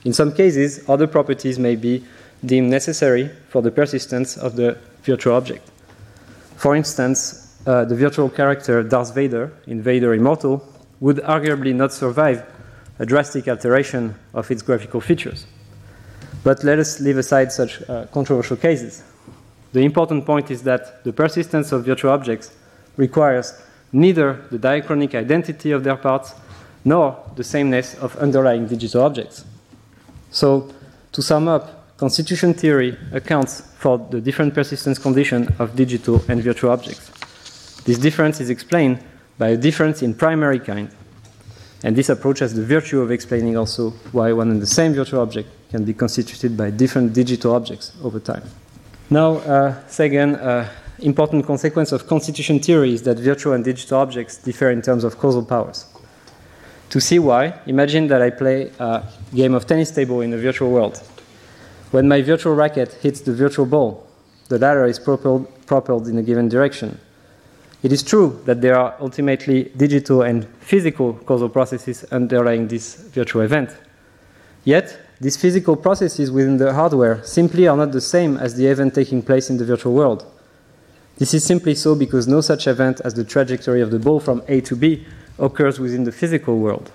In 0.07 0.13
some 0.13 0.31
cases, 0.31 0.89
other 0.89 1.09
properties 1.09 1.59
may 1.59 1.75
be 1.75 2.05
deemed 2.45 2.71
necessary 2.71 3.29
for 3.49 3.61
the 3.61 3.73
persistence 3.73 4.37
of 4.37 4.55
the 4.55 4.79
virtual 5.03 5.35
object. 5.35 5.69
For 6.55 6.77
instance, 6.77 7.59
uh, 7.67 7.85
the 7.85 7.97
virtual 7.97 8.29
character 8.31 8.85
Darth 8.85 9.13
Vader 9.13 9.53
in 9.67 9.83
Vader 9.83 10.15
Immortal 10.15 10.63
would 11.01 11.17
arguably 11.17 11.75
not 11.75 11.93
survive 11.93 12.45
a 13.01 13.05
drastic 13.05 13.49
alteration 13.49 14.15
of 14.33 14.49
its 14.49 14.63
graphical 14.63 15.01
features. 15.01 15.45
But 16.45 16.63
let 16.63 16.79
us 16.79 17.01
leave 17.01 17.19
aside 17.19 17.51
such 17.51 17.83
uh, 17.91 18.07
controversial 18.13 18.57
cases. 18.57 19.03
The 19.73 19.81
important 19.81 20.25
point 20.25 20.53
is 20.53 20.63
that 20.63 21.03
the 21.03 21.13
persistence 21.13 21.73
of 21.73 21.85
virtual 21.85 22.13
objects 22.13 22.53
requires 22.97 23.61
neither 23.93 24.45
the 24.53 24.59
diachronic 24.59 25.17
identity 25.17 25.73
of 25.73 25.83
their 25.83 25.97
parts 25.97 26.33
nor 26.85 27.19
the 27.35 27.43
sameness 27.43 27.97
of 27.97 28.17
underlying 28.19 28.69
digital 28.69 29.03
objects. 29.03 29.45
So, 30.31 30.71
to 31.13 31.23
sum 31.23 31.49
up, 31.49 31.97
constitution 31.97 32.53
theory 32.53 32.97
accounts 33.13 33.63
for 33.79 33.99
the 33.99 34.21
different 34.21 34.55
persistence 34.55 34.99
condition 34.99 35.55
of 35.59 35.75
digital 35.77 36.23
and 36.29 36.43
virtual 36.43 36.71
objects. 36.71 37.11
This 37.85 37.99
difference 37.99 38.41
is 38.41 38.51
explained 38.51 39.03
by 39.39 39.49
a 39.49 39.57
difference 39.57 40.03
in 40.03 40.15
primary 40.15 40.61
kind. 40.61 40.91
And 41.83 41.95
this 41.95 42.09
approach 42.09 42.41
has 42.41 42.55
the 42.55 42.65
virtue 42.65 43.01
of 43.01 43.11
explaining 43.11 43.57
also 43.57 43.91
why 44.13 44.33
one 44.33 44.51
and 44.51 44.61
the 44.61 44.67
same 44.67 44.93
virtual 44.95 45.21
object 45.21 45.49
can 45.71 45.85
be 45.85 45.95
constituted 45.95 46.57
by 46.57 46.71
different 46.71 47.13
digital 47.13 47.55
objects 47.55 47.93
over 48.03 48.19
time. 48.19 48.43
Now, 49.09 49.37
uh, 49.37 49.87
second, 49.87 50.37
uh, 50.37 50.69
important 50.99 51.47
consequence 51.47 51.93
of 51.93 52.07
constitution 52.07 52.59
theory 52.59 52.95
is 52.95 53.03
that 53.03 53.19
virtual 53.19 53.53
and 53.53 53.65
digital 53.65 53.99
objects 53.99 54.39
differ 54.39 54.71
in 54.71 54.83
terms 54.83 55.05
of 55.05 55.19
causal 55.19 55.45
powers. 55.45 55.87
To 56.91 57.01
see 57.01 57.19
why, 57.19 57.59
imagine 57.67 58.07
that 58.09 58.23
I 58.23 58.31
play 58.31 58.71
a 58.79 59.03
game 59.35 59.55
of 59.55 59.67
tennis 59.67 59.91
table 59.91 60.21
in 60.21 60.33
a 60.33 60.39
virtual 60.39 60.71
world. 60.71 61.03
When 61.91 62.09
my 62.09 62.23
virtual 62.23 62.55
racket 62.55 62.93
hits 62.95 63.21
the 63.21 63.35
virtual 63.35 63.67
ball, 63.67 64.07
the 64.49 64.59
latter 64.59 64.85
is 64.85 64.99
propelled, 64.99 65.67
propelled 65.67 66.09
in 66.09 66.19
a 66.19 66.23
given 66.23 66.49
direction. 66.49 66.99
It 67.83 67.93
is 67.93 68.03
true 68.03 68.41
that 68.47 68.61
there 68.61 68.77
are 68.77 68.95
ultimately 69.01 69.65
digital 69.77 70.23
and 70.23 70.47
physical 70.61 71.15
causal 71.15 71.49
processes 71.49 72.05
underlying 72.11 72.69
this 72.69 72.97
virtual 72.97 73.43
event. 73.43 73.71
Yet, 74.65 74.99
these 75.21 75.37
physical 75.37 75.77
processes 75.77 76.31
within 76.31 76.57
the 76.57 76.73
hardware 76.75 77.23
simply 77.25 77.69
are 77.69 77.77
not 77.77 77.93
the 77.93 78.01
same 78.01 78.37
as 78.37 78.57
the 78.57 78.67
event 78.67 78.95
taking 78.95 79.23
place 79.23 79.51
in 79.51 79.57
the 79.57 79.65
virtual 79.65 79.95
world. 79.95 80.27
This 81.19 81.33
is 81.33 81.45
simply 81.45 81.75
so 81.75 81.95
because 81.95 82.29
no 82.29 82.41
such 82.41 82.67
event 82.67 83.01
as 83.05 83.15
the 83.15 83.25
trajectory 83.25 83.81
of 83.81 83.91
the 83.91 83.99
ball 83.99 84.21
from 84.21 84.43
A 84.49 84.61
to 84.63 84.77
B 84.77 85.07
occurs 85.39 85.79
within 85.79 86.05
the 86.05 86.13
physical 86.13 86.59
world. 86.59 86.91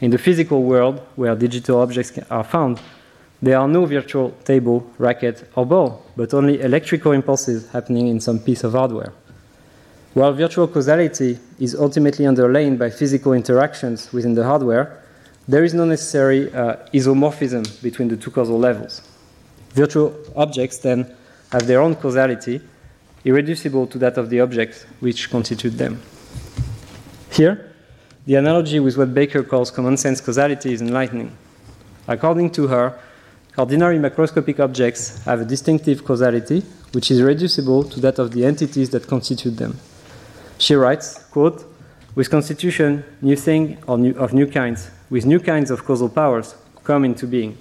In 0.00 0.10
the 0.10 0.18
physical 0.18 0.62
world, 0.62 1.00
where 1.16 1.34
digital 1.34 1.80
objects 1.80 2.18
are 2.30 2.44
found, 2.44 2.80
there 3.40 3.58
are 3.58 3.68
no 3.68 3.84
virtual 3.86 4.30
table, 4.44 4.90
racket, 4.98 5.48
or 5.54 5.66
ball, 5.66 6.04
but 6.16 6.32
only 6.34 6.60
electrical 6.60 7.12
impulses 7.12 7.68
happening 7.70 8.08
in 8.08 8.20
some 8.20 8.38
piece 8.38 8.64
of 8.64 8.72
hardware. 8.72 9.12
While 10.14 10.32
virtual 10.32 10.66
causality 10.66 11.38
is 11.58 11.74
ultimately 11.74 12.24
underlain 12.24 12.78
by 12.78 12.88
physical 12.90 13.34
interactions 13.34 14.12
within 14.12 14.34
the 14.34 14.44
hardware, 14.44 15.02
there 15.46 15.62
is 15.62 15.74
no 15.74 15.84
necessary 15.84 16.52
uh, 16.52 16.76
isomorphism 16.92 17.82
between 17.82 18.08
the 18.08 18.16
two 18.16 18.30
causal 18.30 18.58
levels. 18.58 19.02
Virtual 19.74 20.14
objects 20.34 20.78
then 20.78 21.14
have 21.52 21.66
their 21.66 21.80
own 21.80 21.94
causality, 21.94 22.60
irreducible 23.24 23.86
to 23.88 23.98
that 23.98 24.16
of 24.16 24.30
the 24.30 24.40
objects 24.40 24.84
which 25.00 25.30
constitute 25.30 25.76
them. 25.76 26.00
Here, 27.30 27.75
the 28.26 28.34
analogy 28.34 28.80
with 28.80 28.98
what 28.98 29.14
Baker 29.14 29.42
calls 29.44 29.70
common 29.70 29.96
sense 29.96 30.20
causality 30.20 30.72
is 30.72 30.82
enlightening. 30.82 31.30
According 32.08 32.50
to 32.52 32.66
her, 32.66 32.98
ordinary 33.56 33.98
macroscopic 33.98 34.58
objects 34.58 35.24
have 35.24 35.40
a 35.40 35.44
distinctive 35.44 36.04
causality 36.04 36.62
which 36.92 37.10
is 37.10 37.22
reducible 37.22 37.84
to 37.84 38.00
that 38.00 38.18
of 38.18 38.32
the 38.32 38.44
entities 38.44 38.90
that 38.90 39.06
constitute 39.06 39.56
them. 39.56 39.78
She 40.58 40.74
writes, 40.74 41.22
quote, 41.30 41.64
with 42.16 42.30
constitution, 42.30 43.04
new 43.22 43.36
things 43.36 43.78
of 43.86 44.32
new 44.32 44.46
kinds, 44.46 44.90
with 45.08 45.24
new 45.24 45.38
kinds 45.38 45.70
of 45.70 45.84
causal 45.84 46.08
powers, 46.08 46.56
come 46.82 47.04
into 47.04 47.26
being. 47.26 47.56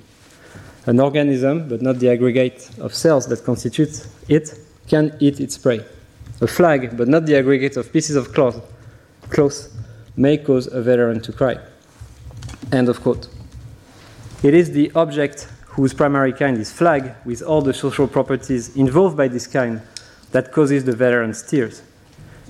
An 0.87 0.99
organism, 0.99 1.67
but 1.67 1.81
not 1.81 1.99
the 1.99 2.09
aggregate 2.09 2.69
of 2.79 2.93
cells 2.93 3.27
that 3.27 3.43
constitutes 3.43 4.07
it, 4.29 4.57
can 4.87 5.15
eat 5.19 5.39
its 5.39 5.57
prey. 5.57 5.83
A 6.41 6.47
flag, 6.47 6.95
but 6.95 7.07
not 7.07 7.25
the 7.25 7.35
aggregate 7.35 7.75
of 7.75 7.91
pieces 7.91 8.15
of 8.15 8.33
cloth, 8.33 8.61
cloth 9.29 9.67
may 10.17 10.37
cause 10.37 10.67
a 10.67 10.81
veteran 10.81 11.19
to 11.21 11.31
cry. 11.31 11.57
End 12.71 12.89
of 12.89 13.01
quote. 13.01 13.27
It 14.43 14.53
is 14.53 14.71
the 14.71 14.91
object 14.95 15.47
whose 15.67 15.93
primary 15.93 16.33
kind 16.33 16.57
is 16.57 16.71
flag, 16.71 17.13
with 17.25 17.41
all 17.41 17.61
the 17.61 17.73
social 17.73 18.07
properties 18.07 18.75
involved 18.75 19.17
by 19.17 19.27
this 19.27 19.47
kind, 19.47 19.81
that 20.31 20.51
causes 20.51 20.85
the 20.85 20.95
veteran's 20.95 21.43
tears. 21.43 21.81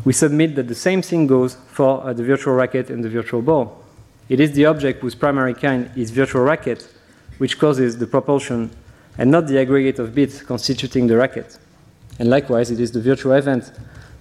We 0.04 0.14
submit 0.14 0.56
that 0.56 0.68
the 0.68 0.76
same 0.76 1.02
thing 1.02 1.26
goes 1.26 1.56
for 1.68 2.04
uh, 2.04 2.14
the 2.14 2.24
virtual 2.24 2.54
racket 2.54 2.90
and 2.90 3.04
the 3.04 3.10
virtual 3.10 3.42
ball. 3.42 3.84
It 4.30 4.40
is 4.40 4.52
the 4.52 4.66
object 4.66 5.02
whose 5.02 5.16
primary 5.16 5.54
kind 5.54 5.90
is 5.96 6.12
virtual 6.12 6.44
racket 6.44 6.88
which 7.38 7.60
causes 7.60 7.98
the 7.98 8.08
propulsion 8.08 8.72
and 9.18 9.32
not 9.32 9.48
the 9.48 9.60
aggregate 9.60 10.00
of 10.00 10.14
bits 10.16 10.42
constituting 10.42 11.08
the 11.08 11.18
racket. 11.18 11.58
And 12.20 12.30
likewise, 12.30 12.72
it 12.72 12.80
is 12.80 12.92
the 12.92 13.02
virtual 13.02 13.34
event 13.34 13.72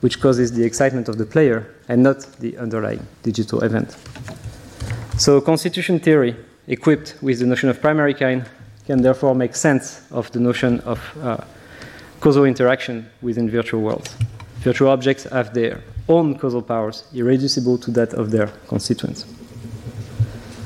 which 0.05 0.21
causes 0.21 0.53
the 0.53 0.63
excitement 0.63 1.09
of 1.09 1.17
the 1.17 1.25
player 1.25 1.67
and 1.89 2.03
not 2.03 2.21
the 2.39 2.59
underlying 2.59 3.01
digital 3.23 3.65
event. 3.65 3.97
So, 5.17 5.41
constitution 5.41 5.99
theory, 5.99 6.37
equipped 6.67 7.15
with 7.23 7.39
the 7.39 7.47
notion 7.47 7.71
of 7.71 7.81
primary 7.81 8.13
kind, 8.13 8.45
can 8.85 9.01
therefore 9.01 9.35
make 9.35 9.55
sense 9.55 10.03
of 10.11 10.31
the 10.33 10.41
notion 10.41 10.81
of 10.81 11.01
uh, 11.23 11.39
causal 12.21 12.45
interaction 12.45 13.09
within 13.23 13.49
virtual 13.49 13.81
worlds. 13.81 14.15
Virtual 14.59 14.91
objects 14.91 15.25
have 15.25 15.55
their 15.55 15.83
own 16.07 16.37
causal 16.39 16.61
powers, 16.61 17.05
irreducible 17.15 17.79
to 17.79 17.91
that 17.93 18.13
of 18.13 18.31
their 18.31 18.49
constituents. 18.69 19.25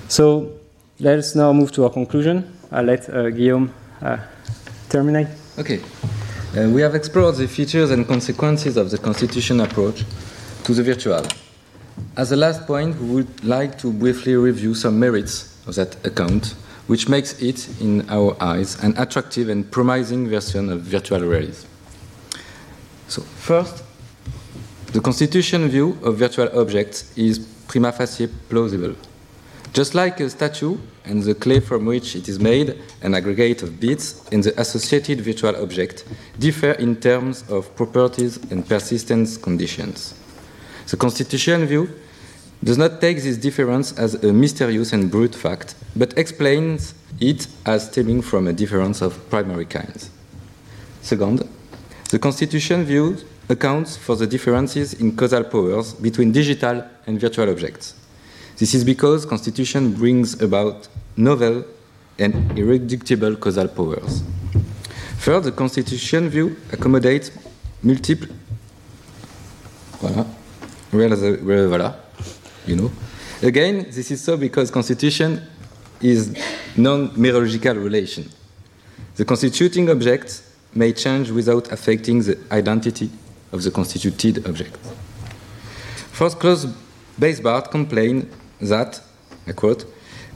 So, 0.09 0.51
let 0.99 1.17
us 1.17 1.37
now 1.37 1.53
move 1.53 1.71
to 1.73 1.85
our 1.85 1.91
conclusion. 1.91 2.59
I'll 2.73 2.83
let 2.83 3.09
uh, 3.09 3.31
Guillaume 3.31 3.73
uh, 4.03 4.19
terminate. 4.89 5.29
Okay. 5.57 5.79
Uh, 6.57 6.67
we 6.71 6.81
have 6.81 6.95
explored 6.95 7.35
the 7.37 7.47
features 7.47 7.91
and 7.91 8.09
consequences 8.09 8.79
of 8.79 8.91
the 8.91 8.97
constitution 8.97 9.61
approach 9.61 10.03
to 10.65 10.73
the 10.73 10.83
virtual. 10.83 11.23
As 12.17 12.33
a 12.33 12.37
last 12.37 12.67
point, 12.67 12.99
we 12.99 13.17
would 13.17 13.45
like 13.45 13.77
to 13.79 13.93
briefly 13.93 14.35
review 14.35 14.75
some 14.75 14.99
merits 14.99 15.63
of 15.67 15.75
that 15.75 16.03
account, 16.07 16.55
which 16.87 17.07
makes 17.07 17.41
it, 17.43 17.69
in 17.83 18.09
our 18.09 18.35
eyes, 18.43 18.83
an 18.83 18.97
attractive 18.97 19.51
and 19.51 19.71
promising 19.71 20.27
version 20.27 20.71
of 20.71 20.81
virtual 20.81 21.21
realism. 21.21 21.69
So, 23.09 23.21
first, 23.21 23.85
the 24.95 25.01
constitution 25.01 25.69
view 25.69 25.99
of 26.03 26.17
virtual 26.17 26.49
objects 26.59 27.17
is 27.17 27.39
prima 27.39 27.93
facie 27.93 28.27
plausible. 28.49 28.97
Just 29.73 29.95
like 29.95 30.19
a 30.21 30.31
statue 30.31 30.79
and 31.05 31.23
the 31.23 31.35
clay 31.35 31.61
from 31.61 31.85
which 31.85 32.17
it 32.17 32.29
is 32.29 32.41
made, 32.41 32.81
an 33.03 33.15
aggregate 33.15 33.63
of 33.63 33.79
bits, 33.79 34.27
and 34.33 34.43
the 34.43 34.59
associated 34.61 35.21
virtual 35.21 35.55
object 35.57 36.05
differ 36.39 36.73
in 36.73 36.97
terms 36.97 37.45
of 37.51 37.75
properties 37.77 38.39
and 38.51 38.67
persistence 38.67 39.37
conditions. 39.37 40.15
The 40.89 40.97
constitution 40.97 41.67
view 41.67 41.89
does 42.65 42.79
not 42.79 43.01
take 43.01 43.23
this 43.23 43.37
difference 43.37 43.97
as 43.99 44.15
a 44.25 44.33
mysterious 44.33 44.93
and 44.93 45.11
brute 45.11 45.35
fact, 45.35 45.75
but 45.95 46.17
explains 46.19 46.95
it 47.21 47.47
as 47.67 47.87
stemming 47.87 48.23
from 48.23 48.49
a 48.49 48.53
difference 48.53 49.01
of 49.03 49.29
primary 49.31 49.67
kinds. 49.67 50.11
Second, 51.03 51.49
the 52.11 52.19
constitution 52.19 52.85
view 52.85 53.19
accounts 53.49 53.97
for 53.97 54.17
the 54.17 54.27
differences 54.27 54.95
in 54.95 55.15
causal 55.15 55.45
powers 55.45 55.93
between 55.95 56.33
digital 56.33 56.85
and 57.07 57.21
virtual 57.21 57.49
objects. 57.49 57.95
This 58.59 58.75
is 58.75 58.83
because 58.83 59.25
constitution 59.25 59.93
brings 59.93 60.43
about 60.43 60.89
novel 61.17 61.65
and 62.19 62.59
irreducible 62.59 63.37
causal 63.37 63.69
powers. 63.69 64.23
Third, 65.19 65.45
the 65.45 65.53
constitution 65.53 66.29
view 66.29 66.57
accommodates 66.73 67.31
multiple. 67.83 68.29
Voilà. 70.01 70.27
Voilà. 70.91 71.95
You 72.67 72.77
know. 72.77 72.91
Again, 73.43 73.87
this 73.93 74.11
is 74.11 74.21
so 74.21 74.37
because 74.37 74.73
constitution 74.73 75.41
is 76.01 76.37
non-mereological 76.77 77.81
relation. 77.81 78.29
The 79.15 79.25
constituting 79.25 79.89
object 79.89 80.43
may 80.75 80.93
change 80.93 81.31
without 81.31 81.71
affecting 81.71 82.23
the 82.23 82.37
identity 82.51 83.09
of 83.53 83.63
the 83.63 83.71
constituted 83.71 84.47
object. 84.49 84.77
First 86.11 86.41
clause 86.41 86.67
base 87.19 87.39
bar 87.41 87.63
complain 87.63 88.29
that, 88.61 89.01
I 89.47 89.53
quote, 89.53 89.85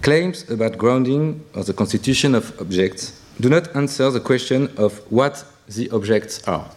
claims 0.00 0.48
about 0.50 0.78
grounding 0.78 1.44
of 1.54 1.66
the 1.66 1.72
constitution 1.72 2.34
of 2.34 2.58
objects 2.60 3.20
do 3.40 3.48
not 3.48 3.74
answer 3.74 4.10
the 4.10 4.20
question 4.20 4.70
of 4.76 4.98
what 5.10 5.44
the 5.68 5.90
objects 5.90 6.46
are. 6.46 6.70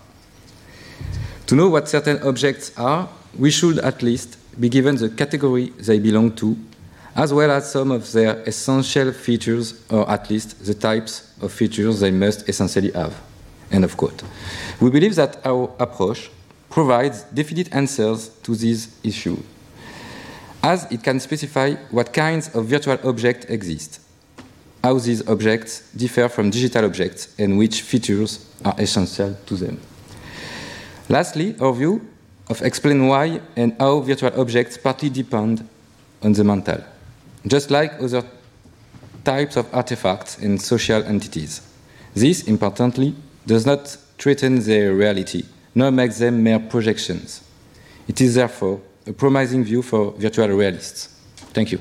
To 1.48 1.56
know 1.56 1.70
what 1.70 1.88
certain 1.88 2.22
objects 2.24 2.72
are, 2.78 3.10
we 3.38 3.52
should 3.52 3.80
at 3.80 4.02
least 4.02 4.38
be 4.60 4.70
given 4.70 4.96
the 4.96 5.10
category 5.10 5.70
they 5.78 6.00
belong 6.00 6.32
to, 6.38 6.58
as 7.16 7.34
well 7.34 7.52
as 7.52 7.72
some 7.72 7.92
of 7.92 8.12
their 8.14 8.42
essential 8.44 9.12
features, 9.12 9.86
or 9.90 10.10
at 10.10 10.30
least 10.30 10.66
the 10.66 10.74
types 10.74 11.32
of 11.42 11.52
features 11.52 12.00
they 12.00 12.12
must 12.12 12.48
essentially 12.50 12.92
have. 12.92 13.22
End 13.72 13.84
of 13.84 13.98
quote. 13.98 14.24
We 14.80 14.90
believe 14.90 15.16
that 15.16 15.46
our 15.46 15.72
approach 15.80 16.30
provides 16.70 17.24
definite 17.24 17.74
answers 17.74 18.30
to 18.44 18.56
these 18.56 18.96
issues, 19.04 19.40
as 20.66 20.92
it 20.92 21.04
can 21.04 21.20
specify 21.20 21.76
what 21.92 22.12
kinds 22.12 22.56
of 22.56 22.66
virtual 22.66 22.98
objects 23.08 23.46
exist, 23.46 24.02
how 24.84 24.98
these 24.98 25.22
objects 25.30 25.92
differ 25.96 26.28
from 26.28 26.50
digital 26.50 26.84
objects, 26.86 27.36
and 27.38 27.56
which 27.56 27.84
features 27.84 28.52
are 28.66 28.74
essential 28.80 29.38
to 29.46 29.56
them. 29.58 29.80
Lastly, 31.08 31.56
our 31.62 31.72
view 31.72 32.02
of 32.50 32.64
explain 32.64 33.08
why 33.08 33.42
and 33.56 33.76
how 33.80 34.00
virtual 34.00 34.32
objects 34.42 34.76
partly 34.76 35.12
depend 35.12 35.70
on 36.24 36.34
the 36.34 36.44
mental, 36.44 36.84
just 37.46 37.70
like 37.70 37.94
other 38.02 38.24
types 39.24 39.58
of 39.58 39.72
artifacts 39.72 40.40
and 40.40 40.60
social 40.60 41.04
entities. 41.04 41.62
This, 42.16 42.48
importantly, 42.48 43.14
does 43.46 43.68
not 43.68 43.88
threaten 44.18 44.60
their 44.62 44.96
reality, 44.96 45.44
nor 45.76 45.92
make 45.92 46.16
them 46.16 46.42
mere 46.42 46.60
projections. 46.60 47.44
It 48.08 48.20
is 48.20 48.34
therefore 48.34 48.82
a 49.08 49.14
promising 49.14 49.64
view 49.64 49.82
for 49.82 50.14
virtual 50.18 50.50
realists. 50.50 51.10
Thank 51.54 51.72
you. 51.72 51.80